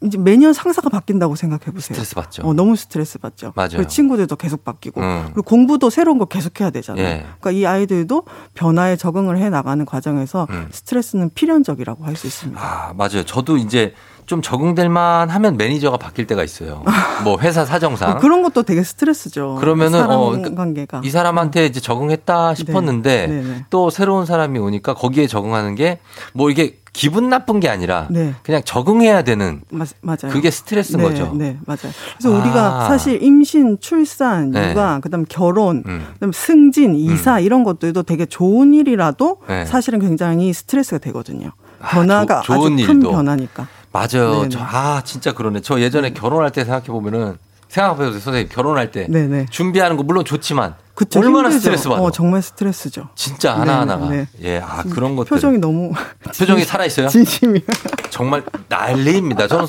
이제 0.07 0.19
매년 0.19 0.53
상사가 0.53 0.89
바뀐다고 0.89 1.37
생각해 1.37 1.65
보세요. 1.67 1.81
스트레스 1.97 2.15
받죠. 2.15 2.43
어, 2.47 2.53
너무 2.53 2.77
스트레스 2.77 3.19
받죠. 3.19 3.53
맞아요. 3.55 3.69
그리고 3.73 3.87
친구들도 3.89 4.35
계속 4.37 4.65
바뀌고. 4.65 5.01
음. 5.01 5.23
그리고 5.27 5.43
공부도 5.43 5.91
새로운 5.91 6.19
거 6.19 6.25
계속 6.27 6.61
해야 6.61 6.71
되잖아요. 6.71 7.05
예. 7.05 7.27
그러니까 7.41 7.51
이 7.53 7.67
아이들도 7.67 8.25
변화에 8.55 8.97
적응을 8.97 9.39
해 9.39 9.51
나가는 9.51 9.85
과정에서 9.85 10.47
음. 10.51 10.69
스트레스는 10.71 11.31
필연적이라고 11.35 12.05
할 12.05 12.17
수 12.17 12.27
있습니다. 12.27 12.61
아, 12.61 12.95
맞아요. 12.95 13.25
저도 13.25 13.59
이제 13.59 13.93
좀 14.27 14.43
적응될 14.43 14.89
만 14.89 15.31
하면 15.31 15.57
매니저가 15.57 15.97
바뀔 15.99 16.27
때가 16.27 16.43
있어요. 16.45 16.83
뭐 17.25 17.39
회사 17.41 17.65
사정상. 17.65 18.11
어, 18.11 18.19
그런 18.19 18.43
것도 18.43 18.65
되게 18.65 18.83
스트레스죠. 18.83 19.57
그러면은 19.61 20.01
사람 20.01 20.19
어, 20.19 20.31
그러니까 20.31 20.55
관계가. 20.55 21.01
이 21.05 21.11
사람한테 21.11 21.67
이제 21.67 21.79
적응했다 21.81 22.55
싶었는데 22.57 23.27
네, 23.29 23.43
네. 23.43 23.65
또 23.71 23.89
새로운 23.91 24.27
사람이 24.27 24.59
오니까 24.59 24.95
거기에 24.95 25.27
적응하는 25.27 25.75
게 25.77 26.01
뭐 26.33 26.51
이게 26.51 26.79
기분 26.93 27.29
나쁜 27.29 27.61
게 27.61 27.69
아니라 27.69 28.07
네. 28.11 28.35
그냥 28.43 28.63
적응해야 28.65 29.23
되는 29.23 29.61
맞, 29.71 29.89
맞아요. 30.01 30.33
그게 30.33 30.51
스트레스인 30.51 30.99
네, 30.99 31.05
거죠. 31.05 31.33
네, 31.35 31.59
맞아요. 31.67 31.93
그래서 32.19 32.35
아. 32.35 32.41
우리가 32.41 32.89
사실 32.89 33.23
임신, 33.23 33.79
출산, 33.81 34.51
네. 34.51 34.71
육아, 34.71 35.01
그다음 35.01 35.25
결혼, 35.29 35.83
음. 35.87 36.07
그다음 36.15 36.33
승진, 36.33 36.95
이사 36.95 37.39
이런 37.39 37.65
것들도 37.65 38.03
되게 38.05 38.25
좋은 38.27 38.73
일이라도 38.75 39.39
네. 39.47 39.65
사실은 39.67 40.01
굉장히 40.01 40.53
스트레스가 40.53 40.99
되거든요. 40.99 41.51
아, 41.81 41.89
변화가 41.91 42.41
조- 42.41 42.53
아주 42.55 42.63
좋은 42.63 42.77
큰 42.77 42.97
일도. 42.97 43.11
변화니까. 43.13 43.69
맞아요. 43.97 44.37
네네. 44.41 44.49
저, 44.51 44.59
아 44.61 45.03
진짜 45.05 45.33
그러네. 45.33 45.61
저 45.61 45.81
예전에 45.81 46.11
결혼할 46.13 46.51
때 46.53 46.65
생각해 46.65 46.87
보면은 46.87 47.39
생각해보세요, 47.69 48.13
선생님. 48.21 48.49
결혼할 48.53 48.91
때 48.93 49.07
네네. 49.09 49.47
준비하는 49.51 49.97
거 49.97 50.03
물론 50.03 50.25
좋지만 50.25 50.75
그쵸, 50.95 51.19
얼마나 51.21 51.49
힘들죠. 51.49 51.59
스트레스 51.61 51.89
받아. 51.89 52.01
어, 52.03 52.11
정말 52.11 52.41
스트레스죠. 52.43 53.09
진짜 53.15 53.53
네, 53.55 53.59
하나 53.61 53.81
하나가. 53.81 54.09
네. 54.09 54.29
예, 54.43 54.59
아 54.59 54.83
그런 54.85 55.17
것들. 55.17 55.29
표정이 55.31 55.59
너무 55.59 55.93
표정이 56.39 56.65
살아 56.65 56.85
있어요. 56.87 57.09
진심이야. 57.09 57.63
정말 58.11 58.43
난리입니다. 58.69 59.47
저는 59.49 59.67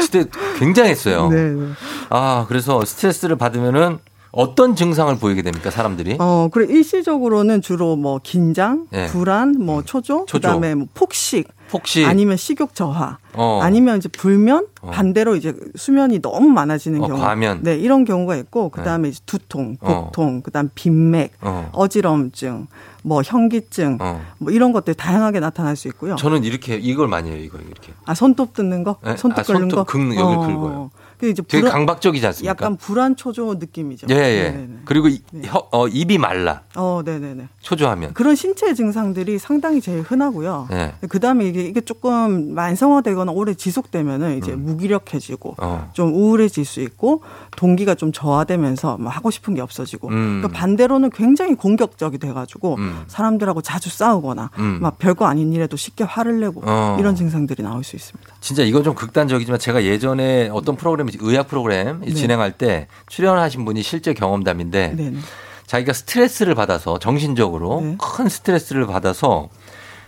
그때 0.00 0.24
굉장했어요. 0.58 1.28
네, 1.28 1.36
네. 1.50 1.68
아, 2.10 2.44
그래서 2.48 2.84
스트레스를 2.84 3.36
받으면은 3.36 3.98
어떤 4.36 4.76
증상을 4.76 5.16
보이게 5.16 5.40
됩니까, 5.40 5.70
사람들이? 5.70 6.16
어, 6.20 6.48
그래 6.52 6.66
일시적으로는 6.68 7.62
주로 7.62 7.96
뭐 7.96 8.20
긴장, 8.22 8.86
네. 8.90 9.06
불안, 9.06 9.52
뭐 9.58 9.82
초조, 9.82 10.26
초조. 10.26 10.32
그다음에 10.48 10.74
뭐 10.74 10.86
폭식, 10.92 11.48
폭식. 11.70 12.06
아니면 12.06 12.36
식욕 12.36 12.74
저하, 12.74 13.16
어. 13.32 13.60
아니면 13.62 13.96
이제 13.96 14.10
불면, 14.10 14.66
어. 14.82 14.90
반대로 14.90 15.36
이제 15.36 15.54
수면이 15.74 16.20
너무 16.20 16.50
많아지는 16.50 17.02
어, 17.02 17.06
경우, 17.06 17.18
과면. 17.18 17.60
네 17.62 17.76
이런 17.76 18.04
경우가 18.04 18.36
있고, 18.36 18.68
그다음에 18.68 19.08
이제 19.08 19.20
두통, 19.24 19.78
어. 19.80 20.04
복통, 20.04 20.42
그다음 20.42 20.68
빈맥, 20.74 21.32
어. 21.40 21.70
어지럼증, 21.72 22.66
뭐 23.04 23.22
현기증, 23.24 23.96
어. 24.02 24.20
뭐 24.36 24.52
이런 24.52 24.72
것들 24.72 24.92
다양하게 24.92 25.40
나타날 25.40 25.76
수 25.76 25.88
있고요. 25.88 26.16
저는 26.16 26.44
이렇게 26.44 26.76
이걸 26.76 27.08
많이 27.08 27.30
해요, 27.30 27.38
이거 27.40 27.56
이렇게. 27.56 27.94
아 28.04 28.14
손톱 28.14 28.52
뜯는 28.52 28.84
거, 28.84 28.96
네? 29.02 29.16
손톱 29.16 29.38
아, 29.38 29.42
긁는 29.44 29.60
손톱 29.60 29.76
거, 29.78 29.84
긁는 29.84 30.16
여기 30.16 30.36
긁어요. 30.52 30.90
근데 31.18 31.30
이제 31.32 31.42
되게 31.42 31.62
불안- 31.62 31.72
강박적이지 31.72 32.26
않습니까? 32.26 32.50
약간 32.50 32.76
불안 32.76 33.16
초조 33.16 33.54
느낌이죠. 33.54 34.06
예, 34.10 34.14
예. 34.14 34.42
네네네. 34.50 34.68
그리고 34.84 35.08
이, 35.08 35.22
혀- 35.44 35.66
어, 35.72 35.88
입이 35.88 36.18
말라. 36.18 36.62
어, 36.76 37.02
네네네. 37.04 37.48
초조하면. 37.60 38.12
그런 38.14 38.34
신체 38.34 38.74
증상들이 38.74 39.38
상당히 39.38 39.80
제일 39.80 40.02
흔하고요. 40.02 40.68
네. 40.70 40.94
그 41.08 41.18
다음에 41.20 41.46
이게, 41.46 41.62
이게 41.62 41.80
조금 41.80 42.54
만성화되거나 42.54 43.32
오래 43.32 43.54
지속되면은 43.54 44.38
이제 44.38 44.52
무기력해지고 44.54 45.50
음. 45.50 45.54
어. 45.58 45.90
좀 45.92 46.12
우울해질 46.14 46.64
수 46.64 46.80
있고 46.80 47.22
동기가 47.56 47.94
좀 47.94 48.12
저하되면서 48.12 48.98
막 48.98 49.10
하고 49.10 49.30
싶은 49.30 49.54
게 49.54 49.60
없어지고 49.60 50.08
음. 50.08 50.40
또 50.42 50.48
반대로는 50.48 51.10
굉장히 51.10 51.54
공격적이 51.54 52.18
돼가지고 52.18 52.76
음. 52.76 53.02
사람들하고 53.06 53.62
자주 53.62 53.90
싸우거나 53.90 54.50
음. 54.58 54.78
막 54.80 54.98
별거 54.98 55.26
아닌 55.26 55.52
일에도 55.52 55.76
쉽게 55.76 56.04
화를 56.04 56.40
내고 56.40 56.62
어. 56.64 56.96
이런 57.00 57.14
증상들이 57.16 57.62
나올 57.62 57.82
수 57.84 57.96
있습니다. 57.96 58.34
진짜 58.40 58.62
이건 58.62 58.84
좀 58.84 58.94
극단적이지만 58.94 59.58
제가 59.58 59.84
예전에 59.84 60.48
어떤 60.52 60.76
프로그램, 60.76 61.05
의학 61.20 61.48
프로그램 61.48 62.00
네. 62.00 62.12
진행할 62.12 62.52
때 62.52 62.88
출연하신 63.08 63.64
분이 63.64 63.82
실제 63.82 64.14
경험담인데 64.14 64.94
네네. 64.96 65.18
자기가 65.66 65.92
스트레스를 65.92 66.54
받아서 66.54 66.98
정신적으로 66.98 67.80
네. 67.80 67.96
큰 68.00 68.28
스트레스를 68.28 68.86
받아서 68.86 69.48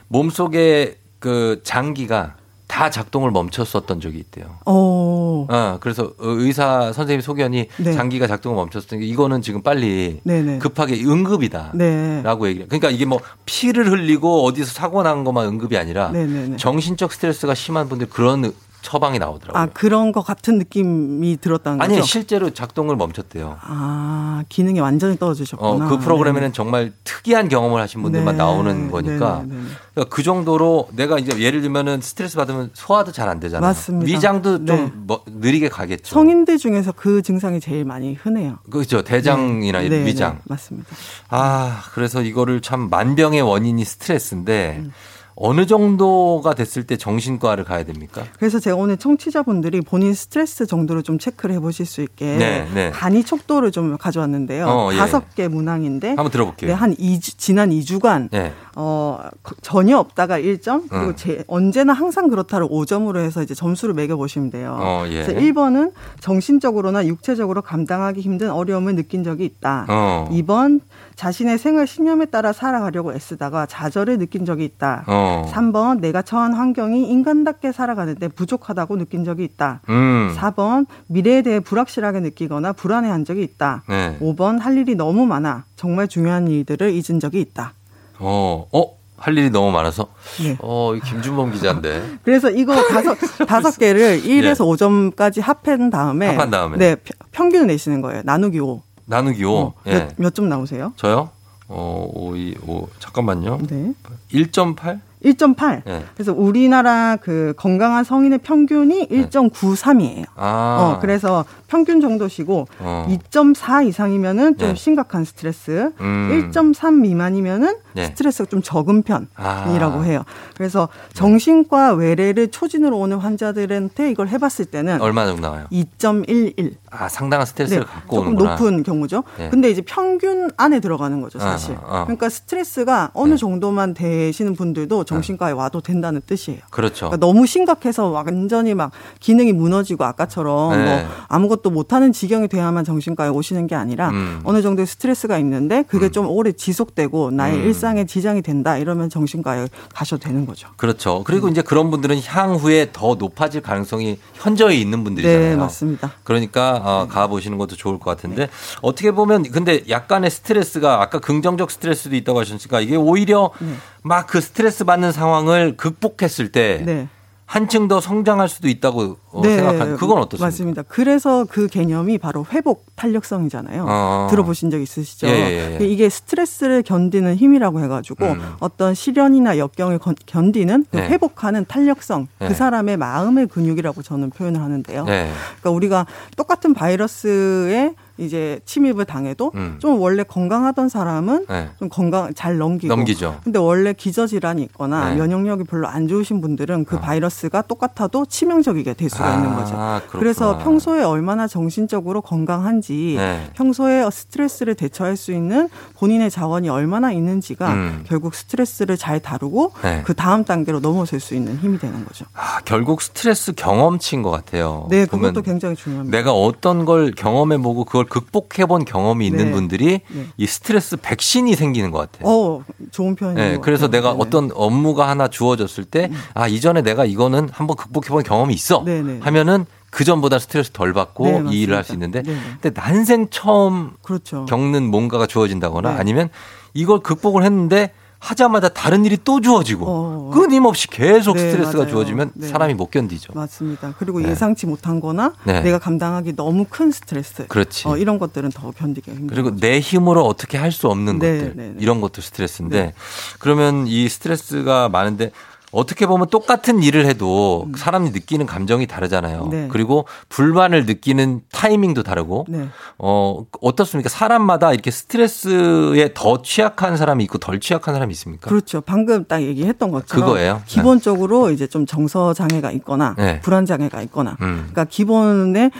몸속에 0.09 0.99
그 1.19 1.61
장기가 1.65 2.37
다 2.69 2.91
작동을 2.91 3.31
멈췄었던 3.31 4.01
적이 4.01 4.19
있대요. 4.19 4.59
어, 4.67 5.47
어, 5.49 5.79
그래서 5.81 6.13
의사 6.19 6.93
선생님 6.93 7.23
소견이 7.23 7.67
네. 7.79 7.93
장기가 7.93 8.27
작동을 8.27 8.57
멈췄으니까 8.57 9.07
이거는 9.07 9.41
지금 9.41 9.63
빨리 9.63 10.21
네네. 10.23 10.59
급하게 10.59 11.03
응급이다. 11.03 11.73
네. 11.75 12.21
라고 12.23 12.47
얘기를. 12.47 12.65
해요. 12.65 12.69
그러니까 12.69 12.91
이게 12.91 13.07
뭐 13.07 13.21
피를 13.47 13.91
흘리고 13.91 14.45
어디서 14.45 14.71
사고 14.73 15.03
난 15.03 15.25
것만 15.25 15.47
응급이 15.47 15.79
아니라 15.79 16.11
네네네. 16.11 16.59
정신적 16.59 17.13
스트레스가 17.15 17.55
심한 17.55 17.89
분들 17.89 18.11
그런 18.11 18.53
처방이 18.81 19.19
나오더라고요. 19.19 19.63
아 19.63 19.67
그런 19.73 20.13
것 20.13 20.23
같은 20.23 20.57
느낌이 20.59 21.39
들었다는 21.41 21.81
아니 21.81 21.97
거죠? 21.97 22.07
실제로 22.07 22.51
작동을 22.51 22.97
멈췄대요. 22.97 23.59
아 23.61 24.45
기능이 24.49 24.81
완전히 24.81 25.19
떨어지셨구나. 25.19 25.87
어, 25.87 25.89
그 25.89 25.99
프로그램에는 25.99 26.53
정말 26.53 26.93
특이한 27.05 27.49
경험을 27.49 27.81
하신 27.83 28.03
분들만 28.03 28.35
네. 28.35 28.39
나오는 28.39 28.91
거니까 28.91 29.43
네, 29.47 29.55
네, 29.55 29.61
네. 29.63 29.69
그러니까 29.95 30.15
그 30.15 30.23
정도로 30.23 30.89
내가 30.93 31.19
이제 31.19 31.39
예를 31.39 31.61
들면은 31.61 32.01
스트레스 32.01 32.37
받으면 32.37 32.71
소화도 32.73 33.13
잘 33.13 33.29
안 33.29 33.41
되잖아요. 33.41 33.69
맞습니다. 33.69 34.07
위장도 34.11 34.65
좀 34.65 34.77
네. 34.77 34.91
뭐 34.95 35.23
느리게 35.27 35.69
가겠죠. 35.69 36.15
성인들 36.15 36.57
중에서 36.57 36.93
그 36.93 37.21
증상이 37.21 37.61
제일 37.61 37.85
많이 37.85 38.15
흔해요. 38.15 38.59
그렇죠. 38.71 39.03
대장이나 39.03 39.81
네, 39.81 39.89
네, 39.91 40.07
위장. 40.07 40.37
네, 40.37 40.41
맞습니다. 40.47 40.89
아, 41.29 41.83
그래서 41.93 42.23
이거를 42.23 42.63
참 42.63 42.89
만병의 42.89 43.43
원인이 43.43 43.85
스트레스인데 43.85 44.77
음. 44.83 44.93
어느 45.41 45.67
정도가 45.67 46.55
됐을 46.55 46.85
때 46.85 46.97
정신과를 46.97 47.63
가야 47.65 47.85
됩니까? 47.85 48.25
그래서 48.39 48.59
제가 48.59 48.75
오늘 48.77 48.97
청취자분들이 48.97 49.83
본인 49.83 50.13
스트레스 50.13 50.67
정도를 50.67 51.05
좀 51.05 51.19
체크를 51.19 51.55
해보실 51.57 51.87
수 51.87 52.01
있게 52.03 52.37
네, 52.37 52.69
네. 52.75 52.91
간이 52.91 53.23
촉도를 53.23 53.71
좀 53.71 53.97
가져왔는데요. 53.97 54.67
어, 54.67 54.93
예. 54.93 54.97
다섯 54.97 55.35
개 55.37 55.47
문항인데 55.47 56.09
한번 56.09 56.31
들어볼게요. 56.31 56.69
네, 56.71 56.75
한 56.75 56.95
2주, 56.97 57.39
지난 57.39 57.71
2주간 57.71 58.29
네. 58.33 58.53
어, 58.75 59.21
거- 59.45 59.55
전혀 59.63 59.97
없다가 59.99 60.41
1점 60.41 60.89
그리고 60.89 61.07
음. 61.07 61.17
제, 61.17 61.45
언제나 61.47 61.93
항상 61.93 62.29
그렇다를 62.29 62.67
5점으로 62.69 63.19
해서 63.19 63.41
이제 63.43 63.55
점수를 63.55 63.95
매겨 63.95 64.17
보시면 64.17 64.51
돼요. 64.51 64.77
어, 64.81 65.05
예. 65.07 65.23
그래서 65.25 65.33
1번은 65.35 65.93
정신적으로나 66.21 67.07
육체적으로 67.07 67.63
감당하기 67.63 68.21
힘든 68.21 68.51
어려움을 68.51 68.97
느낀 68.97 69.23
적이 69.23 69.45
있다. 69.45 69.87
어. 69.89 70.29
2번 70.33 70.81
자신의 71.23 71.59
생활 71.59 71.89
신념에 71.89 72.27
따라 72.27 72.53
살아가려고 72.53 73.13
애쓰다가 73.13 73.67
좌절을 73.67 74.19
느낀 74.19 74.45
적이 74.45 74.65
있다. 74.67 75.03
어. 75.09 75.51
3번 75.53 75.99
내가 75.99 76.23
처한 76.23 76.55
환경이 76.55 77.11
인간답게 77.11 77.73
살아가는데 77.73 78.29
부족하다고 78.29 78.99
느낀 78.99 79.25
적이 79.25 79.43
있다. 79.43 79.81
음. 79.89 80.33
4번 80.37 80.87
미래에 81.09 81.43
대해 81.43 81.59
불확실하게 81.59 82.21
느끼거나 82.21 82.73
불안해한 82.73 83.25
적이 83.25 83.43
있다. 83.43 83.83
네. 83.89 84.17
5번 84.21 84.61
할 84.61 84.79
일이 84.79 84.95
너무 84.95 85.27
많아 85.27 85.65
정말 85.75 86.07
중요한 86.07 86.47
일들을 86.47 86.93
잊은 86.93 87.19
적이 87.19 87.41
있다. 87.41 87.73
어, 88.21 88.69
어, 88.73 88.85
할 89.17 89.37
일이 89.37 89.51
너무 89.51 89.73
많아서. 89.73 90.07
예. 90.45 90.57
어, 90.61 90.95
이 90.95 91.01
김준범 91.01 91.51
기자인데. 91.51 92.19
그래서 92.23 92.49
이거 92.49 92.77
다섯 92.87 93.17
다섯 93.49 93.77
개를 93.77 94.23
1에서 94.23 94.59
5점까지 94.61 95.41
합한 95.43 95.91
다음에 95.91 96.27
예. 96.27 96.31
합한 96.31 96.51
다음에. 96.53 96.79
네 96.79 96.95
평- 96.95 97.19
평균을 97.33 97.67
내시는 97.67 98.03
거예요. 98.03 98.23
나누기 98.25 98.61
5. 98.61 98.83
나누기 99.09 99.45
5. 99.45 99.73
예. 99.87 100.09
몇점 100.17 100.49
나오세요? 100.49 100.93
저요? 100.97 101.31
어, 101.67 102.11
5, 102.15 102.37
2, 102.37 102.57
5. 102.67 102.89
잠깐만요. 102.99 103.59
네. 103.69 103.93
1.8? 104.33 105.01
1.8. 105.25 105.83
예. 105.89 106.05
그래서 106.15 106.33
우리나라 106.33 107.17
그 107.17 107.53
건강한 107.57 108.05
성인의 108.05 108.39
평균이 108.39 109.09
1.93이에요. 109.09 110.27
아. 110.37 110.79
어, 110.81 110.99
그래서 111.01 111.45
평균 111.67 112.01
정도시고 112.01 112.69
어. 112.79 113.07
2.4 113.09 113.87
이상이면은 113.89 114.57
좀 114.59 114.69
네. 114.69 114.75
심각한 114.77 115.25
스트레스, 115.25 115.91
음. 116.01 116.51
1.3 116.53 117.01
미만이면은 117.01 117.77
네. 117.95 118.07
스트레스가 118.07 118.49
좀 118.49 118.63
적은 118.63 119.03
편이라고 119.03 119.99
아. 119.99 120.03
해요. 120.03 120.23
그래서 120.57 120.89
정신과 121.15 121.95
외래를 121.95 122.49
초진으로 122.49 122.97
오는 122.97 123.19
환자들한테 123.19 124.11
이걸 124.13 124.29
해봤을 124.29 124.67
때는 124.71 125.01
얼마 125.01 125.27
정도 125.27 125.43
나와요? 125.43 125.67
2.11. 125.73 126.75
아, 126.91 127.09
상당한 127.09 127.47
스트레스를 127.47 127.85
갖고 127.85 127.99
네. 127.99 128.17
조금 128.17 128.27
오는구나. 128.29 128.51
높은 128.53 128.83
경우죠. 128.83 129.25
네. 129.39 129.49
근데 129.51 129.71
이제 129.71 129.83
평균 129.83 130.51
안에 130.57 130.81
들어가는 130.81 131.21
거죠, 131.21 131.39
사실. 131.39 131.77
아, 131.77 132.01
아. 132.01 132.05
그러니까 132.05 132.29
스트레스가 132.29 133.11
어느 133.15 133.37
정도만 133.37 133.95
되시는 133.95 134.55
분들도 134.55 135.05
정신과에 135.05 135.53
와도 135.53 135.81
된다는 135.81 136.21
뜻이에요. 136.27 136.61
그렇죠. 136.71 137.07
그러니까 137.07 137.17
너무 137.19 137.47
심각해서 137.47 138.09
완전히 138.09 138.75
막 138.75 138.91
기능이 139.21 139.53
무너지고 139.53 140.05
아까처럼 140.05 140.77
네. 140.77 140.85
뭐 140.85 141.11
아무것도 141.29 141.71
못하는 141.71 142.13
지경이 142.13 142.49
돼야만 142.49 142.85
정신과에 142.85 143.29
오시는 143.29 143.67
게 143.67 143.75
아니라 143.75 144.11
음. 144.11 144.41
어느 144.45 144.63
정도의 144.63 144.87
스트레스가 144.87 145.39
있는데 145.39 145.85
그게 145.89 146.11
좀 146.11 146.29
오래 146.29 146.53
지속되고 146.53 147.31
나의 147.31 147.59
음. 147.59 147.65
일상에 147.65 148.07
지장이 148.07 148.43
된다 148.43 148.77
이러면 148.77 149.11
정신과에 149.11 149.69
가셔도 149.95 150.23
되는 150.25 150.47
거죠. 150.47 150.69
그렇죠. 150.77 151.23
그리고 151.25 151.49
이제 151.49 151.63
그런 151.63 151.91
분들은 151.91 152.21
향후에 152.25 152.91
더 152.93 153.15
높아질 153.15 153.61
가능성이 153.63 154.19
현저히 154.35 154.81
있는 154.81 155.05
분들이잖아요. 155.05 155.49
네, 155.51 155.57
맞습니다. 155.57 156.13
그러니까 156.25 156.78
어, 156.83 157.09
가보시는 157.09 157.59
것도 157.59 157.77
좋을 157.77 157.99
것 157.99 158.11
같은데 158.11 158.49
어떻게 158.83 159.11
보면 159.11 159.45
근데 159.51 159.83
약간의 159.89 160.31
스트레스가 160.31 161.01
아까 161.03 161.19
긍정적 161.19 161.71
스트레스도 161.71 162.17
있다고 162.17 162.41
하셨으니까 162.41 162.81
이게 162.81 162.97
오히려 162.97 163.51
네. 163.61 163.75
막그 164.03 164.41
스트레스 164.41 164.85
받는 164.85 165.13
상황을 165.13 165.77
극복했을 165.77 166.53
때 166.53 166.83
네. 166.85 167.09
한층 167.49 167.89
더 167.89 167.99
성장할 167.99 168.47
수도 168.47 168.69
있다고 168.69 169.17
어, 169.33 169.43
생각하는 169.43 169.97
그건 169.97 170.19
어떻습니까? 170.19 170.45
맞습니다. 170.47 170.83
그래서 170.87 171.47
그 171.49 171.67
개념이 171.67 172.19
바로 172.19 172.45
회복 172.53 172.85
탄력성이잖아요. 172.95 173.87
어. 173.89 174.27
들어보신 174.31 174.71
적 174.71 174.79
있으시죠? 174.79 175.27
예, 175.29 175.31
예, 175.31 175.79
예. 175.81 175.87
이게 175.87 176.11
스트레스를 176.11 176.83
견디는 176.83 177.37
힘이라고 177.37 177.81
해가지고 177.81 178.27
음. 178.27 178.41
어떤 178.61 178.93
시련이나 178.95 179.57
역경을 179.57 179.99
건- 179.99 180.15
견디는 180.27 180.85
그 180.91 180.99
네. 180.99 181.09
회복하는 181.09 181.65
탄력성, 181.67 182.27
네. 182.39 182.49
그 182.49 182.55
사람의 182.55 182.99
마음의 182.99 183.47
근육이라고 183.47 184.03
저는 184.03 184.29
표현을 184.29 184.61
하는데요. 184.61 185.05
네. 185.07 185.31
그러니까 185.61 185.71
우리가 185.71 186.07
똑같은 186.37 186.75
바이러스에 186.75 187.95
이제 188.19 188.61
침입을 188.65 189.05
당해도 189.05 189.53
음. 189.55 189.77
좀 189.79 190.01
원래 190.01 190.23
건강하던 190.23 190.89
사람은 190.89 191.47
네. 191.49 191.69
좀 191.79 191.89
건강 191.89 192.35
잘 192.35 192.59
넘기고 192.59 192.95
넘기죠. 192.95 193.41
근데 193.45 193.59
원래 193.59 193.93
기저 193.93 194.27
질환이 194.27 194.63
있거나 194.65 195.11
네. 195.11 195.17
면역력이 195.17 195.65
별로 195.65 195.89
안 195.89 196.09
좋으신 196.09 196.41
분들은 196.41 196.85
그 196.85 196.99
바이러스가 196.99 197.63
똑같아도 197.63 198.27
치명적이게 198.27 198.95
될 198.95 199.09
수가 199.09 199.27
아, 199.27 199.35
있는 199.37 199.55
거죠. 199.55 199.75
그렇구나. 199.75 200.03
그래서 200.11 200.59
평소에 200.59 201.03
얼마나 201.03 201.47
정신적으로 201.47 202.21
건강한지 202.21 203.15
네. 203.17 203.51
평소에 203.55 204.09
스트레스를 204.11 204.75
대처할 204.75 205.17
수 205.17 205.33
있는 205.33 205.69
본인의 205.95 206.31
자원이 206.31 206.69
얼마나 206.69 207.13
있는지가 207.13 207.73
음. 207.73 208.05
결국 208.07 208.35
스트레스를 208.35 208.97
잘 208.97 209.21
다루고 209.21 209.73
네. 209.83 210.03
그 210.05 210.15
다음 210.15 210.45
단계로 210.45 210.81
넘어설 210.81 211.21
수 211.21 211.35
있는 211.35 211.57
힘이 211.59 211.79
되는 211.79 212.05
거죠. 212.05 212.25
아, 212.35 212.61
결국 212.65 213.03
스트레스 213.03 213.53
경험치인 213.53 214.23
것 214.23 214.31
같아요. 214.31 214.87
네, 214.91 215.07
그것도 215.07 215.43
굉장히 215.43 215.77
중요합니다. 215.77 216.17
내가 216.17 216.33
어떤 216.33 216.85
걸 216.85 217.13
경험해 217.13 217.59
보고 217.59 217.85
그걸 217.85 218.05
극복해본 218.09 218.85
경험이 218.85 219.27
있는 219.27 219.47
네. 219.47 219.51
분들이 219.53 220.01
네. 220.09 220.27
이 220.37 220.47
스트레스 220.47 220.97
백신이 220.97 221.55
생기는 221.55 221.91
것 221.91 221.99
같아요. 221.99 222.29
어, 222.29 222.65
좋은 222.91 223.15
표현이에요. 223.17 223.53
네, 223.53 223.59
그래서 223.59 223.89
내가 223.89 224.11
어떤 224.13 224.51
업무가 224.55 225.09
하나 225.09 225.29
주어졌을 225.29 225.85
때, 225.85 226.11
아, 226.35 226.49
이전에 226.49 226.83
내가 226.83 227.05
이거는 227.05 227.49
한번 227.53 227.77
극복해본 227.77 228.23
경험이 228.23 228.55
있어. 228.55 228.83
네, 228.85 229.03
네. 229.03 229.19
하면은 229.21 229.67
그 229.91 230.05
전보다 230.05 230.39
스트레스 230.39 230.71
덜 230.71 230.93
받고 230.93 231.25
네, 231.25 231.43
이. 231.51 231.63
일을 231.63 231.77
할 231.77 231.85
수 231.85 231.93
있는데, 231.95 232.23
네, 232.23 232.33
네. 232.33 232.39
근데 232.61 232.81
난생 232.81 233.29
처음 233.31 233.93
그렇죠. 234.03 234.45
겪는 234.47 234.91
뭔가가 234.91 235.27
주어진다거나 235.27 235.93
네. 235.95 235.99
아니면 235.99 236.29
이걸 236.75 237.01
극복을 237.01 237.43
했는데 237.45 237.93
하자마자 238.21 238.69
다른 238.69 239.05
일이 239.05 239.17
또 239.23 239.41
주어지고 239.41 240.31
끊임없이 240.35 240.89
계속 240.89 241.37
네, 241.37 241.51
스트레스가 241.51 241.79
맞아요. 241.79 241.91
주어지면 241.91 242.33
네. 242.35 242.49
사람이 242.49 242.75
못 242.75 242.91
견디죠. 242.91 243.33
맞습니다. 243.35 243.95
그리고 243.99 244.21
네. 244.21 244.31
예상치 244.31 244.67
못한 244.67 245.01
거나 245.01 245.33
네. 245.45 245.61
내가 245.61 245.79
감당하기 245.79 246.35
너무 246.37 246.67
큰 246.69 246.91
스트레스. 246.91 247.47
그렇지. 247.47 247.87
어, 247.87 247.97
이런 247.97 248.19
것들은 248.19 248.51
더 248.51 248.71
견디기 248.73 249.11
힘들죠. 249.13 249.35
그리고 249.43 249.57
내 249.57 249.79
힘으로 249.81 250.25
어떻게 250.27 250.57
할 250.59 250.69
수 250.73 250.87
없는 250.89 251.19
네, 251.19 251.39
것들 251.39 251.57
네, 251.57 251.69
네. 251.71 251.75
이런 251.81 252.01
것도 252.01 252.21
스트레스인데 252.23 252.93
그러면 253.41 253.87
이 253.89 254.09
스트레스가 254.09 254.89
많은데 254.91 255.33
어떻게 255.73 256.07
보면 256.07 256.29
똑같은 256.29 256.83
일을 256.83 257.07
해도 257.07 257.69
사람이 257.77 258.11
느끼는 258.11 258.47
감정이 258.47 258.87
다르잖아요. 258.87 259.45
음. 259.45 259.51
네. 259.51 259.69
그리고 259.71 260.07
불만을 260.29 260.87
느끼는 260.87 261.43
타이밍도 261.53 262.03
다르고 262.03 262.47
네. 262.49 262.69
어 262.99 263.45
어떻습니까? 263.61 264.09
사람마다 264.09 264.73
이렇게 264.73 264.91
스트레스에 264.91 266.13
더 266.15 266.43
취약한 266.43 266.97
사람이 266.97 267.25
있고 267.25 267.39
덜 267.39 267.61
취약한 267.61 267.95
사람이 267.95 268.13
있습니까? 268.13 268.49
그렇죠. 268.49 268.81
방금 268.81 269.25
딱 269.27 269.43
얘기했던 269.43 269.91
것처럼 269.91 270.27
그거예요? 270.27 270.63
기본적으로 270.67 271.51
이제 271.51 271.67
좀 271.67 271.87
정서 271.87 272.33
장애가 272.35 272.71
있거나 272.73 273.15
네. 273.19 273.41
불안 273.41 273.67
장애가 273.67 274.03
있거나 274.03 274.37
음. 274.41 274.69
그러니까 274.71 274.85
기본에 274.85 275.71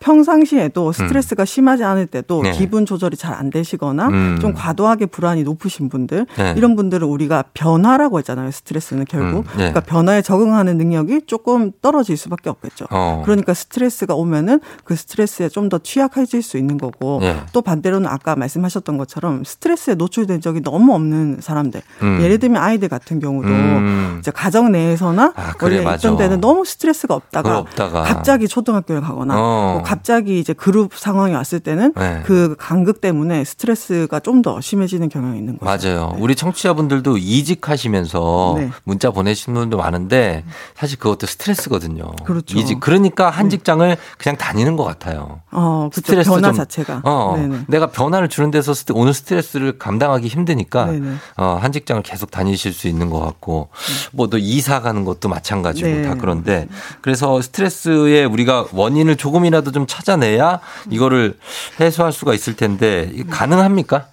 평상시에도 0.00 0.92
스트레스가 0.92 1.44
심하지 1.44 1.82
않을 1.84 2.06
때도 2.06 2.42
네. 2.42 2.52
기분 2.52 2.86
조절이 2.86 3.16
잘 3.16 3.38
안 3.38 3.50
되시거나 3.50 4.08
음. 4.08 4.38
좀 4.40 4.52
과도하게 4.52 5.06
불안이 5.06 5.44
높으신 5.44 5.88
분들 5.88 6.26
네. 6.36 6.54
이런 6.56 6.74
분들은 6.74 7.06
우리가 7.06 7.44
변화라고 7.54 8.18
했잖아요. 8.18 8.50
스트레스는 8.50 9.04
결국 9.08 9.38
음. 9.38 9.42
네. 9.52 9.70
그러니까 9.72 9.80
변화에 9.80 10.22
적응하는 10.22 10.76
능력이 10.78 11.22
조금 11.26 11.72
떨어질 11.82 12.16
수밖에 12.16 12.50
없겠죠. 12.50 12.86
어. 12.90 13.22
그러니까 13.24 13.54
스트레스가 13.54 14.14
오면은 14.14 14.60
그 14.84 14.96
스트레스에 14.96 15.48
좀 15.48 15.68
더 15.68 15.78
취약해질 15.78 16.42
수 16.42 16.56
있는 16.56 16.78
거고 16.78 17.18
네. 17.20 17.36
또 17.52 17.60
반대로는 17.60 18.08
아까 18.08 18.34
말씀하셨던 18.36 18.96
것처럼 18.96 19.44
스트레스에 19.44 19.94
노출된 19.96 20.40
적이 20.40 20.62
너무 20.62 20.94
없는 20.94 21.38
사람들 21.40 21.82
음. 22.02 22.20
예를 22.22 22.38
들면 22.38 22.62
아이들 22.62 22.88
같은 22.88 23.20
경우도 23.20 23.48
음. 23.48 24.16
이제 24.18 24.30
가정 24.30 24.72
내에서나 24.72 25.34
아, 25.36 25.52
그래, 25.52 25.76
원래 25.76 25.84
맞아. 25.84 26.08
있던 26.08 26.16
데는 26.16 26.40
너무 26.40 26.64
스트레스가 26.64 27.14
없다가, 27.14 27.58
없다가. 27.58 28.02
갑자기 28.02 28.48
초등학교에 28.48 29.00
가거나 29.00 29.34
어. 29.36 29.72
뭐 29.74 29.82
갑자기 29.82 30.38
이제 30.40 30.54
그룹 30.54 30.94
상황이 30.94 31.34
왔을 31.34 31.60
때는 31.60 31.92
네. 31.94 32.22
그 32.24 32.54
간극 32.58 33.00
때문에 33.02 33.44
스트레스가 33.44 34.20
좀 34.20 34.38
더 34.40 34.60
심해지는 34.60 35.08
경향이 35.08 35.36
있는 35.36 35.58
거죠. 35.58 35.88
맞아요. 35.88 36.16
우리 36.20 36.36
청취자분들도 36.36 37.18
이직하시면서 37.18 38.54
네. 38.56 38.70
문자 38.98 39.10
보내시는 39.12 39.60
분도 39.60 39.76
많은데 39.76 40.44
사실 40.74 40.98
그것도 40.98 41.28
스트레스거든요. 41.28 42.10
그렇죠. 42.24 42.58
이직 42.58 42.80
그러니까 42.80 43.30
한 43.30 43.48
직장을 43.48 43.96
그냥 44.18 44.36
다니는 44.36 44.76
것 44.76 44.82
같아요. 44.82 45.40
어, 45.52 45.88
그렇죠. 45.92 46.00
스트레스 46.00 46.30
변화 46.30 46.48
좀- 46.48 46.56
자체가. 46.56 47.02
어, 47.04 47.36
네네. 47.36 47.58
내가 47.68 47.86
변화를 47.92 48.28
주는 48.28 48.50
데서 48.50 48.74
오는 48.92 49.12
스트레스를 49.12 49.78
감당하기 49.78 50.26
힘드니까 50.26 50.86
네네. 50.86 51.14
어, 51.36 51.58
한 51.62 51.70
직장을 51.70 52.02
계속 52.02 52.32
다니실 52.32 52.72
수 52.72 52.88
있는 52.88 53.08
것 53.08 53.20
같고 53.20 53.68
뭐 54.12 54.28
또 54.28 54.36
이사 54.36 54.82
가는 54.82 55.04
것도 55.06 55.30
마찬가지고 55.30 55.88
네. 55.88 56.02
다 56.02 56.14
그런데 56.20 56.68
그래서 57.00 57.40
스트레스의 57.40 58.26
우리가 58.26 58.66
원인을 58.74 59.16
조금이라도 59.16 59.72
좀 59.72 59.86
찾아내야 59.86 60.60
이거를 60.90 61.38
해소할 61.80 62.12
수가 62.12 62.34
있을 62.34 62.56
텐데 62.56 63.08
이게 63.14 63.24
가능합니까? 63.24 64.08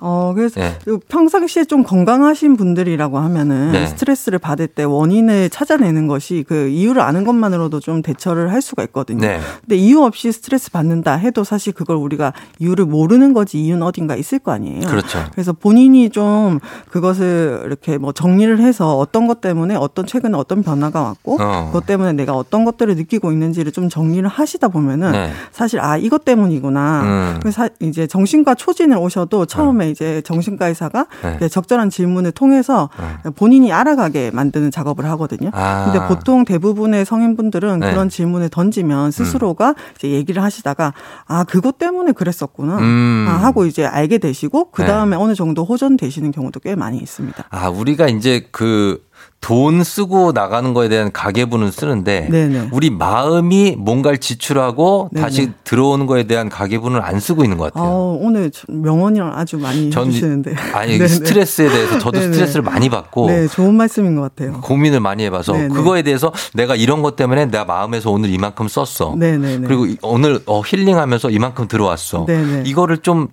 어, 0.00 0.32
그래서 0.34 0.60
네. 0.60 0.78
그 0.84 0.98
평상시에 1.08 1.64
좀 1.64 1.82
건강하신 1.82 2.56
분들이라고 2.56 3.18
하면은 3.18 3.72
네. 3.72 3.86
스트레스를 3.86 4.38
받을 4.38 4.66
때 4.66 4.82
원인을 4.82 5.50
찾아내는 5.50 6.06
것이 6.06 6.44
그 6.48 6.68
이유를 6.68 7.02
아는 7.02 7.24
것만으로도 7.24 7.80
좀 7.80 8.00
대처를 8.02 8.50
할 8.52 8.62
수가 8.62 8.82
있거든요. 8.84 9.20
네. 9.20 9.40
근데 9.60 9.76
이유 9.76 10.00
없이 10.02 10.32
스트레스 10.32 10.70
받는다 10.70 11.14
해도 11.14 11.44
사실 11.44 11.72
그걸 11.74 11.96
우리가 11.96 12.32
이유를 12.58 12.86
모르는 12.86 13.34
거지 13.34 13.60
이유는 13.62 13.82
어딘가 13.82 14.16
있을 14.16 14.38
거 14.38 14.52
아니에요. 14.52 14.86
그렇죠. 14.88 15.18
그래서 15.32 15.52
본인이 15.52 16.08
좀 16.10 16.58
그것을 16.90 17.62
이렇게 17.66 17.98
뭐 17.98 18.12
정리를 18.12 18.58
해서 18.60 18.96
어떤 18.98 19.26
것 19.26 19.40
때문에 19.40 19.74
어떤 19.76 20.06
최근에 20.06 20.36
어떤 20.36 20.62
변화가 20.62 21.02
왔고 21.02 21.36
어. 21.40 21.66
그것 21.66 21.86
때문에 21.86 22.12
내가 22.14 22.34
어떤 22.34 22.64
것들을 22.64 22.96
느끼고 22.96 23.32
있는지를 23.32 23.72
좀 23.72 23.88
정리를 23.88 24.26
하시다 24.28 24.68
보면은 24.68 25.12
네. 25.12 25.30
사실 25.52 25.80
아 25.80 25.96
이것 25.96 26.24
때문이구나. 26.24 27.02
음. 27.02 27.38
그래서 27.40 27.62
사- 27.64 27.68
이제 27.80 28.06
정신과 28.06 28.54
초진을 28.54 28.96
오셔도 28.96 29.46
처음에 29.46 29.89
이제 29.90 30.22
정신과 30.22 30.68
의사가 30.68 31.06
네. 31.22 31.34
이제 31.36 31.48
적절한 31.48 31.90
질문을 31.90 32.32
통해서 32.32 32.88
본인이 33.36 33.72
알아가게 33.72 34.30
만드는 34.32 34.70
작업을 34.70 35.04
하거든요. 35.10 35.50
아. 35.52 35.90
근데 35.90 36.06
보통 36.08 36.44
대부분의 36.44 37.04
성인분들은 37.04 37.80
네. 37.80 37.90
그런 37.90 38.08
질문을 38.08 38.48
던지면 38.48 39.10
스스로가 39.10 39.74
이제 39.96 40.10
얘기를 40.10 40.42
하시다가 40.42 40.94
아 41.26 41.44
그것 41.44 41.78
때문에 41.78 42.12
그랬었구나 42.12 42.78
음. 42.78 43.26
아, 43.28 43.32
하고 43.32 43.66
이제 43.66 43.84
알게 43.84 44.18
되시고 44.18 44.70
그 44.70 44.82
네. 44.82 44.88
다음에 44.88 45.16
어느 45.16 45.34
정도 45.34 45.64
호전되시는 45.64 46.32
경우도 46.32 46.60
꽤 46.60 46.74
많이 46.74 46.98
있습니다. 46.98 47.44
아, 47.50 47.68
우리가 47.68 48.08
이제 48.08 48.48
그 48.50 49.02
돈 49.40 49.82
쓰고 49.82 50.32
나가는 50.32 50.74
거에 50.74 50.88
대한 50.90 51.10
가계부는 51.12 51.70
쓰는데 51.70 52.28
네네. 52.30 52.68
우리 52.72 52.90
마음이 52.90 53.74
뭔가를 53.78 54.18
지출하고 54.18 55.08
네네. 55.12 55.24
다시 55.24 55.50
들어오는 55.64 56.04
거에 56.06 56.24
대한 56.24 56.50
가계부는 56.50 57.00
안 57.00 57.18
쓰고 57.20 57.42
있는 57.42 57.56
것 57.56 57.72
같아요. 57.72 57.88
어, 57.90 58.18
오늘 58.20 58.50
좀 58.50 58.82
명언이랑 58.82 59.32
아주 59.34 59.56
많이 59.56 59.90
전 59.90 60.08
해주시는데. 60.08 60.54
아니 60.74 60.92
네네. 60.98 61.08
스트레스에 61.08 61.70
대해서 61.70 61.98
저도. 61.98 62.20
스트레스를 62.20 62.62
많이 62.62 62.90
받고 62.90 63.28
네, 63.28 63.48
좋은 63.48 63.74
말씀인 63.74 64.14
것 64.14 64.22
같아요. 64.22 64.60
고민을 64.60 65.00
많이 65.00 65.24
해봐서. 65.24 65.54
그거에 65.54 66.02
대해서 66.02 66.32
내가 66.52 66.76
이런 66.76 67.00
것 67.00 67.16
때문에 67.16 67.46
내가 67.46 67.64
마음에서 67.64 68.10
오늘 68.10 68.28
이만큼 68.30 68.68
썼어. 68.68 69.16
그리고 69.18 69.86
이- 69.86 69.96
오늘 70.02 70.40
어, 70.46 70.60
힐링하면서 70.60 71.30
이만큼 71.30 71.66
들어왔어. 71.66 72.26
이거를 72.64 72.98
좀 72.98 73.28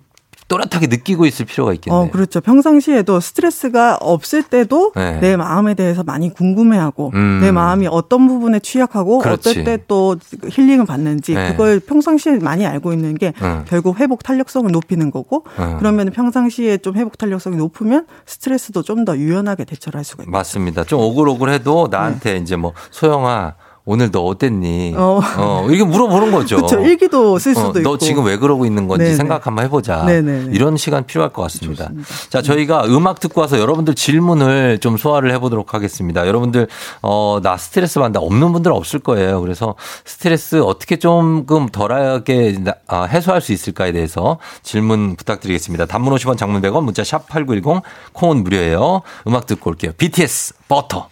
또렷하게 0.48 0.86
느끼고 0.88 1.26
있을 1.26 1.44
필요가 1.46 1.72
있겠네요. 1.74 2.02
어, 2.02 2.10
그렇죠. 2.10 2.40
평상시에도 2.40 3.20
스트레스가 3.20 3.98
없을 4.00 4.42
때도 4.42 4.92
네. 4.96 5.20
내 5.20 5.36
마음에 5.36 5.74
대해서 5.74 6.02
많이 6.02 6.32
궁금해하고 6.32 7.12
음. 7.14 7.38
내 7.42 7.52
마음이 7.52 7.86
어떤 7.90 8.26
부분에 8.26 8.60
취약하고 8.60 9.18
그렇지. 9.18 9.50
어떨 9.50 9.64
때 9.64 9.78
또 9.86 10.16
힐링을 10.50 10.84
받는지 10.86 11.34
네. 11.34 11.50
그걸 11.52 11.80
평상시에 11.80 12.38
많이 12.38 12.66
알고 12.66 12.92
있는 12.92 13.14
게 13.14 13.32
음. 13.42 13.64
결국 13.68 13.98
회복 14.00 14.22
탄력성을 14.22 14.70
높이는 14.70 15.10
거고 15.10 15.44
음. 15.58 15.76
그러면 15.78 16.10
평상시에 16.10 16.78
좀 16.78 16.96
회복 16.96 17.16
탄력성이 17.18 17.56
높으면 17.56 18.06
스트레스도 18.26 18.82
좀 18.82 18.98
더 19.04 19.16
유연하게 19.16 19.64
대처를 19.64 19.96
할 19.98 20.04
수가 20.04 20.24
있고 20.24 20.32
맞습니다. 20.32 20.82
좀 20.82 20.98
오글오글해도 21.00 21.88
나한테 21.90 22.36
이제 22.38 22.56
뭐 22.56 22.72
소영아 22.90 23.54
오늘 23.90 24.10
너 24.10 24.20
어땠니? 24.20 24.92
어. 24.98 25.18
어, 25.38 25.66
이렇게 25.70 25.82
물어보는 25.82 26.30
거죠. 26.30 26.56
그렇죠. 26.56 26.78
일기도 26.80 27.38
쓸 27.38 27.54
수도 27.54 27.68
어, 27.68 27.72
너 27.72 27.80
있고. 27.80 27.98
지금 27.98 28.26
왜 28.26 28.36
그러고 28.36 28.66
있는 28.66 28.86
건지 28.86 29.04
네네. 29.04 29.16
생각 29.16 29.46
한번 29.46 29.64
해보자. 29.64 30.04
네네네. 30.04 30.50
이런 30.54 30.76
시간 30.76 31.06
필요할 31.06 31.32
것 31.32 31.40
같습니다. 31.44 31.88
자, 32.28 32.42
저희가 32.42 32.84
음악 32.84 33.18
듣고 33.18 33.40
와서 33.40 33.58
여러분들 33.58 33.94
질문을 33.94 34.80
좀 34.80 34.98
소화를 34.98 35.32
해보도록 35.32 35.72
하겠습니다. 35.72 36.26
여러분들, 36.26 36.68
어, 37.00 37.40
나 37.42 37.56
스트레스 37.56 37.98
받는다. 37.98 38.20
없는 38.20 38.52
분들은 38.52 38.76
없을 38.76 38.98
거예요. 38.98 39.40
그래서 39.40 39.74
스트레스 40.04 40.60
어떻게 40.60 40.96
조금 40.98 41.66
덜하게 41.70 42.58
나- 42.60 42.74
아, 42.88 43.04
해소할 43.04 43.40
수 43.40 43.54
있을까에 43.54 43.92
대해서 43.92 44.36
질문 44.62 45.16
부탁드리겠습니다. 45.16 45.86
단문 45.86 46.14
50원 46.14 46.36
장문 46.36 46.60
100원 46.60 46.82
문자 46.84 47.02
샵 47.04 47.26
8910 47.26 47.82
콩은 48.12 48.44
무료예요. 48.44 49.00
음악 49.26 49.46
듣고 49.46 49.70
올게요. 49.70 49.92
BTS 49.96 50.52
버터. 50.68 51.08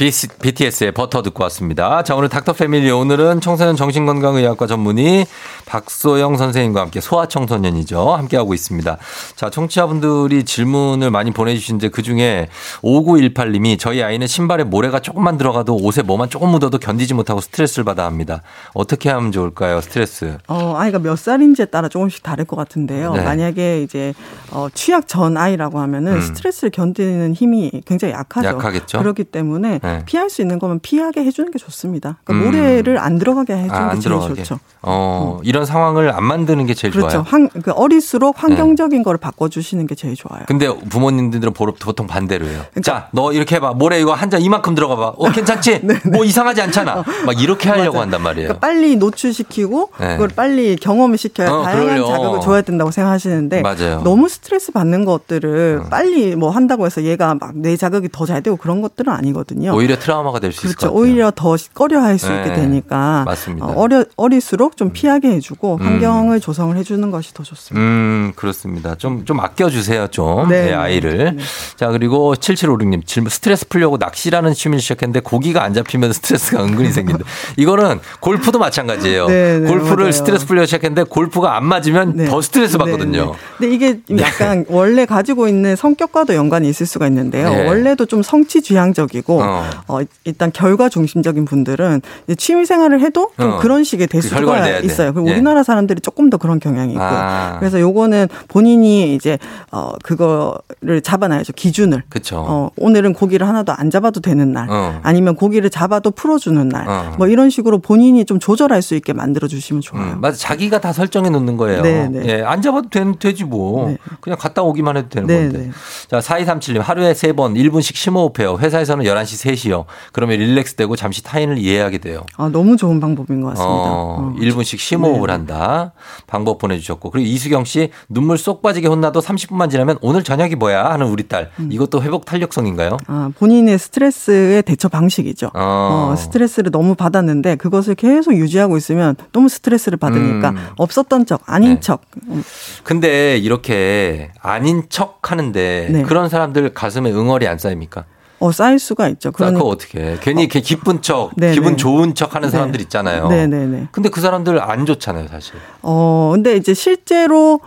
BTS의 0.00 0.92
버터 0.92 1.20
듣고 1.20 1.42
왔습니다. 1.44 2.02
자, 2.02 2.16
오늘 2.16 2.30
닥터 2.30 2.54
패밀리 2.54 2.90
오늘은 2.90 3.42
청소년 3.42 3.76
정신건강의학과 3.76 4.66
전문의 4.66 5.26
박소영 5.66 6.38
선생님과 6.38 6.80
함께 6.80 7.02
소아청소년이죠. 7.02 8.14
함께하고 8.14 8.54
있습니다. 8.54 8.96
자, 9.36 9.50
청취자분들이 9.50 10.44
질문을 10.44 11.10
많이 11.10 11.32
보내주시는데 11.32 11.90
그 11.90 12.02
중에 12.02 12.48
5918님이 12.82 13.78
저희 13.78 14.02
아이는 14.02 14.26
신발에 14.26 14.64
모래가 14.64 15.00
조금만 15.00 15.36
들어가도 15.36 15.76
옷에 15.76 16.00
뭐만 16.00 16.30
조금 16.30 16.48
묻어도 16.48 16.78
견디지 16.78 17.12
못하고 17.12 17.42
스트레스를 17.42 17.84
받아 17.84 18.06
합니다. 18.06 18.40
어떻게 18.72 19.10
하면 19.10 19.32
좋을까요? 19.32 19.82
스트레스. 19.82 20.38
어, 20.48 20.76
아이가 20.78 20.98
몇 20.98 21.18
살인지에 21.18 21.66
따라 21.66 21.88
조금씩 21.88 22.22
다를 22.22 22.46
것 22.46 22.56
같은데요. 22.56 23.12
네. 23.12 23.22
만약에 23.22 23.82
이제 23.82 24.14
어, 24.50 24.68
취약 24.72 25.08
전 25.08 25.36
아이라고 25.36 25.78
하면은 25.78 26.14
음. 26.14 26.20
스트레스를 26.22 26.70
견디는 26.70 27.34
힘이 27.34 27.70
굉장히 27.84 28.14
약하죠. 28.14 28.48
약하겠죠? 28.48 28.98
그렇기 28.98 29.24
때문에 29.24 29.80
네. 29.82 29.89
피할 30.06 30.30
수 30.30 30.40
있는 30.42 30.58
거면 30.58 30.80
피하게 30.80 31.24
해주는 31.24 31.50
게 31.50 31.58
좋습니다. 31.58 32.18
그러니까 32.24 32.32
음. 32.48 32.52
모래를 32.52 32.98
안 32.98 33.18
들어가게 33.18 33.52
해주는 33.54 33.74
아, 33.74 33.78
게안 33.88 33.90
제일 34.00 34.02
들어가게. 34.02 34.34
좋죠. 34.42 34.58
어, 34.82 35.40
이런 35.42 35.66
상황을 35.66 36.12
안 36.14 36.24
만드는 36.24 36.66
게 36.66 36.74
제일 36.74 36.92
그렇죠. 36.92 37.10
좋아요. 37.10 37.24
환, 37.28 37.48
그 37.48 37.70
어릴수록 37.72 38.42
환경적인 38.42 39.02
거를 39.02 39.18
바꿔주시는 39.18 39.86
게 39.86 39.94
제일 39.94 40.14
좋아요. 40.16 40.42
근데 40.46 40.68
부모님들은 40.88 41.52
보통 41.52 42.06
반대로 42.06 42.46
해요. 42.46 42.62
그러니까 42.70 42.80
자, 42.82 43.08
너 43.12 43.32
이렇게 43.32 43.56
해봐. 43.56 43.72
모래 43.74 44.00
이거 44.00 44.14
한 44.14 44.30
잔 44.30 44.40
이만큼 44.42 44.74
들어가 44.76 44.94
봐. 44.96 45.12
어, 45.16 45.30
괜찮지? 45.32 45.80
뭐 46.12 46.24
이상하지 46.24 46.62
않잖아. 46.62 47.02
막 47.26 47.40
이렇게 47.42 47.68
하려고. 47.68 47.98
한단 48.00 48.22
말이에요. 48.22 48.48
그러니까 48.48 48.60
빨리 48.66 48.96
노출시키고 48.96 49.90
네. 50.00 50.12
그걸 50.12 50.28
빨리 50.28 50.76
경험을 50.76 51.18
시켜야 51.18 51.50
어, 51.50 51.62
다양한 51.64 51.86
그럼요. 51.96 52.06
자극을 52.06 52.40
줘야 52.40 52.62
된다고 52.62 52.90
생각하시는데 52.90 53.62
맞아요. 53.62 54.02
너무 54.04 54.28
스트레스 54.28 54.72
받는 54.72 55.04
것들을 55.04 55.82
빨리 55.90 56.36
뭐 56.36 56.50
한다고 56.50 56.86
해서 56.86 57.02
얘가 57.02 57.34
막뇌 57.34 57.76
자극이 57.76 58.08
더 58.12 58.24
잘 58.30 58.42
되고 58.42 58.56
그런 58.56 58.80
것들은 58.80 59.12
아니거든요. 59.12 59.74
오히려 59.80 59.98
트라우마가 59.98 60.38
될 60.38 60.52
수 60.52 60.66
있을 60.66 60.74
것 60.76 60.80
그렇죠. 60.80 60.94
같아요. 60.94 61.00
오히려 61.00 61.30
더 61.34 61.56
꺼려할 61.74 62.18
수 62.18 62.28
네. 62.28 62.38
있게 62.38 62.54
되니까 62.54 63.24
맞습니다. 63.26 63.66
어, 63.66 63.72
어려 63.76 64.04
어릴수록 64.16 64.76
좀 64.76 64.92
피하게 64.92 65.30
해주고 65.32 65.78
음. 65.80 65.86
환경을 65.86 66.40
조성을 66.40 66.76
해주는 66.76 67.10
것이 67.10 67.32
더 67.34 67.42
좋습니다. 67.42 67.80
음, 67.80 68.32
그렇습니다. 68.36 68.94
좀, 68.96 69.24
좀 69.24 69.40
아껴주세요, 69.40 70.08
좀. 70.08 70.48
네. 70.48 70.66
네, 70.66 70.74
아이를. 70.74 71.38
자, 71.76 71.88
그리고 71.88 72.34
7756님, 72.34 73.06
질문, 73.06 73.30
스트레스 73.30 73.66
풀려고 73.68 73.96
낚시라는 73.96 74.52
취미를 74.54 74.80
시작했는데 74.80 75.20
고기가 75.20 75.62
안 75.62 75.72
잡히면 75.74 76.12
스트레스가 76.12 76.64
은근히 76.64 76.90
생긴다. 76.92 77.24
이거는 77.56 78.00
골프도 78.20 78.58
마찬가지예요. 78.58 79.26
네, 79.28 79.58
네, 79.60 79.68
골프를 79.68 79.96
맞아요. 79.96 80.12
스트레스 80.12 80.46
풀려고 80.46 80.66
시작했는데 80.66 81.04
골프가 81.04 81.56
안 81.56 81.64
맞으면 81.64 82.26
더 82.26 82.40
스트레스 82.42 82.76
받거든요. 82.78 83.24
네, 83.24 83.30
네. 83.30 83.38
근데 83.58 83.74
이게 83.74 84.00
약간 84.22 84.64
원래 84.68 85.06
가지고 85.06 85.48
있는 85.48 85.76
성격과도 85.76 86.34
연관이 86.34 86.68
있을 86.68 86.86
수가 86.86 87.06
있는데요. 87.06 87.48
네. 87.50 87.66
원래도 87.66 88.06
좀 88.06 88.22
성취 88.22 88.62
지향적이고 88.62 89.40
어. 89.42 89.59
어. 89.88 89.98
일단 90.24 90.50
결과 90.52 90.88
중심적인 90.88 91.44
분들은 91.44 92.02
취미 92.38 92.64
생활을 92.66 93.00
해도 93.00 93.30
좀 93.38 93.50
어. 93.52 93.58
그런 93.58 93.84
식의 93.84 94.06
그 94.06 94.12
대수가 94.12 94.62
돼. 94.62 94.80
있어요. 94.84 95.12
그리고 95.12 95.28
예. 95.28 95.32
우리나라 95.34 95.62
사람들이 95.62 96.00
조금 96.00 96.30
더 96.30 96.36
그런 96.36 96.60
경향이 96.60 96.92
있고요. 96.92 97.06
아. 97.08 97.56
그래서 97.58 97.80
요거는 97.80 98.28
본인이 98.48 99.14
이제 99.14 99.38
어 99.72 99.92
그거를 100.02 101.00
잡아놔야죠. 101.02 101.52
기준을. 101.54 102.04
그쵸. 102.08 102.44
어, 102.46 102.70
오늘은 102.76 103.12
고기를 103.14 103.46
하나도 103.48 103.72
안 103.72 103.90
잡아도 103.90 104.20
되는 104.20 104.52
날, 104.52 104.68
어. 104.70 105.00
아니면 105.02 105.34
고기를 105.34 105.70
잡아도 105.70 106.10
풀어주는 106.10 106.68
날, 106.68 106.88
어. 106.88 107.14
뭐 107.18 107.26
이런 107.28 107.50
식으로 107.50 107.78
본인이 107.78 108.24
좀 108.24 108.38
조절할 108.38 108.82
수 108.82 108.94
있게 108.94 109.12
만들어 109.12 109.48
주시면 109.48 109.82
좋아요. 109.82 110.14
음, 110.14 110.20
맞아. 110.20 110.36
자기가 110.36 110.80
다 110.80 110.92
설정해 110.92 111.30
놓는 111.30 111.56
거예요. 111.56 111.82
네, 111.82 112.08
네. 112.08 112.22
예, 112.26 112.42
안 112.42 112.60
잡아도 112.62 112.88
되, 112.88 113.04
되지 113.18 113.44
뭐. 113.44 113.96
그냥 114.20 114.38
갔다 114.38 114.62
오기만 114.62 114.96
해도 114.96 115.08
되는 115.08 115.26
네, 115.26 115.42
건데. 115.42 115.58
네. 115.58 115.70
자, 116.08 116.18
4237님, 116.18 116.80
하루에 116.80 117.14
세 117.14 117.30
번 117.30 117.54
1분씩 117.54 117.94
심호흡해요. 117.94 118.58
회사에서는 118.58 119.04
11시 119.04 119.36
3시요. 119.52 119.84
그러면 120.12 120.38
릴렉스 120.38 120.74
되고 120.74 120.96
잠시 120.96 121.22
타인을 121.22 121.58
이해하게 121.58 121.98
돼요. 121.98 122.24
아, 122.36 122.48
너무 122.48 122.76
좋은 122.76 123.00
방법인 123.00 123.40
것 123.40 123.48
같습니다. 123.48 123.72
어, 123.72 124.34
1분씩 124.38 124.78
심호흡을 124.78 125.26
네. 125.26 125.32
한다. 125.32 125.92
방법 126.26 126.58
보내주셨고. 126.58 127.10
그리고 127.10 127.26
이수경 127.26 127.64
씨, 127.64 127.90
눈물 128.08 128.38
쏙 128.38 128.62
빠지게 128.62 128.88
혼나도 128.88 129.20
30분만 129.20 129.70
지나면 129.70 129.98
오늘 130.00 130.22
저녁이 130.22 130.54
뭐야? 130.56 130.90
하는 130.90 131.06
우리 131.06 131.28
딸. 131.28 131.50
음. 131.58 131.70
이것도 131.72 132.02
회복 132.02 132.24
탄력성인가요? 132.24 132.96
아, 133.06 133.30
본인의 133.38 133.78
스트레스의 133.78 134.62
대처 134.62 134.88
방식이죠. 134.88 135.50
어. 135.54 136.10
어, 136.12 136.16
스트레스를 136.16 136.70
너무 136.70 136.94
받았는데 136.94 137.56
그것을 137.56 137.94
계속 137.94 138.34
유지하고 138.34 138.76
있으면 138.76 139.16
너무 139.32 139.48
스트레스를 139.48 139.98
받으니까 139.98 140.50
음. 140.50 140.66
없었던 140.76 141.26
척, 141.26 141.42
아닌 141.46 141.74
네. 141.74 141.80
척. 141.80 142.02
음, 142.28 142.42
근데 142.84 143.36
이렇게 143.38 144.30
아닌 144.40 144.84
척 144.88 145.30
하는데 145.30 145.88
네. 145.90 146.02
그런 146.02 146.28
사람들 146.28 146.74
가슴에 146.74 147.10
응어리 147.10 147.46
안 147.46 147.58
쌓입니까? 147.58 148.04
어, 148.40 148.52
쌓일 148.52 148.78
수가 148.78 149.08
있죠. 149.10 149.32
그러니까. 149.32 149.62
어떻게 149.64 150.00
해? 150.00 150.16
괜히 150.20 150.42
이렇게 150.42 150.60
기쁜 150.60 151.02
척, 151.02 151.30
네네. 151.36 151.54
기분 151.54 151.76
좋은 151.76 152.14
척 152.14 152.34
하는 152.34 152.48
네. 152.48 152.52
사람들 152.52 152.80
있잖아요. 152.80 153.28
네네네. 153.28 153.88
근데 153.92 154.08
그 154.08 154.20
사람들 154.22 154.58
안 154.60 154.86
좋잖아요, 154.86 155.28
사실. 155.28 155.54
어, 155.82 156.30
근데 156.32 156.56
이제 156.56 156.72
실제로 156.72 157.60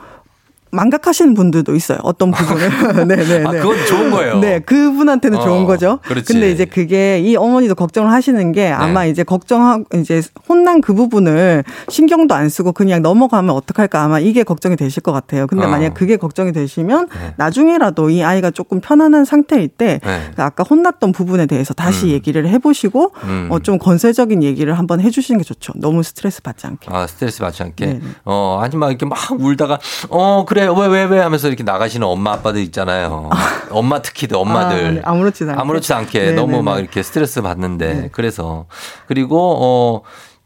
망각하시는 0.74 1.34
분들도 1.34 1.76
있어요. 1.76 2.00
어떤 2.04 2.32
부분을. 2.32 3.08
네네. 3.08 3.44
아, 3.48 3.52
그건 3.52 3.86
좋은 3.86 4.12
거예요. 4.12 4.40
네, 4.40 4.60
그분한테는 4.60 5.38
어, 5.38 5.42
좋은 5.42 5.66
거죠. 5.66 6.00
그렇지. 6.04 6.34
근데 6.34 6.52
이제 6.52 6.66
그게 6.66 7.20
이 7.20 7.36
어머니도 7.36 7.76
걱정을 7.76 8.12
하시는 8.12 8.52
게 8.52 8.70
아마 8.70 9.04
네. 9.04 9.10
이제 9.10 9.24
걱정하고 9.24 9.86
이제 10.00 10.22
혼난 10.50 10.82
그 10.82 10.94
부분을 10.94 11.64
신경도 11.90 12.34
안 12.34 12.50
쓰고 12.50 12.72
그냥 12.72 13.02
넘어가면 13.02 13.56
어떡할까 13.56 14.04
아마 14.04 14.20
이게 14.20 14.44
걱정이 14.44 14.76
되실 14.76 15.04
것 15.04 15.12
같아요. 15.12 15.48
근데 15.48 15.66
어. 15.66 15.70
만약 15.70 15.94
그게 15.94 16.18
걱정이 16.18 16.52
되시면 16.52 17.08
네. 17.08 17.34
나중에라도 17.38 18.10
이 18.10 18.24
아이가 18.24 18.52
조금 18.52 18.82
편안한 18.82 19.26
상태일 19.26 19.68
때 19.68 20.00
네. 20.04 20.32
그 20.36 20.42
아까 20.42 20.64
혼났던 20.64 21.12
부분에 21.12 21.46
대해서 21.46 21.74
다시 21.74 22.10
얘기를 22.10 22.48
해보시고 22.50 23.14
음. 23.24 23.48
어, 23.52 23.60
좀 23.60 23.78
건설적인 23.78 24.44
얘기를 24.44 24.78
한번 24.78 25.00
해주시는 25.02 25.40
게 25.40 25.44
좋죠. 25.44 25.74
너무 25.76 26.04
스트레스 26.04 26.42
받지 26.42 26.68
않게. 26.68 26.90
아, 26.92 27.08
스트레스 27.08 27.40
받지 27.40 27.64
않게. 27.64 27.86
네네. 27.86 28.00
어, 28.26 28.60
아니면 28.62 28.90
이렇게 28.90 29.06
막 29.06 29.20
울다가, 29.32 29.80
어, 30.10 30.46
그래, 30.46 30.63
왜, 30.68 30.88
왜, 30.88 31.04
왜 31.04 31.20
하면서 31.20 31.48
이렇게 31.48 31.64
나가시는 31.64 32.06
엄마, 32.06 32.34
아빠들 32.34 32.62
있잖아요. 32.62 33.30
엄마 33.72 34.02
특히들, 34.02 34.36
엄마들. 34.38 34.86
아, 34.86 34.92
네. 34.92 35.02
아무렇지도 35.04 35.52
않게. 35.52 35.62
아무렇지 35.62 35.94
않게 35.94 36.20
네네네. 36.20 36.36
너무 36.36 36.64
막 36.64 36.80
이렇게 36.80 37.04
스트레스 37.04 37.42
받는데. 37.42 37.94
네. 37.94 38.10
그래서. 38.12 38.66
그리고, 39.08 39.58
어, 39.62 40.02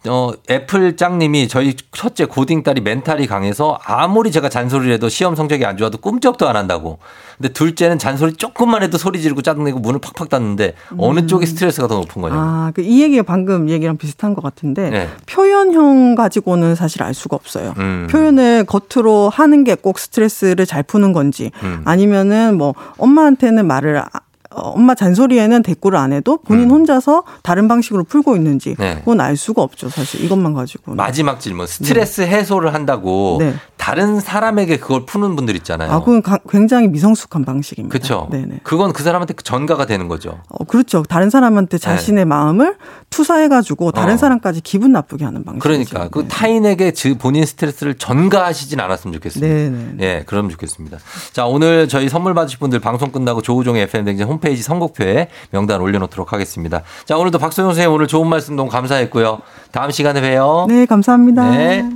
어, 0.06 0.32
애플 0.50 0.96
짱님이 0.96 1.48
저희 1.48 1.76
첫째 1.92 2.26
고딩 2.26 2.64
딸이 2.64 2.82
멘탈이 2.82 3.28
강해서 3.28 3.78
아무리 3.84 4.32
제가 4.32 4.48
잔소리를 4.48 4.94
해도 4.94 5.10
시험 5.10 5.36
성적이 5.36 5.66
안 5.66 5.76
좋아도 5.76 5.98
꿈쩍도 5.98 6.48
안 6.48 6.56
한다고. 6.56 7.00
근데 7.38 7.52
둘째는 7.52 8.00
잔소리 8.00 8.34
조금만 8.34 8.84
해도 8.84 8.98
소리 8.98 9.22
지르고 9.22 9.42
짜증내고 9.42 9.80
문을 9.80 10.00
팍팍 10.00 10.30
닫는데 10.30 10.76
어느 10.98 11.28
쪽이 11.28 11.46
스트레스가 11.46 11.88
더 11.88 11.96
높은 11.96 12.22
거냐고. 12.22 12.40
음. 12.42 12.48
아, 12.48 12.72
그 12.74 12.82
이 12.88 13.02
얘기가 13.02 13.24
방금 13.24 13.70
얘기랑 13.70 13.98
비슷한 13.98 14.34
것 14.34 14.42
같은데 14.42 14.90
네. 14.90 15.10
표현형 15.26 16.16
가지고는 16.16 16.76
사실 16.76 17.04
알 17.04 17.14
수가 17.14 17.36
없어요. 17.36 17.74
음. 17.78 18.08
표현을 18.10 18.66
겉으로 18.66 19.30
하는 19.30 19.64
게 19.64 19.76
꼭 19.76 20.00
스트레스를 20.00 20.66
잘 20.66 20.84
푸는 20.84 21.12
건지 21.14 21.52
음. 21.64 21.82
아니면은 21.86 22.58
뭐 22.58 22.74
엄마한테는 22.98 23.66
말을 23.68 23.98
아- 23.98 24.04
어, 24.14 24.20
엄마 24.62 24.96
잔소리에는 24.96 25.64
대꾸를 25.64 25.98
안 25.98 26.14
해도 26.14 26.38
본인 26.44 26.70
혼자서 26.70 27.24
다른 27.44 27.68
방식으로 27.68 28.04
풀고 28.04 28.36
있는지 28.36 28.72
음. 28.72 28.76
네. 28.80 28.96
그건 29.00 29.22
알 29.22 29.38
수가 29.38 29.62
없죠 29.62 29.90
사실 29.90 30.24
이것만 30.24 30.54
가지고는. 30.54 30.98
마지막 30.98 31.40
질문. 31.40 31.68
스트레스 31.68 32.22
해소를 32.22 32.74
한다고 32.74 33.38
네. 33.40 33.54
다른 33.78 34.20
사람에게 34.20 34.78
그걸 34.78 35.06
푸는 35.06 35.36
분들 35.36 35.56
있잖아요. 35.58 35.92
아, 35.92 36.00
그건 36.00 36.22
가- 36.22 36.40
굉장히 36.50 36.88
미성숙한 36.88 37.46
방식입니다. 37.46 37.92
그렇죠. 37.94 38.28
네네. 38.32 38.60
그건 38.64 38.92
그 38.94 39.04
사람한테 39.04 39.34
전가가 39.44 39.86
되는 39.86 40.08
거죠. 40.08 40.40
어, 40.50 40.64
그렇죠. 40.66 41.04
다른 41.08 41.30
사람한테 41.30 41.78
자신의 41.78 42.26
마음을 42.26 42.76
투사해가지고 43.10 43.92
다른 43.92 44.10
네. 44.10 44.14
어. 44.14 44.18
사람까지 44.18 44.62
기분 44.62 44.92
나쁘게 44.92 45.26
하는 45.26 45.44
방식. 45.44 45.62
그러니까 45.62 46.08
그 46.10 46.28
타인에게 46.28 46.92
즈- 46.92 47.18
본인 47.18 47.46
스트레스를 47.46 47.96
전가하시진 47.96 48.80
않았으면 48.80 49.14
좋겠습니다. 49.14 49.48
네네. 49.56 49.96
예, 50.02 50.24
그럼 50.26 50.50
좋겠습니다. 50.50 50.98
자, 51.34 51.46
오늘 51.46 51.88
저희 51.88 52.10
선물 52.10 52.34
받으실 52.34 52.60
분들 52.60 52.80
방송 52.80 53.12
끝나고 53.12 53.42
조우종의 53.42 53.84
FM 53.84 54.06
댕진 54.06 54.28
홈페이지 54.48 54.64
선곡표에 54.64 55.28
명단 55.52 55.82
올려놓도록 55.82 56.34
하겠습니다. 56.34 56.82
자, 57.06 57.18
오늘도 57.18 57.38
박소영 57.40 57.70
선생님 57.70 57.94
오늘 57.94 58.08
좋은 58.08 58.28
말씀 58.28 58.56
너무 58.56 58.70
감사했고요. 58.70 59.40
다음 59.72 59.92
시간에 59.92 60.22
봬요. 60.22 60.66
네, 60.70 60.86
감사합니다. 60.86 61.52
네. 61.52 61.90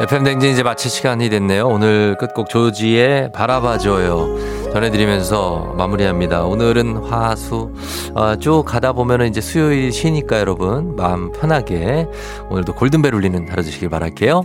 FM 0.00 0.24
댕진 0.24 0.50
이제 0.50 0.62
마칠 0.64 0.90
시간이 0.90 1.30
됐네요. 1.30 1.68
오늘 1.68 2.16
끝곡 2.18 2.48
조지의 2.48 3.30
바라봐줘요. 3.32 4.72
전해드리면서 4.72 5.74
마무리합니다. 5.76 6.42
오늘은 6.42 6.96
화수, 7.04 7.72
어, 8.14 8.34
쭉 8.36 8.64
가다 8.66 8.92
보면은 8.92 9.28
이제 9.28 9.40
수요일 9.40 9.92
쉬니까 9.92 10.40
여러분, 10.40 10.96
마음 10.96 11.30
편하게 11.30 12.08
오늘도 12.50 12.74
골든벨 12.74 13.14
울리는 13.14 13.48
하루 13.48 13.62
되시길 13.62 13.88
바랄게요. 13.88 14.42